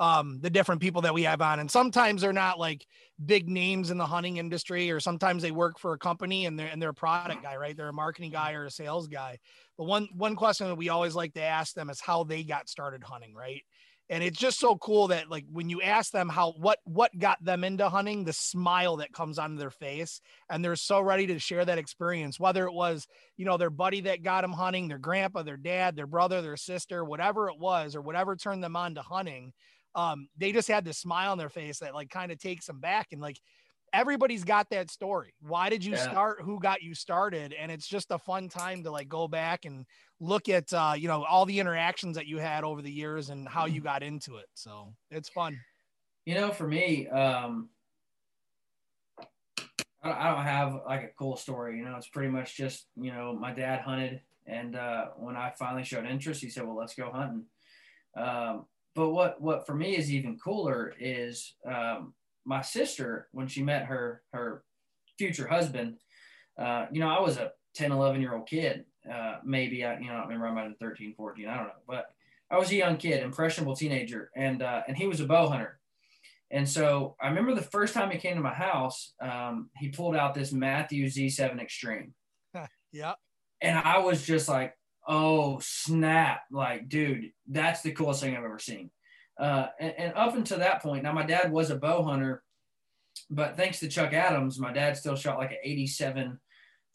um, 0.00 0.40
the 0.40 0.50
different 0.50 0.80
people 0.80 1.02
that 1.02 1.14
we 1.14 1.22
have 1.22 1.40
on, 1.40 1.60
and 1.60 1.70
sometimes 1.70 2.22
they're 2.22 2.32
not 2.32 2.58
like 2.58 2.86
big 3.24 3.48
names 3.48 3.90
in 3.90 3.98
the 3.98 4.06
hunting 4.06 4.38
industry, 4.38 4.90
or 4.90 4.98
sometimes 4.98 5.42
they 5.42 5.52
work 5.52 5.78
for 5.78 5.92
a 5.92 5.98
company 5.98 6.46
and 6.46 6.58
they're 6.58 6.68
and 6.68 6.82
they're 6.82 6.90
a 6.90 6.94
product 6.94 7.42
guy, 7.42 7.56
right? 7.56 7.76
They're 7.76 7.88
a 7.88 7.92
marketing 7.92 8.32
guy 8.32 8.54
or 8.54 8.64
a 8.64 8.70
sales 8.70 9.06
guy. 9.06 9.38
But 9.78 9.84
one 9.84 10.08
one 10.16 10.34
question 10.34 10.66
that 10.66 10.74
we 10.74 10.88
always 10.88 11.14
like 11.14 11.34
to 11.34 11.42
ask 11.42 11.74
them 11.74 11.90
is 11.90 12.00
how 12.00 12.24
they 12.24 12.42
got 12.42 12.68
started 12.68 13.04
hunting, 13.04 13.34
right? 13.34 13.62
and 14.10 14.24
it's 14.24 14.38
just 14.38 14.58
so 14.58 14.76
cool 14.76 15.06
that 15.08 15.30
like 15.30 15.44
when 15.50 15.70
you 15.70 15.80
ask 15.80 16.10
them 16.10 16.28
how 16.28 16.50
what 16.58 16.80
what 16.84 17.16
got 17.16 17.42
them 17.42 17.62
into 17.62 17.88
hunting 17.88 18.24
the 18.24 18.32
smile 18.32 18.96
that 18.96 19.12
comes 19.12 19.38
on 19.38 19.54
their 19.54 19.70
face 19.70 20.20
and 20.50 20.62
they're 20.62 20.76
so 20.76 21.00
ready 21.00 21.28
to 21.28 21.38
share 21.38 21.64
that 21.64 21.78
experience 21.78 22.38
whether 22.38 22.66
it 22.66 22.72
was 22.72 23.06
you 23.36 23.44
know 23.46 23.56
their 23.56 23.70
buddy 23.70 24.02
that 24.02 24.22
got 24.22 24.42
them 24.42 24.52
hunting 24.52 24.88
their 24.88 24.98
grandpa 24.98 25.42
their 25.42 25.56
dad 25.56 25.96
their 25.96 26.08
brother 26.08 26.42
their 26.42 26.56
sister 26.56 27.04
whatever 27.04 27.48
it 27.48 27.58
was 27.58 27.94
or 27.94 28.02
whatever 28.02 28.36
turned 28.36 28.62
them 28.62 28.76
on 28.76 28.96
to 28.96 29.02
hunting 29.02 29.52
um 29.94 30.28
they 30.36 30.52
just 30.52 30.68
had 30.68 30.84
this 30.84 30.98
smile 30.98 31.32
on 31.32 31.38
their 31.38 31.48
face 31.48 31.78
that 31.80 31.94
like 31.94 32.10
kind 32.10 32.30
of 32.30 32.38
takes 32.38 32.66
them 32.66 32.80
back 32.80 33.08
and 33.12 33.20
like 33.20 33.38
everybody's 33.92 34.44
got 34.44 34.70
that 34.70 34.90
story. 34.90 35.34
Why 35.40 35.68
did 35.68 35.84
you 35.84 35.92
yeah. 35.92 36.10
start? 36.10 36.42
Who 36.42 36.60
got 36.60 36.82
you 36.82 36.94
started? 36.94 37.52
And 37.52 37.70
it's 37.70 37.86
just 37.86 38.10
a 38.10 38.18
fun 38.18 38.48
time 38.48 38.84
to 38.84 38.90
like 38.90 39.08
go 39.08 39.28
back 39.28 39.64
and 39.64 39.86
look 40.20 40.48
at 40.48 40.72
uh, 40.72 40.94
you 40.96 41.08
know 41.08 41.24
all 41.24 41.46
the 41.46 41.58
interactions 41.58 42.16
that 42.16 42.26
you 42.26 42.38
had 42.38 42.64
over 42.64 42.82
the 42.82 42.90
years 42.90 43.30
and 43.30 43.48
how 43.48 43.66
you 43.66 43.80
got 43.80 44.02
into 44.02 44.36
it. 44.36 44.46
So 44.54 44.92
it's 45.10 45.28
fun. 45.28 45.58
You 46.24 46.34
know, 46.34 46.50
for 46.50 46.66
me, 46.66 47.08
um, 47.08 47.70
I 50.02 50.30
don't 50.30 50.44
have 50.44 50.80
like 50.86 51.02
a 51.02 51.10
cool 51.18 51.36
story. 51.36 51.78
You 51.78 51.84
know, 51.84 51.96
it's 51.96 52.08
pretty 52.08 52.30
much 52.30 52.56
just 52.56 52.86
you 52.96 53.12
know 53.12 53.36
my 53.38 53.52
dad 53.52 53.80
hunted, 53.80 54.20
and 54.46 54.76
uh, 54.76 55.06
when 55.16 55.36
I 55.36 55.52
finally 55.58 55.84
showed 55.84 56.06
interest, 56.06 56.40
he 56.40 56.50
said, 56.50 56.66
"Well, 56.66 56.76
let's 56.76 56.94
go 56.94 57.10
hunting." 57.10 57.44
Um, 58.16 58.66
but 58.94 59.10
what 59.10 59.40
what 59.40 59.66
for 59.66 59.74
me 59.74 59.96
is 59.96 60.12
even 60.12 60.38
cooler 60.38 60.92
is 60.98 61.54
um, 61.66 62.14
my 62.44 62.62
sister 62.62 63.28
when 63.32 63.46
she 63.46 63.62
met 63.62 63.86
her 63.86 64.22
her 64.32 64.64
future 65.18 65.46
husband 65.46 65.96
uh, 66.58 66.86
you 66.90 67.00
know 67.00 67.08
i 67.08 67.20
was 67.20 67.36
a 67.36 67.52
10 67.74 67.92
11 67.92 68.20
year 68.20 68.34
old 68.34 68.48
kid 68.48 68.84
uh, 69.12 69.36
maybe 69.44 69.84
i 69.84 69.98
you 69.98 70.06
know 70.06 70.14
i 70.14 70.22
remember 70.22 70.46
i 70.46 70.52
might 70.52 70.64
have 70.64 70.78
13 70.78 71.14
14 71.16 71.46
i 71.46 71.56
don't 71.56 71.66
know 71.66 71.72
but 71.86 72.06
i 72.50 72.58
was 72.58 72.70
a 72.70 72.76
young 72.76 72.96
kid 72.96 73.22
impressionable 73.22 73.76
teenager 73.76 74.30
and 74.36 74.62
uh, 74.62 74.82
and 74.88 74.96
he 74.96 75.06
was 75.06 75.20
a 75.20 75.26
bow 75.26 75.48
hunter. 75.48 75.76
And 76.52 76.68
so 76.68 77.14
i 77.20 77.28
remember 77.28 77.54
the 77.54 77.62
first 77.62 77.94
time 77.94 78.10
he 78.10 78.18
came 78.18 78.34
to 78.34 78.42
my 78.42 78.52
house 78.52 79.12
um, 79.20 79.70
he 79.78 79.88
pulled 79.88 80.16
out 80.16 80.34
this 80.34 80.52
Mathews 80.52 81.14
z7 81.14 81.60
extreme. 81.60 82.14
Yeah 82.92 83.14
and 83.60 83.78
i 83.78 83.98
was 83.98 84.24
just 84.26 84.48
like 84.48 84.74
oh 85.06 85.58
snap! 85.60 86.42
Like, 86.50 86.88
dude, 86.88 87.32
that's 87.48 87.82
the 87.82 87.92
coolest 87.92 88.22
thing 88.22 88.36
I've 88.36 88.44
ever 88.44 88.58
seen. 88.58 88.90
Uh, 89.38 89.68
and, 89.78 89.94
and 89.96 90.14
up 90.14 90.36
until 90.36 90.58
that 90.58 90.82
point, 90.82 91.02
now 91.02 91.12
my 91.12 91.24
dad 91.24 91.50
was 91.50 91.70
a 91.70 91.76
bow 91.76 92.02
hunter, 92.02 92.42
but 93.30 93.56
thanks 93.56 93.80
to 93.80 93.88
Chuck 93.88 94.12
Adams, 94.12 94.58
my 94.58 94.72
dad 94.72 94.96
still 94.96 95.16
shot 95.16 95.38
like 95.38 95.52
an 95.52 95.58
87 95.62 96.38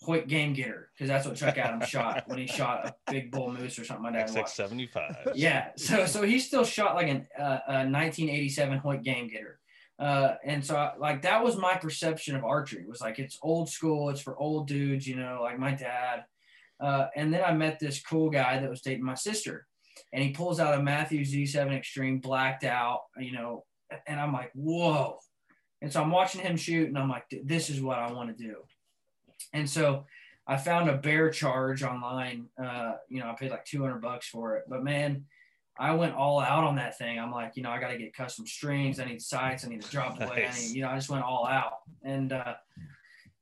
Hoyt 0.02 0.28
Gamegetter 0.28 0.86
because 0.94 1.08
that's 1.08 1.26
what 1.26 1.36
Chuck 1.36 1.58
Adams 1.58 1.88
shot 1.88 2.24
when 2.28 2.38
he 2.38 2.48
shot 2.48 2.86
a 2.86 2.96
big 3.12 3.32
bull 3.32 3.52
moose 3.52 3.80
or 3.80 3.86
something. 3.86 4.04
My 4.04 4.12
dad 4.12 4.30
watched. 4.36 4.50
75 4.50 5.30
Yeah, 5.36 5.70
so 5.78 6.06
so 6.06 6.22
he 6.24 6.40
still 6.40 6.64
shot 6.64 6.96
like 6.96 7.08
an, 7.08 7.28
uh, 7.38 7.60
a 7.68 7.74
1987 7.88 8.78
Hoyt 8.80 9.04
Gamegetter. 9.04 9.56
Uh, 9.98 10.36
and 10.44 10.64
so 10.64 10.76
I, 10.76 10.92
like 11.00 11.22
that 11.22 11.44
was 11.44 11.56
my 11.56 11.76
perception 11.76 12.36
of 12.36 12.44
archery 12.44 12.82
it 12.82 12.90
was 12.90 13.00
like 13.00 13.18
it's 13.18 13.40
old 13.42 13.70
school 13.70 14.10
it's 14.10 14.20
for 14.20 14.38
old 14.38 14.68
dudes 14.68 15.08
you 15.08 15.16
know 15.16 15.40
like 15.42 15.58
my 15.58 15.72
dad 15.72 16.26
uh, 16.82 17.08
and 17.16 17.34
then 17.34 17.44
i 17.46 17.54
met 17.54 17.80
this 17.80 18.02
cool 18.02 18.30
guy 18.30 18.60
that 18.60 18.70
was 18.70 18.82
dating 18.82 19.04
my 19.04 19.16
sister 19.16 19.66
and 20.14 20.24
he 20.24 20.32
pulls 20.32 20.60
out 20.60 20.78
a 20.78 20.84
matthew 20.84 21.22
z7 21.22 21.76
extreme 21.76 22.20
blacked 22.20 22.64
out 22.64 23.02
you 23.18 23.32
know 23.32 23.64
and 24.08 24.20
i'm 24.20 24.34
like 24.34 24.52
whoa 24.54 25.18
and 25.82 25.92
so 25.92 26.02
i'm 26.02 26.12
watching 26.12 26.42
him 26.42 26.58
shoot 26.58 26.88
and 26.88 26.98
i'm 26.98 27.10
like 27.10 27.26
this 27.44 27.70
is 27.70 27.82
what 27.82 27.98
i 27.98 28.12
want 28.12 28.36
to 28.36 28.44
do 28.44 28.56
and 29.54 29.70
so 29.70 30.06
i 30.48 30.58
found 30.58 30.90
a 30.90 30.98
bear 30.98 31.30
charge 31.30 31.84
online 31.84 32.48
uh, 32.62 32.94
you 33.10 33.20
know 33.20 33.30
i 33.30 33.34
paid 33.34 33.52
like 33.52 33.66
200 33.66 34.02
bucks 34.02 34.28
for 34.28 34.56
it 34.56 34.64
but 34.68 34.84
man 34.84 35.26
I 35.78 35.94
went 35.94 36.16
all 36.16 36.40
out 36.40 36.64
on 36.64 36.78
that 36.78 36.98
thing. 36.98 37.20
I'm 37.20 37.32
like, 37.32 37.54
you 37.56 37.64
know, 37.64 37.70
I 37.70 37.80
got 37.80 37.90
to 37.90 37.98
get 37.98 38.14
custom 38.14 38.48
strings. 38.48 39.00
I 39.00 39.06
need 39.06 39.22
sights. 39.22 39.66
I 39.66 39.70
need 39.70 39.82
to 39.82 39.92
drop 39.92 40.22
away. 40.22 40.44
Nice. 40.46 40.58
I 40.58 40.68
need, 40.68 40.76
you 40.76 40.82
know, 40.84 40.90
I 40.90 40.96
just 40.96 41.10
went 41.10 41.24
all 41.24 41.46
out. 41.46 41.80
And, 42.04 42.32
uh, 42.32 42.54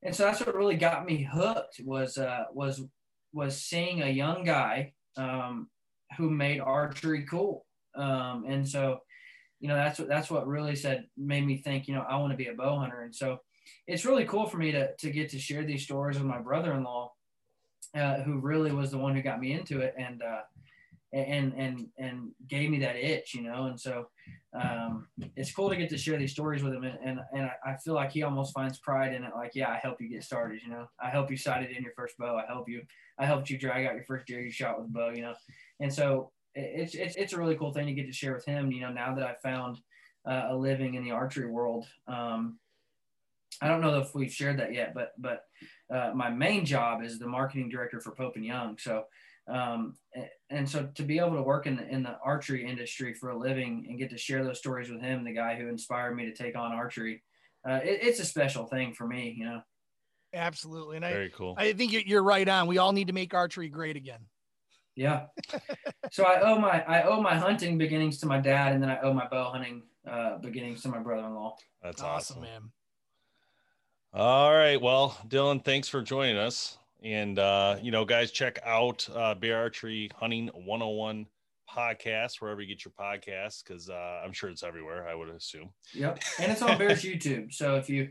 and 0.01 0.15
so 0.15 0.23
that's 0.23 0.39
what 0.39 0.55
really 0.55 0.75
got 0.75 1.05
me 1.05 1.27
hooked 1.31 1.81
was, 1.85 2.17
uh, 2.17 2.45
was, 2.51 2.81
was 3.33 3.59
seeing 3.59 4.01
a 4.01 4.09
young 4.09 4.43
guy, 4.43 4.93
um, 5.17 5.67
who 6.17 6.29
made 6.29 6.59
archery 6.59 7.25
cool. 7.29 7.65
Um, 7.95 8.45
and 8.47 8.67
so, 8.67 8.99
you 9.59 9.67
know, 9.67 9.75
that's 9.75 9.99
what, 9.99 10.07
that's 10.07 10.29
what 10.29 10.47
really 10.47 10.75
said, 10.75 11.05
made 11.17 11.45
me 11.45 11.57
think, 11.57 11.87
you 11.87 11.95
know, 11.95 12.05
I 12.07 12.17
want 12.17 12.31
to 12.31 12.37
be 12.37 12.47
a 12.47 12.53
bow 12.53 12.77
hunter. 12.77 13.01
And 13.01 13.15
so 13.15 13.39
it's 13.87 14.05
really 14.05 14.25
cool 14.25 14.45
for 14.45 14.57
me 14.57 14.71
to, 14.71 14.95
to 14.95 15.09
get 15.09 15.29
to 15.29 15.39
share 15.39 15.63
these 15.63 15.83
stories 15.83 16.17
with 16.17 16.27
my 16.27 16.39
brother-in-law, 16.39 17.11
uh, 17.95 18.21
who 18.23 18.39
really 18.39 18.71
was 18.71 18.91
the 18.91 18.97
one 18.97 19.15
who 19.15 19.21
got 19.21 19.39
me 19.39 19.53
into 19.53 19.81
it. 19.81 19.93
And, 19.97 20.21
uh, 20.21 20.41
and 21.13 21.53
and 21.53 21.87
and 21.97 22.31
gave 22.47 22.69
me 22.69 22.79
that 22.79 22.95
itch, 22.95 23.33
you 23.33 23.41
know. 23.41 23.65
And 23.65 23.79
so 23.79 24.07
um, 24.59 25.07
it's 25.35 25.53
cool 25.53 25.69
to 25.69 25.75
get 25.75 25.89
to 25.89 25.97
share 25.97 26.17
these 26.17 26.31
stories 26.31 26.63
with 26.63 26.73
him, 26.73 26.83
and 26.83 26.97
and, 27.03 27.19
and 27.33 27.49
I 27.65 27.75
feel 27.83 27.93
like 27.93 28.11
he 28.11 28.23
almost 28.23 28.53
finds 28.53 28.79
pride 28.79 29.13
in 29.13 29.23
it. 29.23 29.31
Like, 29.35 29.51
yeah, 29.53 29.69
I 29.69 29.77
help 29.77 30.01
you 30.01 30.09
get 30.09 30.23
started, 30.23 30.61
you 30.63 30.71
know. 30.71 30.87
I 31.01 31.09
help 31.09 31.29
you 31.29 31.37
sight 31.37 31.63
it 31.63 31.75
in 31.75 31.83
your 31.83 31.93
first 31.95 32.17
bow. 32.17 32.37
I 32.37 32.45
help 32.51 32.67
you. 32.67 32.81
I 33.19 33.25
helped 33.25 33.49
you 33.49 33.57
drag 33.57 33.85
out 33.85 33.95
your 33.95 34.05
first 34.05 34.25
deer 34.25 34.41
you 34.41 34.51
shot 34.51 34.79
with 34.79 34.89
a 34.89 34.91
bow, 34.91 35.11
you 35.13 35.21
know. 35.21 35.35
And 35.79 35.93
so 35.93 36.31
it's 36.55 36.95
it's 36.95 37.15
it's 37.15 37.33
a 37.33 37.37
really 37.37 37.55
cool 37.55 37.73
thing 37.73 37.85
to 37.87 37.93
get 37.93 38.07
to 38.07 38.13
share 38.13 38.33
with 38.33 38.45
him. 38.45 38.71
You 38.71 38.81
know, 38.81 38.91
now 38.91 39.13
that 39.15 39.25
I've 39.25 39.41
found 39.41 39.79
uh, 40.25 40.47
a 40.49 40.55
living 40.55 40.95
in 40.95 41.03
the 41.03 41.11
archery 41.11 41.49
world. 41.49 41.85
Um, 42.07 42.59
I 43.61 43.67
don't 43.67 43.81
know 43.81 43.99
if 43.99 44.15
we've 44.15 44.33
shared 44.33 44.59
that 44.59 44.73
yet, 44.73 44.93
but 44.93 45.11
but 45.17 45.43
uh, 45.93 46.11
my 46.15 46.29
main 46.29 46.65
job 46.65 47.03
is 47.03 47.19
the 47.19 47.27
marketing 47.27 47.69
director 47.69 47.99
for 47.99 48.11
Pope 48.11 48.35
and 48.35 48.45
Young. 48.45 48.77
So 48.79 49.03
um, 49.47 49.95
and 50.49 50.69
so 50.69 50.87
to 50.95 51.03
be 51.03 51.19
able 51.19 51.35
to 51.35 51.41
work 51.41 51.67
in 51.67 51.75
the, 51.75 51.87
in 51.87 52.03
the 52.03 52.17
archery 52.23 52.65
industry 52.65 53.13
for 53.13 53.29
a 53.29 53.37
living 53.37 53.85
and 53.89 53.99
get 53.99 54.09
to 54.11 54.17
share 54.17 54.43
those 54.43 54.59
stories 54.59 54.89
with 54.89 55.01
him, 55.01 55.23
the 55.23 55.33
guy 55.33 55.55
who 55.55 55.67
inspired 55.67 56.15
me 56.15 56.25
to 56.25 56.33
take 56.33 56.57
on 56.57 56.71
archery, 56.71 57.21
uh, 57.67 57.79
it, 57.83 57.99
it's 58.01 58.19
a 58.19 58.25
special 58.25 58.65
thing 58.65 58.93
for 58.93 59.07
me, 59.07 59.35
you 59.37 59.45
know. 59.45 59.61
Absolutely, 60.33 60.97
and 60.97 61.05
very 61.05 61.27
I, 61.27 61.37
cool. 61.37 61.55
I 61.57 61.73
think 61.73 62.07
you're 62.07 62.23
right 62.23 62.47
on. 62.47 62.67
We 62.67 62.79
all 62.79 62.91
need 62.91 63.07
to 63.07 63.13
make 63.13 63.33
archery 63.33 63.69
great 63.69 63.95
again. 63.95 64.21
Yeah. 64.95 65.25
so 66.11 66.23
I 66.23 66.41
owe 66.41 66.57
my 66.57 66.83
I 66.83 67.03
owe 67.03 67.21
my 67.21 67.35
hunting 67.35 67.77
beginnings 67.77 68.17
to 68.19 68.25
my 68.25 68.39
dad, 68.39 68.73
and 68.73 68.81
then 68.81 68.89
I 68.89 68.99
owe 69.01 69.13
my 69.13 69.27
bow 69.27 69.51
hunting 69.51 69.83
uh, 70.09 70.37
beginnings 70.37 70.81
to 70.83 70.89
my 70.89 70.99
brother-in-law. 70.99 71.55
That's 71.83 72.01
awesome, 72.01 72.37
awesome, 72.37 72.41
man. 72.41 72.71
All 74.13 74.53
right. 74.53 74.79
Well, 74.79 75.17
Dylan, 75.27 75.63
thanks 75.63 75.87
for 75.87 76.01
joining 76.01 76.37
us. 76.37 76.77
And, 77.03 77.37
uh, 77.37 77.77
you 77.81 77.91
know, 77.91 78.05
guys, 78.05 78.31
check 78.31 78.59
out 78.65 79.07
uh, 79.13 79.35
Bear 79.35 79.57
Archery 79.57 80.09
Hunting 80.15 80.47
101 80.53 81.25
podcast, 81.69 82.39
wherever 82.39 82.61
you 82.61 82.67
get 82.67 82.85
your 82.85 82.93
podcasts, 82.97 83.63
because 83.63 83.89
uh, 83.89 84.21
I'm 84.23 84.31
sure 84.31 84.49
it's 84.49 84.63
everywhere, 84.63 85.07
I 85.07 85.15
would 85.15 85.29
assume. 85.29 85.69
Yep. 85.93 86.21
And 86.39 86.51
it's 86.51 86.61
on 86.61 86.77
Bears 86.77 87.01
YouTube. 87.03 87.53
So 87.53 87.75
if 87.75 87.89
you, 87.89 88.03
you 88.03 88.09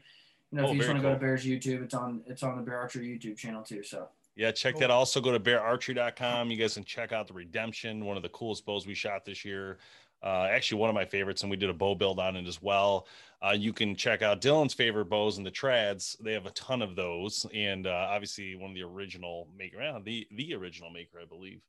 know, 0.53 0.64
if 0.64 0.68
Oh, 0.68 0.72
you 0.72 0.78
just 0.78 0.88
want 0.88 1.01
to 1.01 1.09
go 1.09 1.14
to. 1.14 1.18
Bears 1.20 1.45
YouTube, 1.47 1.82
it's 1.82 1.95
on, 1.95 2.22
it's 2.26 2.43
on 2.43 2.57
the 2.57 2.62
Bear 2.62 2.78
Archery 2.78 3.07
YouTube 3.18 3.38
channel 3.38 3.62
too. 3.62 3.82
So 3.82 4.09
Yeah, 4.36 4.51
check 4.53 4.76
that. 4.78 4.90
Also, 4.90 5.20
go 5.20 5.32
to 5.32 5.40
beararchery.com. 5.40 6.51
You 6.51 6.57
guys 6.59 6.74
can 6.74 6.84
check 6.84 7.12
out 7.12 7.28
the 7.28 7.34
Redemption, 7.34 8.05
one 8.05 8.16
of 8.16 8.22
the 8.22 8.28
coolest 8.30 8.66
bows 8.66 8.86
we 8.86 8.95
shot 8.95 9.24
this 9.24 9.45
year. 9.45 9.78
Uh, 10.23 10.47
actually, 10.51 10.79
one 10.81 10.89
of 10.89 10.95
my 10.95 11.05
favorites, 11.05 11.43
and 11.43 11.51
we 11.51 11.57
did 11.57 11.70
a 11.70 11.75
bow 11.75 11.95
build 11.95 12.18
on 12.20 12.37
it 12.37 12.47
as 12.47 12.62
well. 12.62 13.07
Uh, 13.45 13.51
you 13.51 13.73
can 13.73 13.97
check 13.97 14.23
out 14.23 14.41
Dylan's 14.41 14.73
favorite 14.75 15.07
bows 15.07 15.37
and 15.37 15.45
the 15.45 15.51
Trads. 15.51 16.16
They 16.23 16.33
have 16.33 16.47
a 16.47 16.51
ton 16.51 16.81
of 16.81 16.95
those, 16.95 17.45
and 17.53 17.87
uh, 17.89 18.07
obviously 18.11 18.55
one 18.55 18.70
of 18.70 18.77
the 18.77 18.85
original 18.85 19.49
maker, 19.59 19.79
yeah, 19.83 19.99
the 20.05 20.27
the 20.31 20.55
original 20.55 20.91
maker, 20.91 21.18
I 21.20 21.25
believe, 21.25 21.61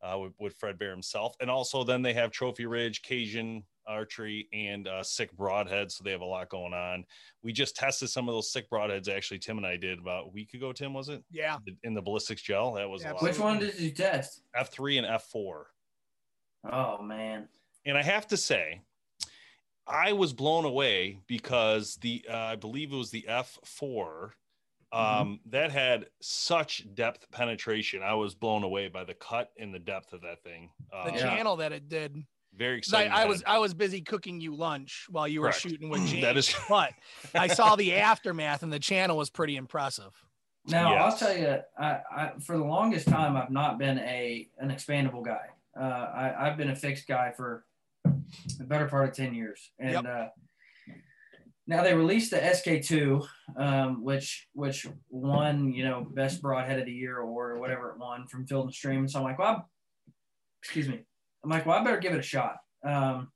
uh, 0.00 0.16
with, 0.18 0.32
with 0.38 0.54
Fred 0.54 0.78
Bear 0.78 0.90
himself. 0.92 1.34
And 1.40 1.50
also, 1.50 1.82
then 1.82 2.02
they 2.02 2.12
have 2.14 2.30
Trophy 2.30 2.66
Ridge, 2.66 3.02
Cajun 3.02 3.64
Archery, 3.88 4.46
and 4.52 4.86
uh, 4.86 5.02
SIK 5.02 5.32
Broadhead. 5.32 5.90
So 5.90 6.04
they 6.04 6.12
have 6.12 6.20
a 6.20 6.24
lot 6.24 6.48
going 6.50 6.74
on. 6.74 7.04
We 7.42 7.52
just 7.52 7.74
tested 7.74 8.10
some 8.10 8.28
of 8.28 8.34
those 8.36 8.52
SIK 8.52 8.70
Broadheads. 8.70 9.08
Actually, 9.08 9.40
Tim 9.40 9.56
and 9.56 9.66
I 9.66 9.76
did 9.76 9.98
about 9.98 10.26
a 10.26 10.30
week 10.30 10.54
ago. 10.54 10.72
Tim 10.72 10.94
was 10.94 11.08
it? 11.08 11.24
Yeah. 11.32 11.56
in 11.82 11.94
the 11.94 12.02
ballistics 12.02 12.42
gel. 12.42 12.74
That 12.74 12.88
was 12.88 13.02
a 13.02 13.08
lot. 13.08 13.22
which 13.22 13.40
one 13.40 13.58
did 13.58 13.76
you 13.80 13.90
test? 13.90 14.42
F3 14.56 14.98
and 14.98 15.06
F4. 15.06 15.62
Oh 16.70 17.02
man. 17.02 17.48
And 17.88 17.96
I 17.96 18.02
have 18.02 18.26
to 18.28 18.36
say, 18.36 18.82
I 19.86 20.12
was 20.12 20.34
blown 20.34 20.66
away 20.66 21.20
because 21.26 21.96
the 21.96 22.22
uh, 22.30 22.36
I 22.36 22.56
believe 22.56 22.92
it 22.92 22.96
was 22.96 23.10
the 23.10 23.24
F4 23.26 24.30
um, 24.92 25.40
that 25.46 25.70
had 25.70 26.06
such 26.20 26.86
depth 26.94 27.30
penetration. 27.30 28.02
I 28.02 28.12
was 28.14 28.34
blown 28.34 28.62
away 28.62 28.88
by 28.88 29.04
the 29.04 29.14
cut 29.14 29.50
and 29.58 29.72
the 29.72 29.78
depth 29.78 30.12
of 30.12 30.20
that 30.22 30.42
thing. 30.44 30.70
The 30.90 30.96
Uh, 30.98 31.10
Yeah. 31.14 31.20
channel 31.20 31.56
that 31.56 31.72
it 31.72 31.88
did. 31.88 32.22
Very 32.54 32.80
'Cause 32.82 32.92
I, 32.92 33.04
exciting. 33.04 33.12
I 33.12 33.22
to 33.22 33.28
was. 33.28 33.42
I 33.46 33.58
was 33.58 33.72
busy 33.74 34.00
cooking 34.02 34.40
you 34.40 34.54
lunch 34.54 35.06
while 35.08 35.26
you 35.28 35.40
were 35.40 35.46
Correct. 35.48 35.60
shooting 35.60 35.88
with 35.88 36.06
James. 36.08 36.22
That 36.22 36.36
is- 36.36 36.54
but 36.68 36.92
I 37.34 37.46
saw 37.46 37.74
the 37.76 37.94
aftermath 38.10 38.62
and 38.62 38.70
the 38.72 38.78
channel 38.78 39.16
was 39.16 39.30
pretty 39.30 39.56
impressive. 39.56 40.12
Now 40.66 40.92
Yes. 40.92 41.02
I'll 41.02 41.18
tell 41.18 41.38
you, 41.38 41.58
I, 41.78 42.00
I 42.14 42.32
for 42.40 42.58
the 42.58 42.64
longest 42.64 43.08
time 43.08 43.36
I've 43.36 43.50
not 43.50 43.78
been 43.78 43.98
a 44.00 44.50
an 44.58 44.68
expandable 44.70 45.24
guy. 45.24 45.46
Uh, 45.78 45.82
I, 45.84 46.46
I've 46.48 46.56
been 46.58 46.70
a 46.70 46.76
fixed 46.76 47.06
guy 47.06 47.30
for 47.36 47.64
the 48.58 48.64
better 48.64 48.86
part 48.86 49.08
of 49.08 49.14
ten 49.14 49.34
years, 49.34 49.70
and 49.78 49.92
Yep. 49.92 50.04
uh, 50.06 50.26
now 51.66 51.82
they 51.82 51.94
released 51.94 52.30
the 52.30 52.38
SK2, 52.38 53.26
um, 53.56 54.02
which 54.02 54.48
which 54.54 54.86
won 55.10 55.72
you 55.72 55.84
know 55.84 56.06
best 56.14 56.40
broadhead 56.40 56.78
of 56.78 56.86
the 56.86 56.92
year 56.92 57.18
award 57.18 57.52
or 57.52 57.60
whatever 57.60 57.90
it 57.90 57.98
won 57.98 58.26
from 58.26 58.46
Field 58.46 58.66
and 58.66 58.74
Stream. 58.74 59.00
And 59.00 59.10
so 59.10 59.18
I'm 59.18 59.24
like, 59.24 59.38
well, 59.38 59.48
I'm- 59.48 59.62
excuse 60.62 60.88
me, 60.88 61.00
I'm 61.44 61.50
like, 61.50 61.66
well, 61.66 61.78
I 61.78 61.84
better 61.84 61.98
give 61.98 62.12
it 62.14 62.18
a 62.18 62.22
shot. 62.22 62.56
Um, 62.84 63.30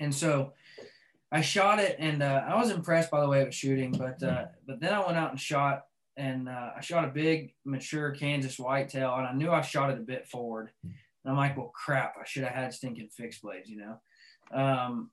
and 0.00 0.12
so 0.14 0.52
I 1.30 1.40
shot 1.42 1.78
it, 1.80 1.96
and 1.98 2.22
uh, 2.22 2.44
I 2.48 2.56
was 2.56 2.70
impressed 2.70 3.10
by 3.10 3.20
the 3.20 3.28
way 3.28 3.42
it 3.42 3.46
was 3.46 3.54
shooting. 3.54 3.92
But 3.92 4.22
uh, 4.22 4.46
but 4.66 4.80
then 4.80 4.92
I 4.94 5.04
went 5.04 5.18
out 5.18 5.30
and 5.30 5.40
shot, 5.40 5.82
and 6.16 6.48
uh, 6.48 6.70
I 6.76 6.80
shot 6.80 7.04
a 7.04 7.08
big 7.08 7.54
mature 7.64 8.12
Kansas 8.12 8.58
whitetail, 8.58 9.14
and 9.16 9.26
I 9.26 9.32
knew 9.32 9.50
I 9.50 9.60
shot 9.60 9.90
it 9.90 9.98
a 9.98 10.02
bit 10.02 10.26
forward. 10.28 10.70
And 11.24 11.32
I'm 11.32 11.36
like, 11.36 11.56
well, 11.56 11.72
crap, 11.74 12.14
I 12.20 12.24
should 12.26 12.44
have 12.44 12.52
had 12.54 12.74
stinking 12.74 13.08
fixed 13.08 13.42
blades, 13.42 13.68
you 13.70 13.78
know. 13.78 14.00
Um, 14.52 15.10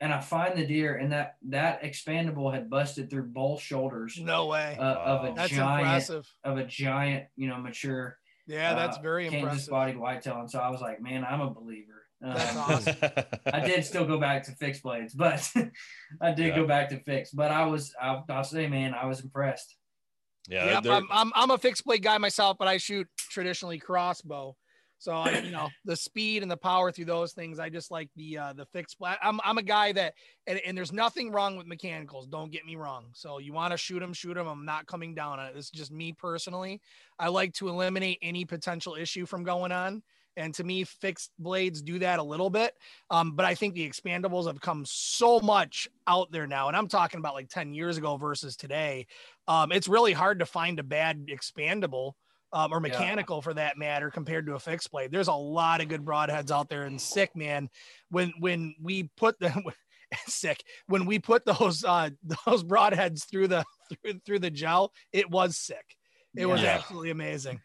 and 0.00 0.12
I 0.12 0.20
find 0.20 0.56
the 0.56 0.66
deer, 0.66 0.96
and 0.96 1.10
that 1.12 1.36
that 1.48 1.82
expandable 1.82 2.52
had 2.52 2.68
busted 2.68 3.10
through 3.10 3.28
both 3.28 3.60
shoulders 3.62 4.18
No 4.20 4.46
way. 4.46 4.76
uh, 4.78 4.82
of 4.82 5.24
a 5.24 5.34
That's 5.34 5.50
giant 5.50 5.80
impressive. 5.80 6.26
of 6.44 6.58
a 6.58 6.64
giant, 6.64 7.24
you 7.34 7.48
know, 7.48 7.56
mature 7.58 8.18
Yeah, 8.46 8.74
that's 8.74 8.98
uh, 8.98 9.02
very 9.02 9.28
Kansas 9.28 9.42
impressive. 9.68 9.70
bodied 9.70 9.96
whitetail. 9.96 10.38
And 10.40 10.50
so 10.50 10.58
I 10.60 10.68
was 10.68 10.80
like, 10.82 11.00
man, 11.00 11.24
I'm 11.24 11.40
a 11.40 11.50
believer. 11.50 12.06
That's 12.20 12.50
Um, 12.56 12.58
awesome. 12.58 12.96
I 13.52 13.60
did 13.60 13.84
still 13.86 14.04
go 14.06 14.18
back 14.20 14.42
to 14.44 14.52
fixed 14.52 14.82
blades, 14.82 15.14
but 15.14 15.50
I 16.20 16.32
did 16.32 16.48
Yeah. 16.48 16.56
go 16.56 16.66
back 16.66 16.90
to 16.90 17.00
fixed. 17.00 17.34
But 17.34 17.50
I 17.50 17.64
was, 17.64 17.94
I'll, 18.00 18.24
I'll 18.28 18.44
say, 18.44 18.68
man, 18.68 18.92
I 18.94 19.06
was 19.06 19.20
impressed. 19.20 19.76
yeah, 20.46 20.80
Yep, 20.82 20.86
I'm, 20.92 21.08
I'm 21.10 21.32
I'm 21.34 21.50
a 21.50 21.58
fixed 21.58 21.84
blade 21.84 22.02
guy 22.02 22.18
myself, 22.18 22.58
but 22.58 22.68
I 22.68 22.76
shoot 22.76 23.08
traditionally 23.16 23.78
crossbow. 23.78 24.56
So 24.98 25.12
I, 25.12 25.38
you 25.40 25.50
know 25.50 25.68
the 25.84 25.96
speed 25.96 26.42
and 26.42 26.50
the 26.50 26.56
power 26.56 26.90
through 26.90 27.04
those 27.06 27.32
things. 27.32 27.58
I 27.58 27.68
just 27.68 27.90
like 27.90 28.08
the 28.16 28.38
uh, 28.38 28.52
the 28.54 28.66
fixed. 28.66 28.96
I'm 29.22 29.40
I'm 29.44 29.58
a 29.58 29.62
guy 29.62 29.92
that 29.92 30.14
and, 30.46 30.60
and 30.66 30.76
there's 30.76 30.92
nothing 30.92 31.30
wrong 31.30 31.56
with 31.56 31.66
mechanicals. 31.66 32.26
Don't 32.26 32.50
get 32.50 32.64
me 32.64 32.76
wrong. 32.76 33.06
So 33.12 33.38
you 33.38 33.52
want 33.52 33.72
to 33.72 33.76
shoot 33.76 34.00
them, 34.00 34.12
shoot 34.12 34.34
them. 34.34 34.46
I'm 34.46 34.64
not 34.64 34.86
coming 34.86 35.14
down 35.14 35.38
on 35.38 35.46
it. 35.46 35.56
Is 35.56 35.70
just 35.70 35.92
me 35.92 36.12
personally. 36.12 36.80
I 37.18 37.28
like 37.28 37.52
to 37.54 37.68
eliminate 37.68 38.18
any 38.22 38.44
potential 38.44 38.94
issue 38.94 39.26
from 39.26 39.44
going 39.44 39.72
on. 39.72 40.02
And 40.38 40.52
to 40.54 40.64
me, 40.64 40.84
fixed 40.84 41.30
blades 41.38 41.80
do 41.80 41.98
that 42.00 42.18
a 42.18 42.22
little 42.22 42.50
bit. 42.50 42.74
Um, 43.10 43.32
but 43.32 43.46
I 43.46 43.54
think 43.54 43.74
the 43.74 43.88
expandables 43.88 44.46
have 44.46 44.60
come 44.60 44.84
so 44.86 45.40
much 45.40 45.88
out 46.06 46.30
there 46.30 46.46
now. 46.46 46.68
And 46.68 46.76
I'm 46.76 46.88
talking 46.88 47.18
about 47.18 47.34
like 47.34 47.48
10 47.48 47.72
years 47.72 47.96
ago 47.96 48.18
versus 48.18 48.54
today. 48.54 49.06
Um, 49.48 49.72
it's 49.72 49.88
really 49.88 50.12
hard 50.12 50.40
to 50.40 50.46
find 50.46 50.78
a 50.78 50.82
bad 50.82 51.28
expandable 51.28 52.12
um, 52.52 52.72
or 52.72 52.80
mechanical 52.80 53.36
yeah. 53.36 53.42
for 53.42 53.54
that 53.54 53.78
matter, 53.78 54.10
compared 54.10 54.46
to 54.46 54.54
a 54.54 54.58
fixed 54.58 54.90
blade. 54.90 55.10
There's 55.10 55.28
a 55.28 55.34
lot 55.34 55.80
of 55.80 55.88
good 55.88 56.04
broadheads 56.04 56.50
out 56.50 56.68
there 56.68 56.84
and 56.84 57.00
sick, 57.00 57.34
man. 57.34 57.68
When 58.10 58.32
when 58.38 58.74
we 58.80 59.10
put 59.16 59.38
the 59.38 59.52
sick 60.26 60.62
when 60.86 61.06
we 61.06 61.18
put 61.18 61.44
those 61.44 61.84
uh 61.84 62.10
those 62.46 62.64
broadheads 62.64 63.28
through 63.28 63.48
the 63.48 63.64
through, 64.02 64.20
through 64.24 64.38
the 64.40 64.50
gel, 64.50 64.92
it 65.12 65.30
was 65.30 65.56
sick. 65.56 65.96
It 66.34 66.40
yeah. 66.40 66.46
was 66.46 66.62
absolutely 66.62 67.10
amazing. 67.10 67.60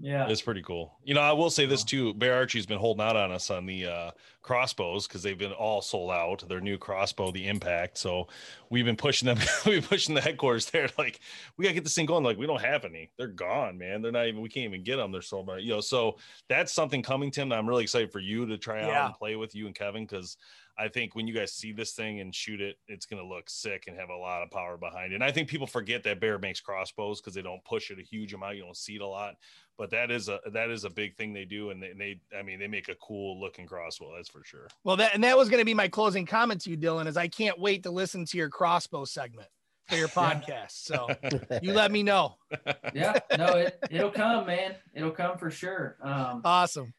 Yeah, 0.00 0.28
it's 0.28 0.42
pretty 0.42 0.62
cool. 0.62 0.98
You 1.04 1.14
know, 1.14 1.20
I 1.20 1.32
will 1.32 1.50
say 1.50 1.66
this 1.66 1.84
too. 1.84 2.14
Bear 2.14 2.34
Archery's 2.34 2.66
been 2.66 2.78
holding 2.78 3.04
out 3.04 3.16
on 3.16 3.30
us 3.30 3.48
on 3.48 3.64
the 3.64 3.86
uh, 3.86 4.10
crossbows 4.42 5.06
because 5.06 5.22
they've 5.22 5.38
been 5.38 5.52
all 5.52 5.80
sold 5.80 6.10
out. 6.10 6.46
Their 6.48 6.60
new 6.60 6.76
crossbow, 6.78 7.30
the 7.30 7.46
Impact. 7.46 7.96
So 7.96 8.26
we've 8.70 8.84
been 8.84 8.96
pushing 8.96 9.26
them. 9.26 9.38
we've 9.66 9.80
been 9.80 9.88
pushing 9.88 10.14
the 10.14 10.20
headquarters 10.20 10.66
there. 10.66 10.88
Like 10.98 11.20
we 11.56 11.64
gotta 11.64 11.74
get 11.74 11.84
this 11.84 11.94
thing 11.94 12.06
going. 12.06 12.24
Like 12.24 12.38
we 12.38 12.46
don't 12.46 12.60
have 12.60 12.84
any. 12.84 13.10
They're 13.18 13.28
gone, 13.28 13.78
man. 13.78 14.02
They're 14.02 14.12
not 14.12 14.26
even. 14.26 14.40
We 14.40 14.48
can't 14.48 14.66
even 14.66 14.84
get 14.84 14.96
them. 14.96 15.12
They're 15.12 15.22
sold 15.22 15.50
out. 15.50 15.62
You 15.62 15.74
know, 15.74 15.80
so 15.80 16.16
that's 16.48 16.72
something 16.72 17.02
coming, 17.02 17.30
Tim. 17.30 17.52
I'm 17.52 17.68
really 17.68 17.82
excited 17.84 18.12
for 18.12 18.20
you 18.20 18.46
to 18.46 18.58
try 18.58 18.82
out 18.82 19.06
and 19.06 19.14
play 19.14 19.36
with 19.36 19.54
you 19.54 19.66
and 19.66 19.74
Kevin 19.74 20.04
because 20.04 20.36
I 20.76 20.88
think 20.88 21.14
when 21.14 21.26
you 21.28 21.34
guys 21.34 21.52
see 21.52 21.72
this 21.72 21.92
thing 21.92 22.20
and 22.20 22.34
shoot 22.34 22.60
it, 22.60 22.76
it's 22.88 23.06
going 23.06 23.22
to 23.22 23.28
look 23.28 23.48
sick 23.48 23.84
and 23.86 23.96
have 23.96 24.08
a 24.08 24.16
lot 24.16 24.42
of 24.42 24.50
power 24.50 24.76
behind 24.76 25.12
it. 25.12 25.16
And 25.16 25.24
I 25.24 25.30
think 25.30 25.48
people 25.48 25.66
forget 25.66 26.02
that 26.02 26.20
Bear 26.20 26.38
makes 26.38 26.60
crossbows 26.60 27.20
because 27.20 27.34
they 27.34 27.42
don't 27.42 27.64
push 27.64 27.90
it 27.90 27.98
a 27.98 28.02
huge 28.02 28.34
amount. 28.34 28.56
You 28.56 28.64
don't 28.64 28.76
see 28.76 28.96
it 28.96 29.00
a 29.00 29.06
lot, 29.06 29.36
but 29.78 29.90
that 29.90 30.10
is 30.10 30.28
a 30.28 30.40
that 30.52 30.70
is 30.70 30.84
a 30.84 30.90
big 30.90 31.16
thing 31.16 31.32
they 31.32 31.44
do. 31.44 31.70
And 31.70 31.82
they, 31.82 31.90
and 31.90 32.00
they 32.00 32.20
I 32.36 32.42
mean, 32.42 32.58
they 32.58 32.66
make 32.66 32.88
a 32.88 32.96
cool 32.96 33.40
looking 33.40 33.66
crossbow. 33.66 34.12
That's 34.16 34.28
for 34.28 34.42
sure. 34.44 34.66
Well, 34.82 34.96
that 34.96 35.14
and 35.14 35.22
that 35.22 35.36
was 35.36 35.48
going 35.48 35.60
to 35.60 35.64
be 35.64 35.74
my 35.74 35.88
closing 35.88 36.26
comment 36.26 36.62
to 36.62 36.70
you, 36.70 36.76
Dylan. 36.76 37.06
Is 37.06 37.16
I 37.16 37.28
can't 37.28 37.58
wait 37.58 37.84
to 37.84 37.90
listen 37.90 38.24
to 38.26 38.36
your 38.36 38.48
crossbow 38.48 39.04
segment 39.04 39.48
for 39.88 39.96
your 39.96 40.08
podcast. 40.08 40.72
So 40.72 41.08
you 41.62 41.72
let 41.72 41.92
me 41.92 42.02
know. 42.02 42.36
Yeah, 42.94 43.18
no, 43.36 43.46
it 43.46 43.76
it'll 43.90 44.12
come, 44.12 44.46
man. 44.46 44.76
It'll 44.94 45.10
come 45.10 45.36
for 45.36 45.50
sure. 45.50 45.96
Um, 46.00 46.42
awesome. 46.44 46.94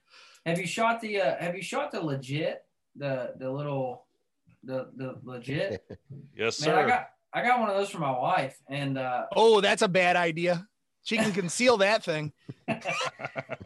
Have 0.46 0.60
you 0.60 0.68
shot 0.68 1.00
the 1.00 1.22
uh, 1.22 1.38
Have 1.40 1.56
you 1.56 1.62
shot 1.62 1.92
the 1.92 2.02
legit 2.02 2.65
the 2.96 3.34
the 3.38 3.52
little 3.52 4.06
the 4.64 4.90
the 4.96 5.16
legit. 5.24 5.84
yes, 6.38 6.60
Man, 6.62 6.70
sir. 6.70 6.76
I 6.76 6.88
got 6.88 7.10
I 7.34 7.44
got 7.44 7.60
one 7.60 7.70
of 7.70 7.76
those 7.76 7.90
for 7.90 8.00
my 8.00 8.18
wife, 8.18 8.58
and 8.70 8.98
uh, 8.98 9.26
oh, 9.36 9.62
that's 9.62 9.82
a 9.82 9.88
bad 9.88 10.16
idea. 10.16 10.68
She 11.04 11.18
can 11.18 11.32
conceal 11.34 11.78
that 11.78 12.04
thing. 12.04 12.34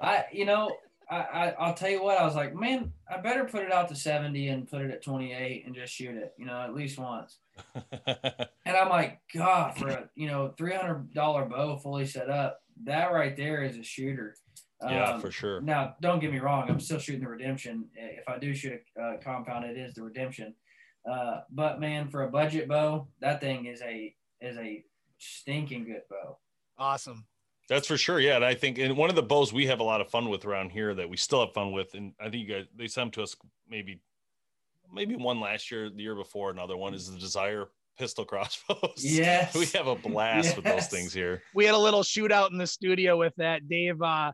I, 0.02 0.26
you 0.34 0.46
know, 0.46 0.76
I, 1.10 1.54
I 1.58 1.68
will 1.68 1.74
tell 1.74 1.90
you 1.90 2.04
what. 2.04 2.18
I 2.18 2.26
was 2.26 2.36
like, 2.36 2.54
man, 2.54 2.92
I 3.10 3.18
better 3.18 3.46
put 3.46 3.64
it 3.64 3.72
out 3.72 3.88
to 3.90 3.96
seventy 3.96 4.50
and 4.50 4.70
put 4.70 4.82
it 4.82 4.92
at 4.92 5.04
twenty 5.04 5.34
eight 5.34 5.66
and 5.66 5.74
just 5.74 5.94
shoot 5.94 6.16
it. 6.16 6.34
You 6.38 6.46
know, 6.46 6.60
at 6.62 6.74
least 6.74 6.98
once. 7.00 7.38
and 7.74 8.76
I'm 8.78 8.90
like, 8.90 9.20
God, 9.34 9.78
for 9.78 9.90
a 9.90 10.10
you 10.16 10.28
know 10.28 10.54
three 10.58 10.74
hundred 10.74 11.14
dollar 11.14 11.46
bow 11.46 11.78
fully 11.78 12.06
set 12.06 12.30
up, 12.30 12.62
that 12.84 13.12
right 13.12 13.36
there 13.36 13.64
is 13.64 13.78
a 13.78 13.84
shooter. 13.84 14.36
Yeah, 14.82 15.12
um, 15.12 15.22
for 15.22 15.32
sure. 15.32 15.62
Now, 15.62 15.96
don't 16.02 16.20
get 16.20 16.32
me 16.32 16.40
wrong. 16.40 16.70
I'm 16.70 16.80
still 16.80 17.00
shooting 17.00 17.22
the 17.22 17.28
redemption. 17.28 17.86
If 17.96 18.28
I 18.30 18.38
do 18.38 18.54
shoot 18.54 18.82
a 18.98 19.02
uh, 19.02 19.18
compound, 19.18 19.66
it 19.66 19.78
is 19.78 19.94
the 19.94 20.04
redemption. 20.04 20.54
Uh, 21.10 21.42
but 21.52 21.80
man, 21.80 22.08
for 22.10 22.24
a 22.24 22.30
budget 22.30 22.68
bow, 22.68 23.08
that 23.20 23.42
thing 23.42 23.66
is 23.66 23.82
a 23.82 24.16
is 24.42 24.58
a 24.58 24.84
stinking 25.18 25.86
good 25.86 26.02
bow. 26.10 26.38
Awesome. 26.78 27.26
That's 27.68 27.88
for 27.88 27.98
sure. 27.98 28.20
Yeah, 28.20 28.38
and 28.38 28.46
I 28.46 28.56
think 28.56 28.78
and 28.78 28.96
one 28.96 29.10
of 29.10 29.16
the 29.16 29.24
bows 29.24 29.52
we 29.52 29.68
have 29.68 29.80
a 29.80 29.84
lot 29.84 30.02
of 30.02 30.10
fun 30.10 30.30
with 30.30 30.46
around 30.46 30.72
here 30.72 30.94
that 30.96 31.10
we 31.10 31.18
still 31.18 31.42
have 31.42 31.54
fun 31.54 31.72
with, 31.72 31.94
and 31.94 32.14
I 32.20 32.30
think 32.30 32.48
you 32.48 32.54
guys 32.54 32.66
they 32.76 32.88
sent 32.88 33.08
them 33.08 33.12
to 33.12 33.24
us 33.24 33.36
maybe 33.70 34.02
maybe 34.94 35.16
one 35.16 35.40
last 35.40 35.72
year, 35.72 35.90
the 35.90 36.02
year 36.02 36.16
before, 36.16 36.52
another 36.52 36.78
one 36.78 36.94
is 36.94 37.12
the 37.12 37.20
Desire 37.20 37.68
pistol 37.98 38.26
crossbows. 38.26 38.96
Yes, 38.98 39.54
we 39.54 39.66
have 39.78 39.88
a 39.88 39.96
blast 39.96 40.48
yes. 40.48 40.56
with 40.56 40.66
those 40.66 40.88
things 40.88 41.14
here. 41.14 41.44
We 41.54 41.66
had 41.66 41.76
a 41.76 41.80
little 41.80 42.02
shootout 42.02 42.52
in 42.52 42.58
the 42.58 42.68
studio 42.68 43.18
with 43.18 43.34
that. 43.38 43.68
Dave 43.68 44.02
uh, 44.02 44.32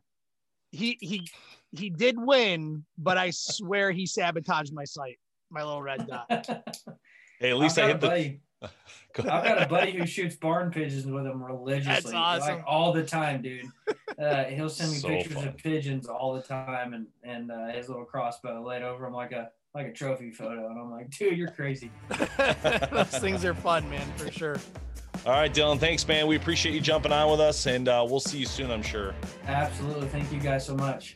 he 0.71 0.97
he 1.01 1.27
he 1.71 1.89
did 1.89 2.17
win, 2.17 2.85
but 2.97 3.17
I 3.17 3.31
swear 3.31 3.91
he 3.91 4.05
sabotaged 4.05 4.73
my 4.73 4.85
sight, 4.85 5.19
my 5.49 5.63
little 5.63 5.81
red 5.81 6.07
dot. 6.29 6.47
hey, 7.39 7.51
at 7.51 7.57
least 7.57 7.77
I 7.79 7.87
hit 7.87 8.01
the. 8.01 8.39
I've 9.17 9.23
got 9.23 9.61
a 9.61 9.67
buddy 9.67 9.91
who 9.91 10.05
shoots 10.05 10.35
barn 10.35 10.71
pigeons 10.71 11.05
with 11.05 11.25
him 11.25 11.41
religiously, 11.41 11.93
That's 11.93 12.13
awesome. 12.13 12.55
like 12.55 12.63
all 12.67 12.91
the 12.91 13.03
time, 13.03 13.41
dude. 13.41 13.65
Uh, 14.19 14.45
he'll 14.45 14.69
send 14.69 14.91
me 14.91 14.97
so 14.97 15.07
pictures 15.07 15.33
fun. 15.33 15.47
of 15.49 15.57
pigeons 15.57 16.07
all 16.07 16.33
the 16.33 16.41
time, 16.41 16.93
and 16.93 17.07
and 17.23 17.51
uh, 17.51 17.67
his 17.67 17.87
little 17.87 18.05
crossbow 18.05 18.65
laid 18.65 18.81
over 18.81 19.05
him 19.05 19.13
like 19.13 19.31
a 19.31 19.49
like 19.73 19.87
a 19.87 19.91
trophy 19.91 20.31
photo, 20.31 20.69
and 20.69 20.79
I'm 20.79 20.89
like, 20.89 21.09
dude, 21.11 21.37
you're 21.37 21.49
crazy. 21.49 21.91
Those 22.09 23.07
things 23.19 23.43
are 23.43 23.53
fun, 23.53 23.89
man, 23.89 24.07
for 24.15 24.31
sure. 24.31 24.57
All 25.25 25.31
right, 25.31 25.51
Dylan. 25.51 25.79
Thanks, 25.79 26.07
man. 26.07 26.27
We 26.27 26.35
appreciate 26.35 26.75
you 26.75 26.81
jumping 26.81 27.11
on 27.11 27.31
with 27.31 27.39
us, 27.39 27.65
and 27.65 27.87
uh, 27.87 28.05
we'll 28.07 28.19
see 28.19 28.37
you 28.37 28.45
soon, 28.45 28.69
I'm 28.69 28.83
sure. 28.83 29.15
Absolutely. 29.47 30.07
Thank 30.09 30.31
you 30.31 30.39
guys 30.39 30.63
so 30.63 30.75
much. 30.75 31.15